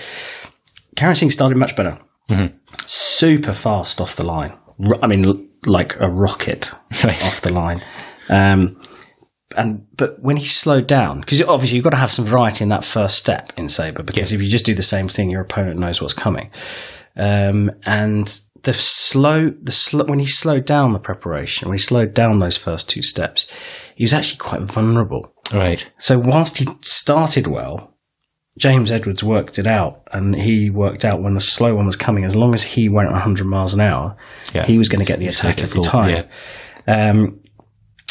Karan 0.95 1.15
Singh 1.15 1.31
started 1.31 1.57
much 1.57 1.75
better. 1.75 1.97
Super 2.85 3.53
fast 3.53 3.99
off 3.99 4.15
the 4.15 4.23
line. 4.23 4.53
I 5.01 5.07
mean, 5.07 5.49
like 5.65 5.99
a 5.99 6.07
rocket 6.07 6.73
off 7.03 7.41
the 7.41 7.51
line. 7.51 7.83
Um, 8.29 8.79
and 9.57 9.85
but 9.95 10.21
when 10.21 10.37
he 10.37 10.45
slowed 10.45 10.87
down, 10.87 11.21
because 11.21 11.41
obviously 11.41 11.75
you've 11.75 11.83
got 11.83 11.91
to 11.91 11.97
have 11.97 12.11
some 12.11 12.25
variety 12.25 12.63
in 12.63 12.69
that 12.69 12.83
first 12.85 13.17
step 13.17 13.51
in 13.57 13.69
saber, 13.69 14.03
because 14.03 14.31
if 14.31 14.41
you 14.41 14.47
just 14.49 14.65
do 14.65 14.75
the 14.75 14.83
same 14.83 15.07
thing, 15.07 15.29
your 15.29 15.41
opponent 15.41 15.79
knows 15.79 16.01
what's 16.01 16.13
coming. 16.13 16.49
Um, 17.15 17.71
and 17.85 18.39
the 18.63 18.73
slow, 18.73 19.49
the 19.61 19.71
slow, 19.71 20.05
when 20.05 20.19
he 20.19 20.25
slowed 20.25 20.65
down 20.65 20.93
the 20.93 20.99
preparation, 20.99 21.67
when 21.67 21.77
he 21.77 21.81
slowed 21.81 22.13
down 22.13 22.39
those 22.39 22.57
first 22.57 22.89
two 22.89 23.01
steps, 23.01 23.47
he 23.95 24.03
was 24.03 24.13
actually 24.13 24.37
quite 24.37 24.61
vulnerable. 24.61 25.33
Right. 25.51 25.89
So 25.97 26.19
whilst 26.19 26.57
he 26.59 26.67
started 26.81 27.47
well, 27.47 27.95
James 28.57 28.91
Edwards 28.91 29.23
worked 29.23 29.57
it 29.57 29.65
out, 29.67 30.03
and 30.11 30.35
he 30.35 30.69
worked 30.69 31.05
out 31.05 31.21
when 31.21 31.33
the 31.33 31.39
slow 31.39 31.75
one 31.75 31.85
was 31.85 31.95
coming. 31.95 32.25
As 32.25 32.35
long 32.35 32.53
as 32.53 32.61
he 32.63 32.89
went 32.89 33.09
100 33.09 33.45
miles 33.45 33.73
an 33.73 33.79
hour, 33.79 34.17
Yeah. 34.53 34.65
he 34.65 34.77
was 34.77 34.89
going 34.89 35.03
to 35.03 35.07
get 35.07 35.19
the 35.19 35.27
attack 35.27 35.61
every 35.61 35.81
time. 35.81 36.25
Um, 36.85 37.39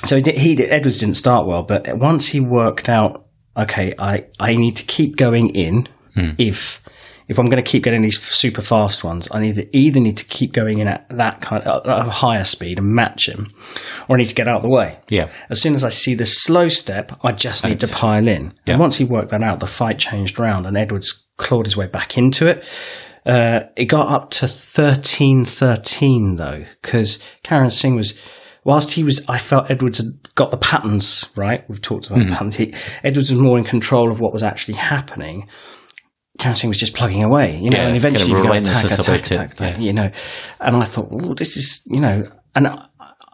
so 0.04 0.16
he, 0.16 0.22
did, 0.22 0.34
he 0.36 0.54
did, 0.54 0.70
Edwards 0.70 0.98
didn't 0.98 1.16
start 1.16 1.46
well, 1.46 1.62
but 1.62 1.96
once 1.96 2.28
he 2.28 2.40
worked 2.40 2.88
out, 2.88 3.26
okay, 3.56 3.94
I, 3.98 4.26
I 4.38 4.56
need 4.56 4.76
to 4.76 4.84
keep 4.84 5.16
going 5.16 5.50
in 5.50 5.88
if 6.38 6.82
if 7.28 7.38
I'm 7.38 7.50
going 7.50 7.62
to 7.62 7.70
keep 7.70 7.84
getting 7.84 8.00
these 8.02 8.18
super 8.18 8.62
fast 8.62 9.04
ones, 9.04 9.28
I 9.30 9.40
need 9.40 9.54
to 9.56 9.76
either 9.76 10.00
need 10.00 10.16
to 10.16 10.24
keep 10.24 10.52
going 10.52 10.78
in 10.78 10.88
at 10.88 11.06
that 11.10 11.42
kind 11.42 11.62
of 11.62 11.86
at 11.86 12.06
a 12.06 12.10
higher 12.10 12.44
speed 12.44 12.78
and 12.78 12.88
match 12.88 13.28
him, 13.28 13.48
or 14.08 14.16
I 14.16 14.18
need 14.20 14.28
to 14.28 14.34
get 14.34 14.48
out 14.48 14.56
of 14.56 14.62
the 14.62 14.70
way. 14.70 14.98
Yeah. 15.08 15.28
As 15.50 15.60
soon 15.60 15.74
as 15.74 15.84
I 15.84 15.90
see 15.90 16.14
the 16.14 16.24
slow 16.24 16.68
step, 16.68 17.12
I 17.22 17.32
just 17.32 17.64
need 17.64 17.80
to 17.80 17.88
pile 17.88 18.26
in. 18.26 18.54
Yeah. 18.64 18.74
And 18.74 18.80
once 18.80 18.96
he 18.96 19.04
worked 19.04 19.30
that 19.30 19.42
out, 19.42 19.60
the 19.60 19.66
fight 19.66 19.98
changed 19.98 20.38
round, 20.38 20.66
and 20.66 20.76
Edwards 20.76 21.26
clawed 21.36 21.66
his 21.66 21.76
way 21.76 21.86
back 21.86 22.16
into 22.16 22.48
it. 22.48 22.64
Uh, 23.26 23.60
it 23.76 23.84
got 23.86 24.08
up 24.08 24.30
to 24.30 24.46
13-13 24.46 26.38
though, 26.38 26.64
because 26.80 27.22
Karan 27.42 27.68
Singh 27.68 27.96
was, 27.96 28.18
whilst 28.68 28.90
he 28.90 29.02
was, 29.02 29.24
I 29.28 29.38
felt 29.38 29.70
Edwards 29.70 29.96
had 29.96 30.34
got 30.34 30.50
the 30.50 30.58
patterns 30.58 31.30
right. 31.34 31.68
We've 31.70 31.80
talked 31.80 32.06
about 32.06 32.18
the 32.18 32.30
patterns. 32.32 32.56
He, 32.56 32.74
Edwards 33.02 33.30
was 33.30 33.40
more 33.40 33.56
in 33.56 33.64
control 33.64 34.10
of 34.10 34.20
what 34.20 34.34
was 34.34 34.42
actually 34.42 34.74
happening. 34.74 35.48
Singh 36.54 36.68
was 36.68 36.78
just 36.78 36.94
plugging 36.94 37.24
away, 37.24 37.56
you 37.56 37.70
know, 37.70 37.78
Yeah, 37.78 37.86
and 37.88 37.94
kind 37.94 37.96
eventually 37.96 38.32
of 38.32 38.38
you 38.38 38.44
go 38.44 38.52
attack, 38.52 38.84
attack, 38.84 38.98
attack, 38.98 39.52
attack, 39.54 39.58
yeah. 39.58 39.78
you 39.78 39.94
know. 39.94 40.10
And 40.60 40.76
I 40.76 40.84
thought, 40.84 41.08
oh, 41.12 41.32
this 41.32 41.56
is, 41.56 41.82
you 41.86 42.00
know, 42.00 42.30
and 42.54 42.68
I- 42.68 42.86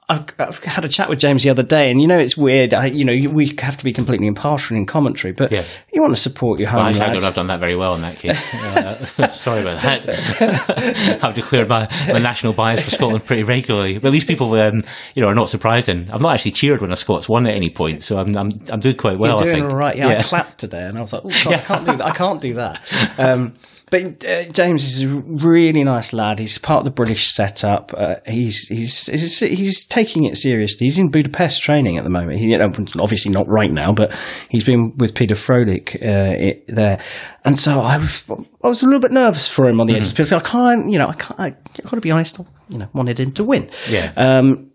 I've, 0.06 0.26
I've 0.38 0.62
had 0.62 0.84
a 0.84 0.88
chat 0.88 1.08
with 1.08 1.18
James 1.18 1.44
the 1.44 1.50
other 1.50 1.62
day, 1.62 1.90
and 1.90 1.98
you 1.98 2.06
know, 2.06 2.18
it's 2.18 2.36
weird. 2.36 2.74
I, 2.74 2.86
you 2.86 3.04
know, 3.06 3.12
you, 3.12 3.30
we 3.30 3.56
have 3.60 3.78
to 3.78 3.84
be 3.84 3.92
completely 3.92 4.26
impartial 4.26 4.76
in 4.76 4.84
commentary, 4.84 5.32
but 5.32 5.50
Yeah. 5.50 5.64
you 5.94 6.02
want 6.02 6.14
to 6.14 6.20
support 6.20 6.60
your 6.60 6.68
home 6.68 6.80
Well, 6.80 6.88
actually, 6.88 7.06
I 7.06 7.12
don't 7.14 7.22
have 7.22 7.34
done 7.34 7.46
that 7.46 7.58
very 7.60 7.74
well 7.74 7.94
in 7.94 8.02
that 8.02 8.16
case. 8.18 8.54
Uh, 8.54 9.28
sorry 9.34 9.62
about 9.62 9.80
that. 9.82 11.18
I've 11.24 11.34
declared 11.34 11.68
my, 11.70 11.88
my 12.08 12.18
national 12.18 12.52
bias 12.52 12.84
for 12.84 12.90
Scotland 12.90 13.24
pretty 13.24 13.44
regularly. 13.44 13.96
But 13.98 14.10
these 14.12 14.24
people, 14.26 14.52
um, 14.54 14.82
you 15.14 15.22
know, 15.22 15.28
are 15.28 15.34
not 15.34 15.48
surprising. 15.48 16.10
I've 16.12 16.20
not 16.20 16.34
actually 16.34 16.52
cheered 16.52 16.82
when 16.82 16.92
a 16.92 16.96
Scots 16.96 17.26
won 17.28 17.46
at 17.46 17.54
any 17.54 17.70
point, 17.70 18.02
so 18.02 18.18
I'm 18.18 18.36
I'm, 18.36 18.50
I'm 18.68 18.80
doing 18.80 18.96
quite 18.96 19.18
well. 19.18 19.36
You're 19.38 19.44
doing 19.52 19.56
I 19.56 19.60
think. 19.60 19.72
all 19.72 19.78
right. 19.78 19.96
Yeah, 19.96 20.08
I 20.18 20.22
clapped 20.22 20.58
today, 20.58 20.82
and 20.84 20.98
I 20.98 21.00
was 21.00 21.12
like, 21.14 21.22
oh, 21.24 21.30
God, 21.44 21.54
I 21.54 21.58
can't 21.62 21.86
do 21.86 21.96
that. 21.96 22.06
I 22.06 22.10
can't 22.14 22.40
do 22.42 22.54
that. 22.54 23.18
Um, 23.18 23.54
but 23.94 24.24
uh, 24.24 24.44
James 24.46 24.84
is 24.84 25.04
a 25.04 25.22
really 25.22 25.84
nice 25.84 26.12
lad. 26.12 26.40
He's 26.40 26.58
part 26.58 26.78
of 26.78 26.84
the 26.84 26.90
British 26.90 27.30
setup. 27.30 27.94
Uh, 27.96 28.16
he's, 28.26 28.66
he's 28.66 29.06
he's 29.06 29.38
he's 29.38 29.86
taking 29.86 30.24
it 30.24 30.36
seriously. 30.36 30.86
He's 30.86 30.98
in 30.98 31.10
Budapest 31.10 31.62
training 31.62 31.96
at 31.96 32.02
the 32.02 32.10
moment. 32.10 32.40
He, 32.40 32.46
you 32.46 32.58
know, 32.58 32.72
obviously 32.98 33.30
not 33.30 33.46
right 33.46 33.70
now, 33.70 33.92
but 33.92 34.12
he's 34.48 34.64
been 34.64 34.96
with 34.96 35.14
Peter 35.14 35.36
Froelich 35.36 35.94
uh, 35.94 36.34
it, 36.36 36.64
there. 36.66 37.00
And 37.44 37.58
so 37.58 37.78
I 37.80 37.98
was 37.98 38.24
I 38.64 38.68
was 38.68 38.82
a 38.82 38.86
little 38.86 39.00
bit 39.00 39.12
nervous 39.12 39.46
for 39.46 39.68
him 39.68 39.80
on 39.80 39.86
the 39.86 39.94
edges 39.94 40.10
because 40.10 40.32
I 40.32 40.40
can't, 40.40 40.90
you 40.90 40.98
know, 40.98 41.08
I 41.08 41.14
can't. 41.14 41.38
I, 41.38 41.46
I've 41.46 41.84
got 41.84 41.90
to 41.90 42.00
be 42.00 42.10
honest. 42.10 42.40
I, 42.40 42.44
you 42.68 42.78
know, 42.78 42.88
wanted 42.94 43.20
him 43.20 43.30
to 43.32 43.44
win. 43.44 43.70
Yeah. 43.88 44.12
Um, 44.16 44.72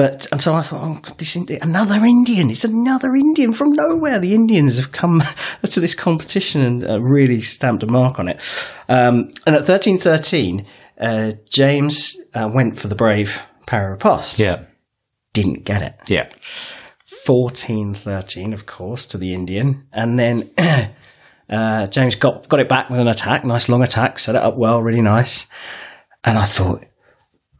but 0.00 0.26
and 0.32 0.40
so 0.40 0.54
I 0.54 0.62
thought, 0.62 0.80
oh, 0.82 0.98
God, 1.02 1.18
this 1.18 1.36
Indi- 1.36 1.58
another 1.58 2.02
Indian. 2.02 2.50
It's 2.50 2.64
another 2.64 3.14
Indian 3.14 3.52
from 3.52 3.72
nowhere. 3.72 4.18
The 4.18 4.34
Indians 4.34 4.78
have 4.78 4.92
come 4.92 5.22
to 5.62 5.78
this 5.78 5.94
competition 5.94 6.62
and 6.62 6.82
uh, 6.82 7.02
really 7.02 7.42
stamped 7.42 7.82
a 7.82 7.86
mark 7.86 8.18
on 8.18 8.26
it. 8.28 8.40
Um, 8.88 9.30
and 9.46 9.56
at 9.56 9.66
thirteen 9.66 9.98
thirteen, 9.98 10.64
uh, 10.98 11.32
James 11.50 12.16
uh, 12.32 12.48
went 12.50 12.78
for 12.78 12.88
the 12.88 12.94
brave 12.94 13.42
para 13.66 13.90
riposte. 13.90 14.38
yeah, 14.38 14.64
Didn't 15.34 15.64
get 15.66 15.82
it. 15.82 15.94
yeah, 16.08 16.30
14-13, 17.26 18.54
of 18.54 18.64
course, 18.64 19.04
to 19.04 19.18
the 19.18 19.34
Indian, 19.34 19.86
and 19.92 20.18
then 20.18 20.50
uh, 21.50 21.86
James 21.88 22.14
got 22.14 22.48
got 22.48 22.60
it 22.60 22.70
back 22.70 22.88
with 22.88 23.00
an 23.00 23.08
attack, 23.08 23.44
nice 23.44 23.68
long 23.68 23.82
attack, 23.82 24.18
set 24.18 24.34
it 24.34 24.40
up 24.42 24.56
well, 24.56 24.80
really 24.80 25.02
nice. 25.02 25.46
And 26.24 26.38
I 26.38 26.46
thought, 26.46 26.86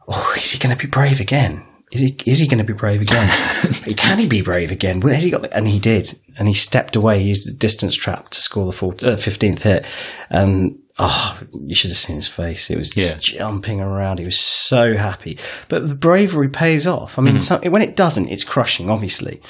oh, 0.07 0.33
is 0.37 0.51
he 0.53 0.57
going 0.59 0.75
to 0.75 0.81
be 0.81 0.89
brave 0.89 1.19
again? 1.19 1.65
Is 1.91 2.01
he 2.01 2.15
is 2.25 2.39
he 2.39 2.47
going 2.47 2.59
to 2.59 2.63
be 2.63 2.73
brave 2.73 3.01
again? 3.01 3.27
Can 3.97 4.17
he 4.19 4.27
be 4.27 4.41
brave 4.41 4.71
again? 4.71 4.99
Where's 5.01 5.23
he 5.23 5.29
got? 5.29 5.41
The, 5.41 5.53
and 5.55 5.67
he 5.67 5.79
did, 5.79 6.17
and 6.37 6.47
he 6.47 6.53
stepped 6.53 6.95
away, 6.95 7.19
he 7.19 7.29
used 7.29 7.47
the 7.47 7.53
distance 7.57 7.95
trap 7.95 8.29
to 8.29 8.41
score 8.41 8.71
the 8.71 9.17
fifteenth 9.17 9.65
uh, 9.65 9.69
hit, 9.69 9.85
and 10.29 10.77
oh, 10.99 11.39
you 11.65 11.75
should 11.75 11.89
have 11.91 11.97
seen 11.97 12.15
his 12.17 12.27
face. 12.27 12.69
It 12.69 12.77
was 12.77 12.89
just 12.91 13.33
Yeah. 13.33 13.39
jumping 13.39 13.79
around. 13.81 14.19
He 14.19 14.25
was 14.25 14.39
so 14.39 14.95
happy. 14.95 15.37
But 15.67 15.87
the 15.87 15.95
bravery 15.95 16.49
pays 16.49 16.87
off. 16.87 17.17
I 17.19 17.21
mean, 17.21 17.41
some, 17.41 17.61
when 17.63 17.81
it 17.81 17.95
doesn't, 17.95 18.29
it's 18.29 18.43
crushing, 18.43 18.89
obviously. 18.89 19.41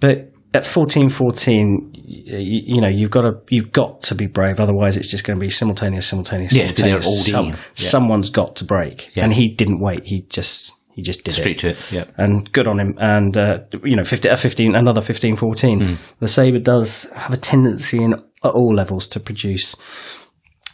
But 0.00 0.32
at 0.54 0.64
fourteen 0.66 1.08
fourteen, 1.10 1.90
you, 1.94 2.62
you 2.76 2.80
know, 2.80 2.88
you've 2.88 3.10
got 3.10 3.22
to 3.22 3.38
you've 3.50 3.72
got 3.72 4.00
to 4.02 4.14
be 4.14 4.26
brave. 4.26 4.58
Otherwise, 4.58 4.96
it's 4.96 5.10
just 5.10 5.24
going 5.24 5.36
to 5.38 5.40
be 5.40 5.50
simultaneous, 5.50 6.06
simultaneous, 6.06 6.52
Yeah, 6.52 6.64
it's 6.64 6.72
been 6.72 6.90
there 6.90 7.02
simultaneous. 7.02 7.34
all. 7.34 7.42
Some- 7.44 7.46
Yeah. 7.52 7.56
Someone's 7.74 8.30
got 8.30 8.56
to 8.56 8.64
break, 8.64 9.10
Yeah. 9.14 9.24
and 9.24 9.34
he 9.34 9.48
didn't 9.48 9.80
wait. 9.80 10.06
He 10.06 10.22
just 10.22 10.72
he 10.96 11.02
just 11.02 11.22
did 11.24 11.32
Straight 11.34 11.62
it. 11.62 11.76
to 11.76 11.78
it. 11.78 11.92
Yeah. 11.92 12.04
And 12.16 12.50
good 12.52 12.66
on 12.66 12.80
him. 12.80 12.94
And, 12.98 13.36
uh, 13.36 13.60
you 13.84 13.94
know, 13.94 14.02
15, 14.02 14.32
uh, 14.32 14.36
15 14.36 14.74
another 14.74 15.02
15 15.02 15.36
14. 15.36 15.80
Hmm. 15.86 15.94
The 16.20 16.26
Sabre 16.28 16.58
does 16.58 17.04
have 17.14 17.32
a 17.32 17.36
tendency 17.36 18.02
in, 18.02 18.14
at 18.14 18.50
all 18.54 18.74
levels 18.74 19.06
to 19.08 19.20
produce 19.20 19.76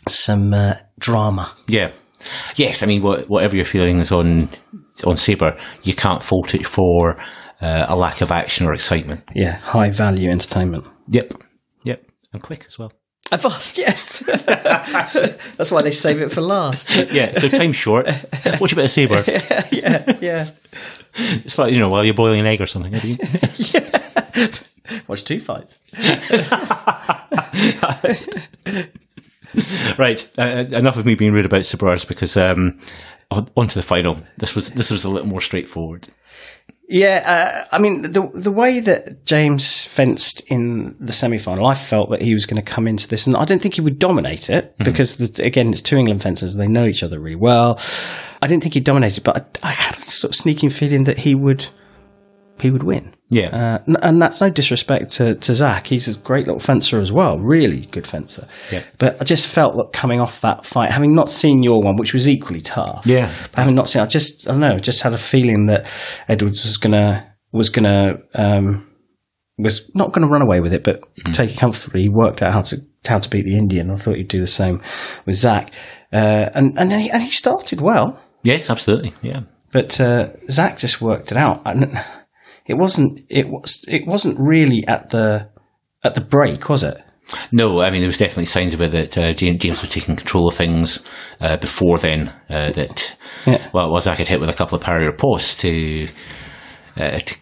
some 0.09 0.55
uh, 0.55 0.75
drama. 0.99 1.53
Yeah. 1.67 1.91
Yes, 2.55 2.83
I 2.83 2.87
mean, 2.87 3.03
wha- 3.03 3.23
whatever 3.27 3.57
your 3.57 3.65
feelings 3.65 4.13
on 4.13 4.49
on 5.05 5.17
Sabre, 5.17 5.59
you 5.83 5.93
can't 5.95 6.23
fault 6.23 6.55
it 6.55 6.65
for 6.65 7.19
uh, 7.61 7.87
a 7.89 7.97
lack 7.97 8.21
of 8.21 8.31
action 8.31 8.67
or 8.67 8.73
excitement. 8.73 9.23
Yeah, 9.35 9.57
high 9.57 9.91
value 9.91 10.31
entertainment. 10.31 10.85
Yep. 11.09 11.33
Yep. 11.85 12.05
And 12.33 12.41
quick 12.43 12.65
as 12.69 12.79
well. 12.79 12.93
A 13.33 13.39
fast, 13.39 13.79
yes. 13.79 14.19
That's 15.57 15.71
why 15.71 15.81
they 15.81 15.91
save 15.91 16.21
it 16.21 16.31
for 16.31 16.43
last. 16.43 16.95
Yeah, 16.95 17.33
so 17.33 17.49
time's 17.49 17.77
short. 17.77 18.07
Watch 18.61 18.73
a 18.73 18.77
bit 18.77 18.85
of 18.85 18.91
Sabre. 18.91 19.25
yeah, 19.73 20.19
yeah. 20.21 20.47
It's 21.15 21.59
like, 21.59 21.73
you 21.73 21.79
know, 21.79 21.89
while 21.89 22.05
you're 22.05 22.15
boiling 22.15 22.41
an 22.41 22.47
egg 22.47 22.61
or 22.61 22.67
something. 22.67 22.95
you? 23.03 23.19
Watch 25.09 25.25
two 25.25 25.41
fights. 25.41 25.81
right. 29.99 30.31
Uh, 30.39 30.77
enough 30.77 30.97
of 30.97 31.07
me 31.07 31.15
being 31.15 31.33
rude 31.33 31.47
about 31.47 31.65
Sabreurs 31.65 32.05
because 32.05 32.37
um, 32.37 32.79
on 33.57 33.69
to 33.69 33.75
the 33.75 33.83
final. 33.83 34.19
This 34.37 34.55
was 34.55 34.71
this 34.71 34.91
was 34.91 35.05
a 35.05 35.11
little 35.11 35.29
more 35.29 35.41
straightforward. 35.41 36.09
Yeah, 36.95 37.65
uh, 37.73 37.75
I 37.75 37.79
mean 37.79 38.13
the 38.13 38.31
the 38.35 38.53
way 38.53 38.79
that 38.81 39.25
James 39.25 39.87
fenced 39.87 40.43
in 40.49 40.95
the 41.01 41.15
semi 41.15 41.39
final, 41.39 41.67
I 41.67 41.73
felt 41.73 42.11
that 42.11 42.21
he 42.21 42.35
was 42.35 42.45
going 42.45 42.63
to 42.63 42.71
come 42.71 42.87
into 42.87 43.09
this, 43.09 43.27
and 43.27 43.35
I 43.35 43.47
didn't 43.47 43.63
think 43.63 43.77
he 43.77 43.81
would 43.81 43.99
dominate 43.99 44.51
it 44.51 44.77
because 44.77 45.17
the, 45.17 45.43
again, 45.43 45.71
it's 45.71 45.81
two 45.81 45.97
England 45.97 46.21
fencers; 46.21 46.55
they 46.55 46.69
know 46.69 46.85
each 46.85 47.03
other 47.03 47.19
really 47.19 47.35
well. 47.35 47.81
I 48.43 48.47
didn't 48.47 48.63
think 48.63 48.75
he 48.75 48.81
dominated, 48.81 49.23
it, 49.23 49.25
but 49.25 49.59
I, 49.63 49.69
I 49.69 49.73
had 49.73 49.97
a 49.97 50.03
sort 50.03 50.33
of 50.33 50.37
sneaking 50.37 50.69
feeling 50.69 51.05
that 51.05 51.17
he 51.17 51.35
would 51.35 51.65
he 52.61 52.71
would 52.71 52.83
win. 52.83 53.15
Yeah. 53.31 53.81
Uh, 53.87 53.97
and 54.03 54.21
that's 54.21 54.41
no 54.43 54.51
disrespect 54.51 55.13
to, 55.13 55.35
to 55.37 55.55
Zach. 55.55 55.87
He's 55.87 56.07
a 56.07 56.19
great 56.19 56.47
little 56.47 56.61
fencer 56.61 57.01
as 57.01 57.11
well, 57.11 57.39
really 57.39 57.87
good 57.87 58.07
fencer. 58.07 58.47
Yeah. 58.71 58.83
But 58.99 59.21
I 59.21 59.25
just 59.25 59.49
felt 59.49 59.75
that 59.77 59.93
coming 59.95 60.21
off 60.21 60.43
that 60.43 60.67
fight, 60.67 60.91
having 60.91 61.15
not 61.15 61.31
seen 61.31 61.63
your 61.63 61.81
one, 61.81 61.97
which 61.97 62.13
was 62.13 62.29
equally 62.29 62.61
tough. 62.61 63.07
Yeah. 63.07 63.33
Having 63.55 63.75
not 63.75 63.89
seen, 63.89 64.03
I 64.03 64.07
just 64.07 64.47
I 64.47 64.53
don't 64.53 64.61
know, 64.61 64.79
just 64.79 65.01
had 65.03 65.15
a 65.15 65.19
feeling 65.19 65.67
that 65.67 65.87
Edwards 66.29 66.63
was 66.63 66.77
gonna 66.77 67.35
was 67.53 67.71
gonna 67.71 68.19
um, 68.35 68.87
was 69.57 69.91
not 69.95 70.13
gonna 70.13 70.29
run 70.29 70.43
away 70.43 70.61
with 70.61 70.75
it, 70.75 70.85
but 70.85 71.03
take 71.33 71.53
it 71.53 71.59
comfortably. 71.59 72.03
He 72.03 72.09
worked 72.11 72.43
out 72.43 72.53
how 72.53 72.63
to 72.63 72.83
how 73.07 73.19
to 73.19 73.31
beat 73.31 73.45
the 73.47 73.57
Indian. 73.57 73.91
I 73.91 73.97
thought 73.97 74.17
he'd 74.17 74.29
do 74.29 74.41
the 74.41 74.47
same 74.47 74.83
with 75.25 75.37
Zach, 75.37 75.71
uh, 76.13 76.51
and 76.55 76.79
and 76.79 76.93
he, 76.93 77.11
and 77.11 77.23
he 77.23 77.31
started 77.31 77.81
well. 77.81 78.21
yes, 78.43 78.69
absolutely. 78.69 79.15
Yeah. 79.23 79.43
But 79.73 79.99
uh, 80.03 80.29
Zach 80.51 80.77
just 80.77 81.01
worked 81.01 81.33
it 81.33 81.39
out, 81.39 81.63
and 81.65 81.99
it 82.67 82.75
wasn't 82.75 83.21
it 83.29 83.49
was 83.49 83.85
it 83.89 84.07
wasn't 84.07 84.39
really 84.39 84.87
at 84.87 85.11
the 85.11 85.49
at 86.05 86.15
the 86.15 86.21
break, 86.21 86.69
was 86.69 86.83
it? 86.83 86.99
No, 87.51 87.81
I 87.81 87.91
mean 87.91 88.01
there 88.01 88.09
was 88.09 88.19
definitely 88.19 88.47
signs 88.47 88.75
of 88.75 88.83
it 88.83 88.93
that 88.93 89.17
uh, 89.19 89.33
James, 89.33 89.81
was 89.81 89.91
taking 89.91 90.17
control 90.17 90.49
of 90.49 90.55
things 90.55 91.03
uh, 91.41 91.57
before 91.57 91.99
then. 91.99 92.29
Uh, 92.51 92.73
that 92.73 93.17
Yeah. 93.47 93.69
well, 93.73 93.91
was 93.91 94.07
I 94.07 94.15
could 94.17 94.29
hit 94.29 94.41
with 94.41 94.51
a 94.51 94.55
couple 94.55 94.77
of 94.77 94.83
parry 94.83 95.11
posts 95.13 95.57
to 95.59 96.09
uh, 96.97 97.19
to 97.19 97.37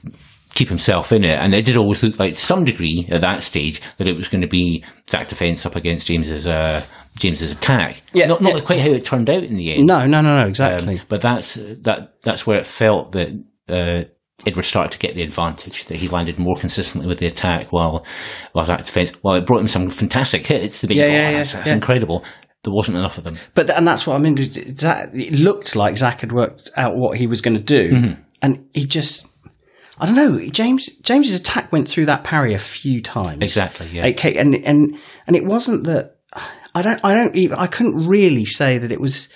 keep 0.54 0.68
himself 0.68 1.12
in 1.12 1.24
it, 1.24 1.38
and 1.38 1.54
it 1.54 1.64
did 1.64 1.76
always 1.76 2.02
look 2.02 2.18
like 2.18 2.34
to 2.34 2.40
some 2.40 2.64
degree 2.64 3.06
at 3.10 3.20
that 3.22 3.42
stage 3.42 3.80
that 3.98 4.08
it 4.08 4.16
was 4.16 4.28
going 4.28 4.42
to 4.42 4.48
be 4.48 4.84
Zach 5.08 5.28
defence 5.28 5.64
up 5.66 5.76
against 5.76 6.06
James's 6.08 6.46
uh, 6.46 6.84
James's 7.18 7.52
attack. 7.52 8.02
Yeah, 8.12 8.26
not 8.26 8.40
not 8.42 8.54
yeah. 8.54 8.60
quite 8.60 8.80
how 8.80 8.88
it 8.90 9.04
turned 9.04 9.30
out 9.30 9.42
in 9.42 9.56
the 9.56 9.74
end. 9.74 9.86
No, 9.86 10.06
no, 10.06 10.20
no, 10.20 10.36
no, 10.36 10.42
Um, 10.42 10.48
exactly. 10.48 11.00
but 11.08 11.20
that's 11.20 11.54
that 11.54 12.14
that's 12.22 12.46
where 12.46 12.58
it 12.58 12.66
felt 12.66 13.12
that 13.12 13.44
uh, 13.68 14.04
Edward 14.46 14.62
started 14.62 14.92
to 14.92 14.98
get 14.98 15.14
the 15.14 15.22
advantage. 15.22 15.84
That 15.86 15.96
he 15.96 16.08
landed 16.08 16.38
more 16.38 16.56
consistently 16.56 17.08
with 17.08 17.18
the 17.18 17.26
attack, 17.26 17.72
while 17.72 18.04
while 18.52 18.64
that 18.64 18.86
defense. 18.86 19.10
While 19.22 19.36
it 19.36 19.46
brought 19.46 19.60
him 19.60 19.68
some 19.68 19.90
fantastic 19.90 20.46
hits. 20.46 20.80
The 20.80 20.88
big 20.88 20.96
Yeah, 20.96 21.04
oh, 21.04 21.08
yeah, 21.08 21.32
that's, 21.32 21.52
yeah, 21.52 21.58
that's 21.60 21.70
incredible. 21.70 22.24
There 22.62 22.72
wasn't 22.74 22.98
enough 22.98 23.16
of 23.18 23.24
them. 23.24 23.38
But 23.54 23.70
and 23.70 23.86
that's 23.86 24.06
what 24.06 24.16
I 24.16 24.22
mean. 24.22 24.36
It 24.38 25.32
looked 25.32 25.74
like 25.76 25.96
Zach 25.96 26.20
had 26.20 26.32
worked 26.32 26.70
out 26.76 26.92
what 26.94 27.16
he 27.18 27.26
was 27.26 27.40
going 27.40 27.56
to 27.56 27.62
do, 27.62 27.90
Mm-hmm. 27.90 28.22
and 28.42 28.66
he 28.74 28.84
just. 28.86 29.26
I 29.98 30.06
don't 30.06 30.16
know. 30.16 30.48
James 30.48 30.96
James's 31.02 31.38
attack 31.38 31.70
went 31.72 31.86
through 31.86 32.06
that 32.06 32.24
parry 32.24 32.54
a 32.54 32.58
few 32.58 33.02
times. 33.02 33.42
Exactly. 33.42 33.88
Yeah. 33.88 34.06
Okay, 34.08 34.34
and 34.34 34.54
and 34.54 34.98
and 35.26 35.36
it 35.36 35.44
wasn't 35.44 35.84
that. 35.84 36.16
I 36.74 36.80
don't. 36.80 37.04
I 37.04 37.12
don't. 37.14 37.36
Even, 37.36 37.58
I 37.58 37.66
couldn't 37.66 38.06
really 38.08 38.46
say 38.46 38.78
that 38.78 38.90
it 38.92 39.00
was 39.00 39.28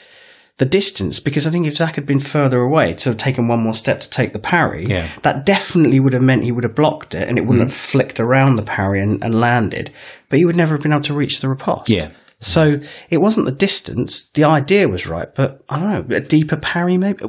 the 0.58 0.64
distance 0.64 1.18
because 1.18 1.46
I 1.46 1.50
think 1.50 1.66
if 1.66 1.76
Zach 1.76 1.96
had 1.96 2.06
been 2.06 2.20
further 2.20 2.60
away, 2.60 2.92
to 2.94 3.08
have 3.10 3.18
taken 3.18 3.48
one 3.48 3.60
more 3.60 3.74
step 3.74 4.00
to 4.00 4.10
take 4.10 4.32
the 4.32 4.38
parry, 4.38 4.84
Yeah. 4.86 5.08
That 5.22 5.44
definitely 5.44 5.98
would 5.98 6.12
have 6.12 6.22
meant 6.22 6.44
he 6.44 6.52
would 6.52 6.64
have 6.64 6.76
blocked 6.76 7.14
it 7.14 7.28
and 7.28 7.38
it 7.38 7.42
wouldn't 7.42 7.64
mm-hmm. 7.64 7.70
have 7.70 7.74
flicked 7.74 8.20
around 8.20 8.56
the 8.56 8.62
parry 8.62 9.02
and, 9.02 9.22
and 9.22 9.34
landed. 9.34 9.90
But 10.28 10.38
he 10.38 10.44
would 10.44 10.56
never 10.56 10.74
have 10.74 10.82
been 10.82 10.92
able 10.92 11.02
to 11.02 11.14
reach 11.14 11.40
the 11.40 11.48
riposte. 11.48 11.88
Yeah. 11.90 12.10
So 12.38 12.80
it 13.10 13.18
wasn't 13.18 13.46
the 13.46 13.52
distance. 13.52 14.28
The 14.34 14.44
idea 14.44 14.86
was 14.86 15.06
right, 15.06 15.34
but 15.34 15.64
I 15.68 15.80
don't 15.80 16.10
know, 16.10 16.16
a 16.16 16.20
deeper 16.20 16.56
parry 16.56 16.98
maybe. 16.98 17.24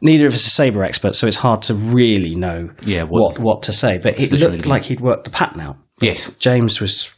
Neither 0.00 0.26
of 0.26 0.34
us 0.34 0.46
are 0.46 0.50
saber 0.50 0.84
experts, 0.84 1.18
so 1.18 1.26
it's 1.26 1.38
hard 1.38 1.62
to 1.62 1.74
really 1.74 2.34
know 2.34 2.70
Yeah, 2.84 3.04
what, 3.04 3.34
what- 3.34 3.38
what, 3.38 3.62
to 3.64 3.72
say. 3.72 3.98
But 3.98 4.20
it 4.20 4.30
looked 4.30 4.66
like 4.66 4.84
he'd 4.84 5.00
worked 5.00 5.24
the 5.24 5.30
pattern 5.30 5.60
out. 5.60 5.78
Yes. 6.00 6.32
James 6.34 6.80
was 6.80 7.12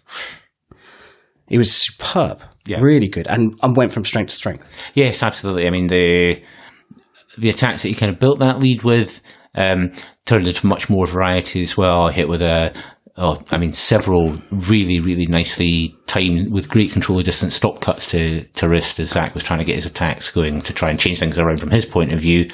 he 1.48 1.58
was 1.58 1.74
superb, 1.74 2.40
Yeah. 2.70 2.80
really 2.80 3.08
good, 3.08 3.26
and, 3.28 3.58
and 3.62 3.76
went 3.76 3.92
from 3.92 4.04
strength 4.04 4.30
to 4.30 4.36
strength. 4.36 4.64
Yes, 4.94 5.22
absolutely. 5.22 5.66
I 5.66 5.70
mean 5.70 5.86
the 5.88 6.42
the 7.38 7.48
attacks 7.48 7.82
that 7.82 7.88
he 7.88 7.94
kind 7.94 8.12
of 8.12 8.18
built 8.18 8.40
that 8.40 8.60
lead 8.60 8.82
with 8.82 9.20
um, 9.54 9.92
turned 10.26 10.46
into 10.46 10.66
much 10.66 10.88
more 10.88 11.06
variety 11.06 11.62
as 11.62 11.76
well. 11.76 12.08
Hit 12.08 12.28
with 12.28 12.42
a, 12.42 12.72
oh, 13.16 13.42
I 13.50 13.58
mean, 13.58 13.72
several 13.72 14.36
really, 14.50 15.00
really 15.00 15.26
nicely 15.26 15.94
timed 16.06 16.52
with 16.52 16.68
great 16.68 16.92
control 16.92 17.18
of 17.18 17.24
distance 17.24 17.54
stop 17.54 17.80
cuts 17.80 18.06
to 18.10 18.44
to 18.44 18.68
wrist 18.68 19.00
as 19.00 19.10
Zach 19.10 19.34
was 19.34 19.44
trying 19.44 19.58
to 19.60 19.64
get 19.64 19.76
his 19.76 19.86
attacks 19.86 20.30
going 20.30 20.62
to 20.62 20.72
try 20.72 20.90
and 20.90 20.98
change 20.98 21.18
things 21.18 21.38
around 21.38 21.60
from 21.60 21.70
his 21.70 21.84
point 21.84 22.12
of 22.12 22.20
view. 22.20 22.50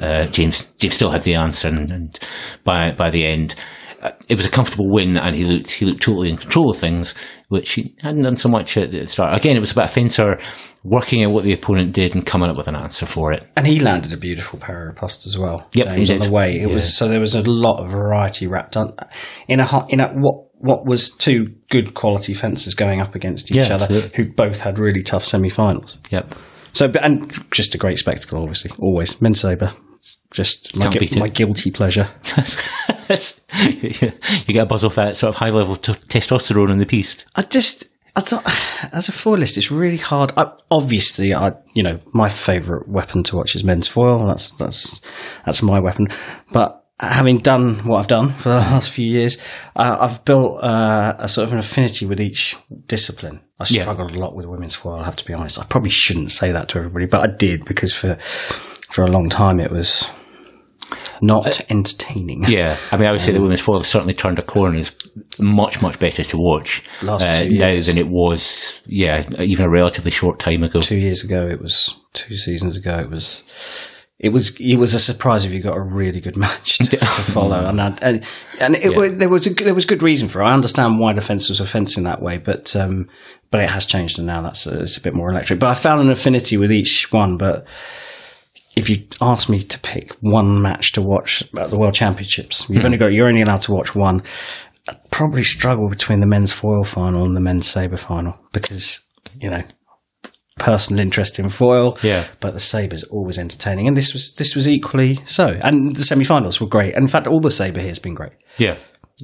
Uh, 0.00 0.26
James 0.26 0.64
James 0.78 0.94
still 0.94 1.10
had 1.10 1.22
the 1.22 1.34
answer, 1.34 1.68
and, 1.68 1.90
and 1.90 2.18
by 2.64 2.92
by 2.92 3.10
the 3.10 3.26
end. 3.26 3.54
Uh, 4.02 4.10
It 4.28 4.36
was 4.36 4.46
a 4.46 4.50
comfortable 4.50 4.90
win, 4.90 5.16
and 5.16 5.34
he 5.34 5.44
looked 5.44 5.70
he 5.70 5.84
looked 5.86 6.02
totally 6.02 6.30
in 6.30 6.36
control 6.36 6.70
of 6.70 6.76
things, 6.76 7.14
which 7.48 7.72
he 7.72 7.94
hadn't 8.00 8.22
done 8.22 8.36
so 8.36 8.48
much 8.48 8.76
at 8.76 8.90
the 8.90 9.06
start. 9.06 9.36
Again, 9.36 9.56
it 9.56 9.60
was 9.60 9.72
about 9.72 9.86
a 9.86 9.92
fencer 9.92 10.38
working 10.84 11.24
out 11.24 11.32
what 11.32 11.44
the 11.44 11.52
opponent 11.52 11.92
did 11.92 12.14
and 12.14 12.24
coming 12.24 12.48
up 12.48 12.56
with 12.56 12.68
an 12.68 12.76
answer 12.76 13.04
for 13.06 13.32
it. 13.32 13.44
And 13.56 13.66
he 13.66 13.80
landed 13.80 14.12
a 14.12 14.16
beautiful 14.16 14.58
parry 14.58 14.86
riposte 14.86 15.26
as 15.26 15.36
well. 15.36 15.66
Yep, 15.74 15.88
James 15.88 16.08
he 16.08 16.14
on 16.14 16.20
the 16.20 16.30
way. 16.30 16.56
It 16.60 16.68
Yeah. 16.68 16.74
was 16.74 16.96
so 16.96 17.08
there 17.08 17.20
was 17.20 17.34
a 17.34 17.42
lot 17.42 17.82
of 17.82 17.90
variety 17.90 18.46
wrapped 18.46 18.76
up 18.76 19.10
in 19.48 19.60
a 19.60 19.86
in 19.88 20.00
a 20.00 20.08
what 20.08 20.44
what 20.60 20.86
was 20.86 21.10
two 21.10 21.54
good 21.70 21.94
quality 21.94 22.34
fencers 22.34 22.74
going 22.74 23.00
up 23.00 23.14
against 23.14 23.50
each 23.50 23.56
Yeah, 23.56 23.74
other, 23.74 23.84
absolutely. 23.84 24.10
who 24.24 24.32
both 24.32 24.60
had 24.60 24.78
really 24.78 25.02
tough 25.04 25.24
semi-finals. 25.24 25.98
Yep. 26.10 26.34
So, 26.72 26.90
and 27.00 27.32
just 27.52 27.74
a 27.76 27.78
great 27.78 27.98
spectacle, 27.98 28.40
obviously, 28.40 28.72
always 28.80 29.20
men's 29.22 29.40
saber. 29.40 29.72
It's 29.98 30.18
Just 30.30 30.76
my, 30.78 30.88
Can't 30.88 31.10
gu- 31.10 31.18
my 31.20 31.28
guilty 31.28 31.70
pleasure. 31.70 32.08
You 33.58 34.54
get 34.54 34.62
a 34.62 34.66
buzz 34.66 34.84
off 34.84 34.94
that 34.96 35.16
sort 35.16 35.30
of 35.30 35.36
high 35.36 35.50
level 35.50 35.76
t- 35.76 35.92
testosterone 35.94 36.70
in 36.70 36.78
the 36.78 36.86
piste. 36.86 37.24
I 37.34 37.42
just, 37.42 37.88
I 38.14 38.20
thought, 38.20 38.44
as 38.92 39.08
a 39.08 39.12
foilist, 39.12 39.56
it's 39.56 39.70
really 39.70 39.96
hard. 39.96 40.32
I, 40.36 40.52
obviously, 40.70 41.34
I, 41.34 41.54
you 41.74 41.82
know, 41.82 42.00
my 42.12 42.28
favourite 42.28 42.86
weapon 42.88 43.22
to 43.24 43.36
watch 43.36 43.56
is 43.56 43.64
men's 43.64 43.88
foil. 43.88 44.26
That's 44.26 44.50
that's 44.58 45.00
that's 45.46 45.62
my 45.62 45.80
weapon. 45.80 46.08
But 46.52 46.84
having 47.00 47.38
done 47.38 47.76
what 47.86 47.98
I've 48.00 48.08
done 48.08 48.32
for 48.34 48.50
the 48.50 48.56
last 48.72 48.90
few 48.90 49.06
years, 49.06 49.38
uh, 49.74 49.96
I've 50.00 50.24
built 50.26 50.62
uh, 50.62 51.14
a 51.18 51.28
sort 51.28 51.46
of 51.46 51.52
an 51.52 51.58
affinity 51.60 52.04
with 52.06 52.20
each 52.20 52.56
discipline. 52.86 53.40
I 53.58 53.64
Yeah. 53.70 53.82
struggled 53.82 54.12
a 54.14 54.18
lot 54.18 54.34
with 54.36 54.46
women's 54.46 54.74
foil. 54.74 55.00
I 55.00 55.04
have 55.04 55.16
to 55.16 55.24
be 55.24 55.32
honest. 55.32 55.58
I 55.58 55.64
probably 55.64 55.90
shouldn't 55.90 56.30
say 56.30 56.52
that 56.52 56.68
to 56.70 56.78
everybody, 56.78 57.06
but 57.06 57.22
I 57.28 57.32
did 57.34 57.64
because 57.64 57.94
for 57.94 58.18
for 58.88 59.04
a 59.04 59.08
long 59.08 59.28
time 59.28 59.60
it 59.60 59.70
was 59.70 60.10
not 61.20 61.60
entertaining. 61.70 62.44
Yeah, 62.44 62.76
I 62.92 62.96
mean, 62.96 63.08
I 63.08 63.10
would 63.10 63.20
say 63.20 63.32
the 63.32 63.40
women's 63.40 63.60
foil 63.60 63.82
certainly 63.82 64.14
turned 64.14 64.38
a 64.38 64.42
corner. 64.42 64.78
It's 64.78 64.92
much, 65.38 65.82
much 65.82 65.98
better 65.98 66.22
to 66.22 66.36
watch 66.36 66.84
Last 67.02 67.22
uh, 67.22 67.44
now 67.48 67.68
years. 67.70 67.86
than 67.86 67.98
it 67.98 68.08
was, 68.08 68.80
yeah, 68.86 69.22
even 69.40 69.66
a 69.66 69.70
relatively 69.70 70.10
short 70.10 70.38
time 70.38 70.62
ago. 70.62 70.80
two 70.80 70.96
years 70.96 71.24
ago 71.24 71.46
it 71.46 71.60
was 71.60 71.96
two 72.12 72.36
seasons 72.36 72.76
ago 72.76 72.98
it 72.98 73.10
was 73.10 73.44
it 74.18 74.30
was 74.30 74.58
it 74.58 74.76
was 74.76 74.94
a 74.94 74.98
surprise 74.98 75.44
if 75.44 75.52
you 75.52 75.62
got 75.62 75.76
a 75.76 75.82
really 75.82 76.20
good 76.20 76.36
match 76.44 76.78
to, 76.78 76.96
to 76.96 77.06
follow, 77.06 77.66
and 77.66 77.80
I, 77.80 77.98
and, 78.02 78.24
and 78.58 78.76
it, 78.76 78.92
yeah. 78.92 79.08
there 79.08 79.28
was 79.28 79.46
a, 79.46 79.54
there 79.54 79.74
was 79.74 79.86
good 79.86 80.02
reason 80.02 80.28
for 80.28 80.42
it. 80.42 80.46
I 80.46 80.52
understand 80.52 80.98
why 80.98 81.12
the 81.12 81.20
fence 81.20 81.48
was 81.48 81.60
a 81.60 81.66
fencing 81.66 82.04
that 82.04 82.20
way, 82.20 82.38
but 82.38 82.74
um, 82.74 83.08
but 83.50 83.60
it 83.60 83.70
has 83.70 83.86
changed, 83.86 84.18
and 84.18 84.26
now 84.26 84.42
that's 84.42 84.66
a, 84.66 84.80
it's 84.80 84.96
a 84.96 85.02
bit 85.02 85.14
more 85.14 85.30
electric. 85.30 85.60
But 85.60 85.70
I 85.70 85.74
found 85.74 86.00
an 86.00 86.10
affinity 86.10 86.56
with 86.56 86.72
each 86.72 87.12
one. 87.12 87.36
But 87.36 87.66
if 88.78 88.88
you 88.88 89.04
ask 89.20 89.50
me 89.50 89.62
to 89.62 89.78
pick 89.80 90.12
one 90.20 90.62
match 90.62 90.92
to 90.92 91.02
watch 91.02 91.42
at 91.58 91.70
the 91.70 91.78
World 91.78 91.94
Championships, 91.94 92.70
you've 92.70 92.82
mm. 92.82 92.86
only 92.86 92.98
got 92.98 93.12
you're 93.12 93.26
only 93.26 93.42
allowed 93.42 93.62
to 93.62 93.72
watch 93.72 93.94
one. 93.94 94.22
I'd 94.88 95.10
probably 95.10 95.42
struggle 95.42 95.88
between 95.88 96.20
the 96.20 96.26
men's 96.26 96.52
foil 96.52 96.84
final 96.84 97.24
and 97.24 97.36
the 97.36 97.40
men's 97.40 97.66
sabre 97.66 97.96
final 97.96 98.38
because 98.52 99.04
you 99.40 99.50
know 99.50 99.62
personal 100.58 101.02
interest 101.02 101.38
in 101.38 101.50
foil. 101.50 101.98
Yeah. 102.02 102.24
But 102.40 102.54
the 102.54 102.60
sabre's 102.60 103.02
always 103.04 103.38
entertaining, 103.38 103.88
and 103.88 103.96
this 103.96 104.12
was 104.12 104.34
this 104.34 104.54
was 104.54 104.68
equally 104.68 105.16
so. 105.24 105.58
And 105.62 105.96
the 105.96 106.04
semi-finals 106.04 106.60
were 106.60 106.68
great. 106.68 106.94
And 106.94 107.02
in 107.02 107.08
fact, 107.08 107.26
all 107.26 107.40
the 107.40 107.50
sabre 107.50 107.80
here 107.80 107.88
has 107.88 107.98
been 107.98 108.14
great. 108.14 108.32
Yeah. 108.58 108.76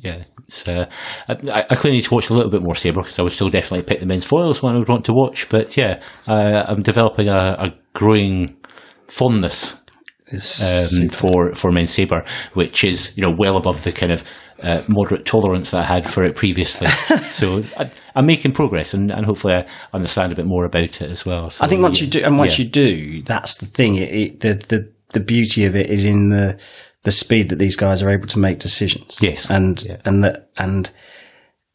Yeah, 0.02 0.24
it's, 0.48 0.66
uh, 0.66 0.86
I, 1.28 1.66
I 1.70 1.74
clearly 1.76 1.98
need 1.98 2.06
to 2.06 2.14
watch 2.14 2.28
a 2.28 2.34
little 2.34 2.50
bit 2.50 2.64
more 2.64 2.74
sabre 2.74 3.00
because 3.00 3.20
I 3.20 3.22
would 3.22 3.30
still 3.30 3.48
definitely 3.48 3.84
pick 3.84 4.00
the 4.00 4.06
men's 4.06 4.24
foils 4.24 4.60
one 4.60 4.74
I 4.74 4.78
would 4.80 4.88
want 4.88 5.04
to 5.04 5.12
watch. 5.12 5.48
But 5.48 5.76
yeah, 5.76 6.02
uh, 6.26 6.64
I'm 6.66 6.80
developing 6.80 7.28
a, 7.28 7.54
a 7.56 7.74
growing 7.92 8.56
fondness 9.08 9.80
um, 10.32 11.08
for 11.08 11.54
for 11.54 11.70
men's 11.70 11.90
sabre, 11.90 12.24
which 12.54 12.84
is 12.84 13.16
you 13.16 13.22
know 13.22 13.34
well 13.36 13.56
above 13.56 13.84
the 13.84 13.92
kind 13.92 14.12
of 14.12 14.24
uh, 14.60 14.82
moderate 14.88 15.26
tolerance 15.26 15.70
that 15.70 15.82
I 15.82 15.94
had 15.94 16.08
for 16.08 16.24
it 16.24 16.34
previously. 16.34 16.86
so 17.28 17.62
I, 17.76 17.90
am 18.16 18.26
making 18.26 18.52
progress, 18.52 18.94
and, 18.94 19.10
and 19.10 19.26
hopefully 19.26 19.54
I 19.54 19.66
understand 19.92 20.32
a 20.32 20.36
bit 20.36 20.46
more 20.46 20.64
about 20.64 21.02
it 21.02 21.10
as 21.10 21.26
well. 21.26 21.50
So, 21.50 21.64
I 21.64 21.68
think 21.68 21.82
once 21.82 22.00
yeah, 22.00 22.04
you 22.04 22.10
do, 22.10 22.22
and 22.24 22.38
once 22.38 22.58
yeah. 22.58 22.64
you 22.64 22.70
do, 22.70 23.22
that's 23.22 23.56
the 23.56 23.66
thing. 23.66 23.96
It, 23.96 24.14
it, 24.14 24.40
the 24.40 24.54
the 24.54 24.92
the 25.12 25.20
beauty 25.20 25.64
of 25.64 25.76
it 25.76 25.90
is 25.90 26.04
in 26.04 26.30
the 26.30 26.58
the 27.02 27.12
speed 27.12 27.50
that 27.50 27.58
these 27.58 27.76
guys 27.76 28.02
are 28.02 28.10
able 28.10 28.26
to 28.28 28.38
make 28.38 28.58
decisions. 28.58 29.18
Yes, 29.20 29.50
and 29.50 29.82
yeah. 29.82 29.96
and 30.04 30.24
that 30.24 30.48
and 30.56 30.90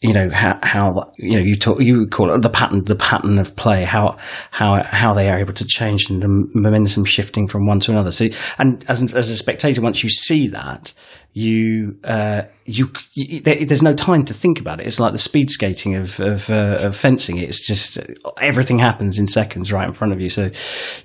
you 0.02 0.14
know 0.14 0.30
how 0.30 0.58
how 0.64 1.12
you 1.18 1.32
know 1.32 1.39
you 1.39 1.56
talk 1.56 1.82
you 1.82 2.08
call 2.08 2.34
it 2.34 2.41
the 2.41 2.50
pattern 2.50 2.86
the 2.86 2.95
pattern 2.95 3.38
of 3.38 3.56
play 3.58 3.84
how 3.84 4.18
how 4.52 4.82
how 4.84 5.14
they 5.14 5.30
are 5.30 5.38
able 5.38 5.52
to 5.52 5.66
change 5.66 6.10
and 6.10 6.24
the 6.24 6.28
momentum 6.28 7.04
shifting 7.04 7.47
from 7.47 7.66
one 7.66 7.82
to 7.82 7.91
another. 7.91 8.12
So 8.12 8.30
and 8.58 8.84
as 8.88 9.14
as 9.14 9.30
a 9.30 9.36
spectator, 9.36 9.82
once 9.82 10.02
you 10.02 10.10
see 10.10 10.47
that, 10.47 10.93
you, 11.32 11.97
uh, 12.03 12.43
you, 12.65 12.91
you, 13.13 13.39
there's 13.41 13.84
no 13.84 13.93
time 13.93 14.25
to 14.25 14.34
think 14.34 14.59
about 14.59 14.80
it. 14.80 14.88
It's 14.88 14.99
like 14.99 15.11
the 15.11 15.19
speed 15.19 15.51
skating 15.51 15.95
of 15.95 16.19
of, 16.19 16.49
uh, 16.49 16.80
of, 16.82 16.97
fencing. 16.97 17.38
It's 17.38 17.65
just 17.65 17.99
everything 18.41 18.80
happens 18.80 19.19
in 19.19 19.27
seconds 19.27 19.71
right 19.71 19.88
in 19.88 19.93
front 19.93 20.11
of 20.11 20.19
you, 20.19 20.30
so 20.30 20.49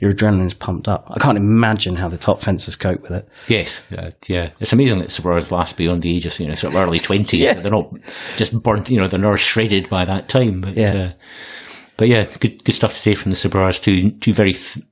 your 0.01 0.13
adrenaline's 0.13 0.55
pumped 0.55 0.89
up. 0.89 1.07
I 1.11 1.19
can't 1.19 1.37
imagine 1.37 1.97
how 1.97 2.09
the 2.09 2.17
top 2.17 2.41
fencers 2.41 2.75
cope 2.75 3.03
with 3.03 3.13
it. 3.13 3.29
Yes, 3.49 3.83
uh, 3.93 4.13
yeah, 4.27 4.51
it's 4.61 4.73
amazing 4.73 4.99
that 5.01 5.13
Sabreurs 5.13 5.53
last 5.53 5.77
beyond 5.77 6.03
the 6.03 6.17
age 6.17 6.25
of 6.27 6.39
you 6.41 6.49
know 6.49 6.55
sort 6.55 6.75
of 6.75 6.81
early 6.81 6.99
twenties. 6.99 7.41
yeah. 7.41 7.55
They're 7.55 7.71
not 7.71 7.93
just 8.37 8.61
burnt, 8.63 8.91
you 8.91 8.99
know, 8.99 9.07
they're 9.07 9.21
not 9.21 9.39
shredded 9.39 9.91
by 9.91 10.05
that 10.07 10.29
time. 10.29 10.63
But, 10.63 10.77
yeah. 10.77 10.95
Uh, 10.95 11.11
but 11.97 12.09
yeah, 12.09 12.25
good 12.41 12.65
good 12.65 12.75
stuff 12.75 12.97
today 12.97 13.15
from 13.15 13.31
the 13.31 13.37
Sabreurs. 13.37 13.79
Two 13.79 14.11
two 14.11 14.33
very 14.33 14.55
th- 14.55 14.85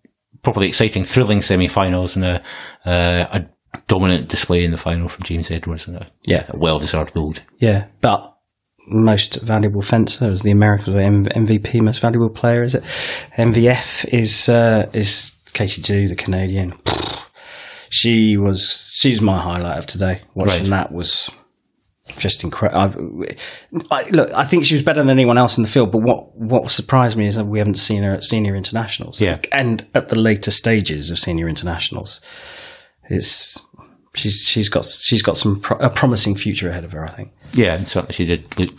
properly 0.43 0.69
exciting, 0.69 1.05
thrilling 1.05 1.41
semi-finals 1.41 2.17
and 2.17 2.25
a, 2.25 2.43
uh, 2.85 3.39
a 3.39 3.49
dominant 3.87 4.29
display 4.29 4.65
in 4.65 4.71
the 4.71 4.77
final 4.77 5.09
from 5.09 5.25
James 5.25 5.51
Edwards 5.51 5.87
and 5.87 5.97
a, 5.97 6.11
yeah. 6.23 6.47
a 6.49 6.57
well 6.57 6.79
deserved 6.79 7.15
gold. 7.15 7.43
Yeah, 7.59 7.87
but 8.01 8.37
most 8.87 9.41
valuable 9.43 9.83
fencer 9.83 10.31
as 10.31 10.43
the 10.43 10.51
American 10.51 10.95
MVP, 10.95 11.81
most 11.81 12.01
valuable 12.01 12.31
player, 12.31 12.63
is 12.63 12.75
it? 12.75 12.83
MVF 13.37 14.07
is 14.13 14.49
uh, 14.49 14.91
is 14.93 15.37
Katie 15.53 15.83
Doo, 15.83 16.09
the 16.09 16.17
Canadian. 16.17 16.75
She 17.89 18.37
was 18.37 18.91
she's 18.95 19.21
my 19.21 19.41
highlight 19.41 19.79
of 19.79 19.87
today. 19.87 20.23
Watching 20.35 20.63
right. 20.63 20.71
that 20.71 20.93
was 20.93 21.31
just 22.19 22.43
incredible. 22.45 23.25
I, 23.91 24.09
look, 24.11 24.31
I 24.33 24.45
think 24.45 24.65
she 24.65 24.75
was 24.75 24.83
better 24.83 25.01
than 25.01 25.11
anyone 25.11 25.39
else 25.39 25.57
in 25.57 25.63
the 25.63 25.69
field. 25.69 25.93
But 25.93 26.03
what 26.03 26.37
what 26.37 26.71
surprised 26.71 27.17
me 27.17 27.27
is 27.27 27.37
that 27.37 27.45
we 27.45 27.59
haven't 27.59 27.75
seen 27.75 28.03
her 28.03 28.15
at 28.15 28.25
senior 28.25 28.57
internationals. 28.57 29.21
Yeah, 29.21 29.41
and 29.53 29.87
at 29.95 30.09
the 30.09 30.19
later 30.19 30.51
stages 30.51 31.11
of 31.11 31.19
senior 31.19 31.49
internationals, 31.49 32.21
it's 33.13 33.65
she's 34.15 34.45
she's 34.47 34.69
got 34.69 34.85
she's 34.85 35.23
got 35.23 35.37
some 35.37 35.61
pro- 35.61 35.79
a 35.79 35.91
promising 35.91 36.35
future 36.35 36.69
ahead 36.69 36.85
of 36.85 36.93
her. 36.93 37.05
I 37.05 37.11
think. 37.11 37.33
Yeah, 37.53 37.75
and 37.75 37.87
certainly 37.87 38.15
she 38.15 38.25
did 38.25 38.59
look 38.59 38.73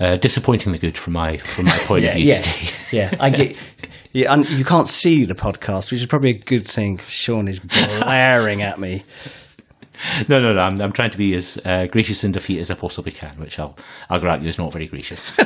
uh, 0.00 0.16
disappointingly 0.16 0.78
good 0.78 0.96
from 0.96 1.12
my 1.14 1.36
from 1.36 1.66
my 1.66 1.78
point 1.78 2.04
yeah, 2.04 2.10
of 2.10 2.14
view. 2.16 2.24
Yeah, 2.24 2.42
yeah, 3.10 3.16
I 3.20 3.30
get. 3.30 3.62
Yeah, 4.12 4.32
and 4.32 4.48
you 4.50 4.64
can't 4.64 4.88
see 4.88 5.24
the 5.24 5.34
podcast, 5.34 5.92
which 5.92 6.00
is 6.00 6.06
probably 6.06 6.30
a 6.30 6.38
good 6.38 6.66
thing. 6.66 6.98
Sean 7.06 7.46
is 7.46 7.60
glaring 7.60 8.62
at 8.62 8.80
me. 8.80 9.04
No, 10.28 10.40
no, 10.40 10.52
no. 10.52 10.60
I'm, 10.60 10.80
I'm 10.80 10.92
trying 10.92 11.10
to 11.10 11.18
be 11.18 11.34
as 11.34 11.60
uh, 11.64 11.86
gracious 11.86 12.24
in 12.24 12.32
defeat 12.32 12.58
as 12.58 12.70
I 12.70 12.74
possibly 12.74 13.12
can, 13.12 13.38
which 13.38 13.58
I'll 13.58 13.76
I'll 14.08 14.18
grant 14.18 14.42
you 14.42 14.48
is 14.48 14.58
not 14.58 14.72
very 14.72 14.86
gracious. 14.86 15.30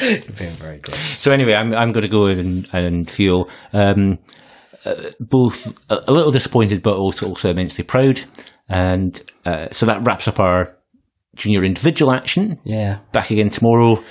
You're 0.00 0.20
being 0.36 0.56
very 0.56 0.78
gracious. 0.78 1.18
So 1.18 1.32
anyway, 1.32 1.54
I'm 1.54 1.72
I'm 1.72 1.92
going 1.92 2.02
to 2.02 2.08
go 2.08 2.26
and 2.26 2.68
and 2.72 3.08
feel 3.08 3.48
um, 3.72 4.18
uh, 4.86 5.10
both 5.20 5.78
a, 5.90 6.12
little 6.12 6.30
disappointed, 6.30 6.82
but 6.82 6.94
also 6.94 7.26
also 7.28 7.50
immensely 7.50 7.84
proud. 7.84 8.22
And 8.68 9.20
uh, 9.44 9.68
so 9.70 9.86
that 9.86 10.04
wraps 10.04 10.28
up 10.28 10.40
our 10.40 10.76
junior 11.36 11.64
individual 11.64 12.12
action. 12.12 12.58
Yeah, 12.64 12.98
back 13.12 13.30
again 13.30 13.50
tomorrow. 13.50 14.02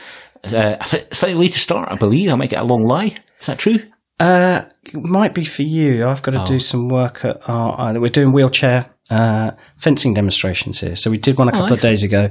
Uh, 0.45 0.81
slightly 0.83 1.33
later 1.33 1.59
start, 1.59 1.91
I 1.91 1.95
believe. 1.95 2.31
I 2.31 2.35
might 2.35 2.51
get 2.51 2.61
a 2.61 2.65
long 2.65 2.83
lie. 2.85 3.17
Is 3.39 3.47
that 3.47 3.57
true? 3.57 3.79
Uh, 4.19 4.63
it 4.83 4.95
might 4.95 5.33
be 5.33 5.45
for 5.45 5.63
you. 5.63 6.07
I've 6.07 6.21
got 6.21 6.31
to 6.31 6.41
oh. 6.41 6.45
do 6.45 6.59
some 6.59 6.87
work 6.89 7.25
at 7.25 7.41
our. 7.49 7.95
Uh, 7.95 7.99
we're 7.99 8.09
doing 8.09 8.31
wheelchair 8.31 8.95
uh, 9.09 9.51
fencing 9.77 10.13
demonstrations 10.13 10.79
here. 10.79 10.95
So 10.95 11.11
we 11.11 11.17
did 11.17 11.37
one 11.37 11.47
a 11.47 11.51
oh, 11.51 11.53
couple 11.53 11.71
oh, 11.71 11.75
of 11.75 11.79
days 11.79 12.03
ago. 12.03 12.29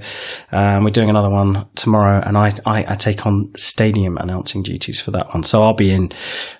Um, 0.51 0.83
we're 0.83 0.91
doing 0.91 1.09
another 1.09 1.31
one 1.31 1.67
tomorrow, 1.77 2.21
and 2.25 2.37
I, 2.37 2.51
I, 2.67 2.85
I, 2.89 2.95
take 2.97 3.27
on 3.27 3.53
stadium 3.55 4.19
announcing 4.19 4.63
duties 4.65 5.01
for 5.01 5.13
that 5.13 5.29
one. 5.29 5.45
So 5.45 5.63
I'll 5.63 5.75
be 5.75 5.93
in. 5.93 6.11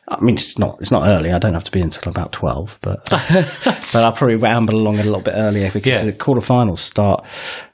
I 0.07 0.21
mean, 0.21 0.37
it's 0.37 0.57
not 0.59 0.79
it's 0.81 0.93
not 0.93 1.07
early. 1.07 1.33
I 1.33 1.39
don't 1.39 1.55
have 1.55 1.65
to 1.65 1.73
be 1.73 1.81
until 1.81 2.11
about 2.11 2.31
twelve, 2.31 2.79
but 2.81 3.05
but 3.11 3.95
I'll 3.97 4.13
probably 4.13 4.37
ramble 4.37 4.77
along 4.77 5.01
a 5.01 5.05
little 5.05 5.21
bit 5.21 5.35
earlier 5.35 5.71
because 5.71 5.95
yeah. 5.95 6.05
the 6.05 6.13
quarterfinals 6.13 6.79
start 6.79 7.25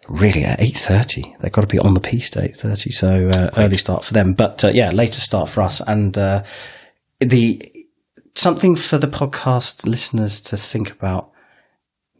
really 0.08 0.44
at 0.44 0.60
eight 0.60 0.78
thirty. 0.78 1.36
They've 1.40 1.52
got 1.52 1.62
to 1.62 1.66
be 1.66 1.78
on 1.78 1.92
the 1.92 2.00
piste 2.00 2.38
at 2.38 2.44
eight 2.44 2.56
thirty. 2.56 2.90
So 2.90 3.28
uh, 3.28 3.50
early 3.58 3.76
start 3.76 4.02
for 4.02 4.14
them, 4.14 4.32
but 4.32 4.64
uh, 4.64 4.68
yeah, 4.68 4.90
later 4.90 5.20
start 5.20 5.50
for 5.50 5.60
us. 5.60 5.82
And 5.86 6.16
uh, 6.16 6.44
the 7.20 7.86
something 8.34 8.76
for 8.76 8.98
the 8.98 9.08
podcast 9.08 9.86
listeners 9.86 10.40
to 10.42 10.56
think 10.56 10.90
about 10.90 11.30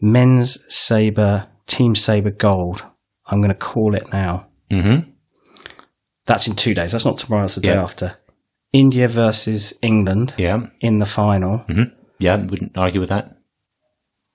men's 0.01 0.59
sabre, 0.69 1.49
team 1.67 1.95
sabre 1.95 2.31
gold. 2.31 2.85
I'm 3.27 3.41
going 3.41 3.49
to 3.49 3.55
call 3.55 3.95
it 3.95 4.13
now. 4.13 4.49
Mm-hmm. 4.71 5.11
That's 6.27 6.47
in 6.47 6.57
two 6.57 6.75
days. 6.75 6.93
That's 6.93 7.05
not 7.05 7.19
tomorrow. 7.19 7.45
That's 7.45 7.57
the 7.57 7.61
day 7.63 7.73
after. 7.73 8.17
India 8.73 9.09
versus 9.09 9.75
England. 9.83 10.35
Yeah. 10.37 10.67
In 10.81 10.99
the 10.99 11.07
final. 11.07 11.59
Mm-hmm. 11.61 11.95
Yeah, 12.19 12.37
wouldn't 12.37 12.77
argue 12.77 13.01
with 13.01 13.09
that. 13.09 13.37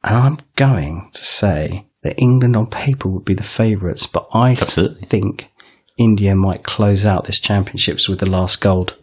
And 0.04 0.16
I'm 0.16 0.38
going 0.56 1.10
to 1.14 1.24
say 1.24 1.88
that 2.04 2.20
England 2.20 2.56
on 2.56 2.68
paper 2.68 3.10
would 3.10 3.26
be 3.26 3.34
the 3.34 3.44
favourites, 3.44 4.08
but 4.08 4.28
I 4.34 4.52
Absolutely. 4.52 5.08
think 5.08 5.52
India 5.98 6.36
might 6.36 6.64
close 6.64 7.06
out 7.06 7.26
this 7.26 7.40
championships 7.40 8.10
with 8.10 8.20
the 8.20 8.30
last 8.30 8.62
gold. 8.62 8.96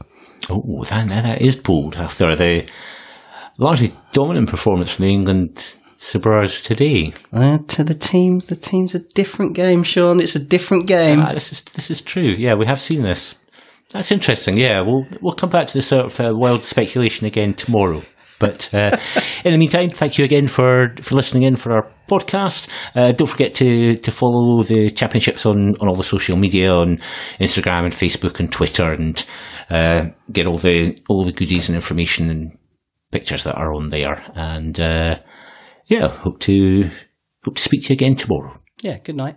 Oh, 0.51 0.85
that, 0.85 1.09
that 1.09 1.43
is 1.43 1.57
bold 1.57 1.97
after 1.97 2.35
the 2.35 2.69
largely 3.59 3.95
dominant 4.13 4.49
performance 4.49 4.93
from 4.93 5.05
the 5.05 5.13
England 5.13 5.77
Sabreurs 5.97 6.61
today? 6.61 7.13
Uh, 7.33 7.59
to 7.69 7.85
the 7.85 7.95
teams, 7.95 8.47
the 8.47 8.57
team's 8.57 8.95
a 8.95 9.01
different 9.01 9.55
game, 9.55 9.83
Sean. 9.83 10.21
It's 10.21 10.35
a 10.35 10.45
different 10.45 10.87
game. 10.87 11.21
Ah, 11.21 11.33
this 11.33 11.53
is 11.53 11.63
this 11.63 11.91
is 11.91 12.01
true. 12.01 12.35
Yeah, 12.37 12.55
we 12.55 12.67
have 12.67 12.81
seen 12.81 13.03
this. 13.03 13.39
That's 13.91 14.11
interesting. 14.11 14.57
Yeah, 14.57 14.81
we'll 14.81 15.07
we'll 15.21 15.33
come 15.33 15.51
back 15.51 15.67
to 15.67 15.75
this 15.75 15.87
sort 15.87 16.07
of 16.07 16.21
uh, 16.21 16.33
wild 16.35 16.65
speculation 16.65 17.27
again 17.27 17.55
tomorrow. 17.55 18.03
But 18.43 18.75
uh, 18.75 18.99
in 19.45 19.53
the 19.53 19.59
meantime, 19.59 19.89
thank 19.89 20.19
you 20.19 20.25
again 20.25 20.49
for, 20.49 20.97
for 21.01 21.15
listening 21.15 21.45
in 21.45 21.55
for 21.55 21.73
our 21.73 21.89
podcast. 22.09 22.67
Uh, 22.97 23.13
don't 23.13 23.29
forget 23.29 23.55
to, 23.55 23.97
to 23.99 24.11
follow 24.11 24.65
the 24.65 24.91
championships 24.91 25.47
on, 25.47 25.77
on 25.77 25.89
all 25.89 25.95
the 25.95 26.03
social 26.03 26.37
media 26.37 26.73
on 26.73 26.99
Instagram 27.39 27.85
and 27.85 27.95
Facebook 27.95 28.41
and 28.41 28.51
Twitter, 28.51 28.93
and 28.93 29.25
uh, 29.71 30.07
get 30.33 30.49
all 30.49 30.59
the 30.59 31.01
all 31.09 31.25
the 31.25 31.31
goodies 31.31 31.69
and 31.69 31.77
information 31.77 32.31
and 32.31 32.59
pictures 33.13 33.45
that 33.45 33.55
are 33.55 33.73
on 33.73 33.91
there. 33.91 34.25
And 34.35 34.81
uh, 34.81 35.21
yeah, 35.87 36.09
hope 36.09 36.41
to 36.41 36.91
hope 37.45 37.55
to 37.55 37.63
speak 37.63 37.85
to 37.85 37.91
you 37.91 37.95
again 37.95 38.17
tomorrow. 38.17 38.61
Yeah, 38.83 38.99
good 38.99 39.17
night. 39.17 39.37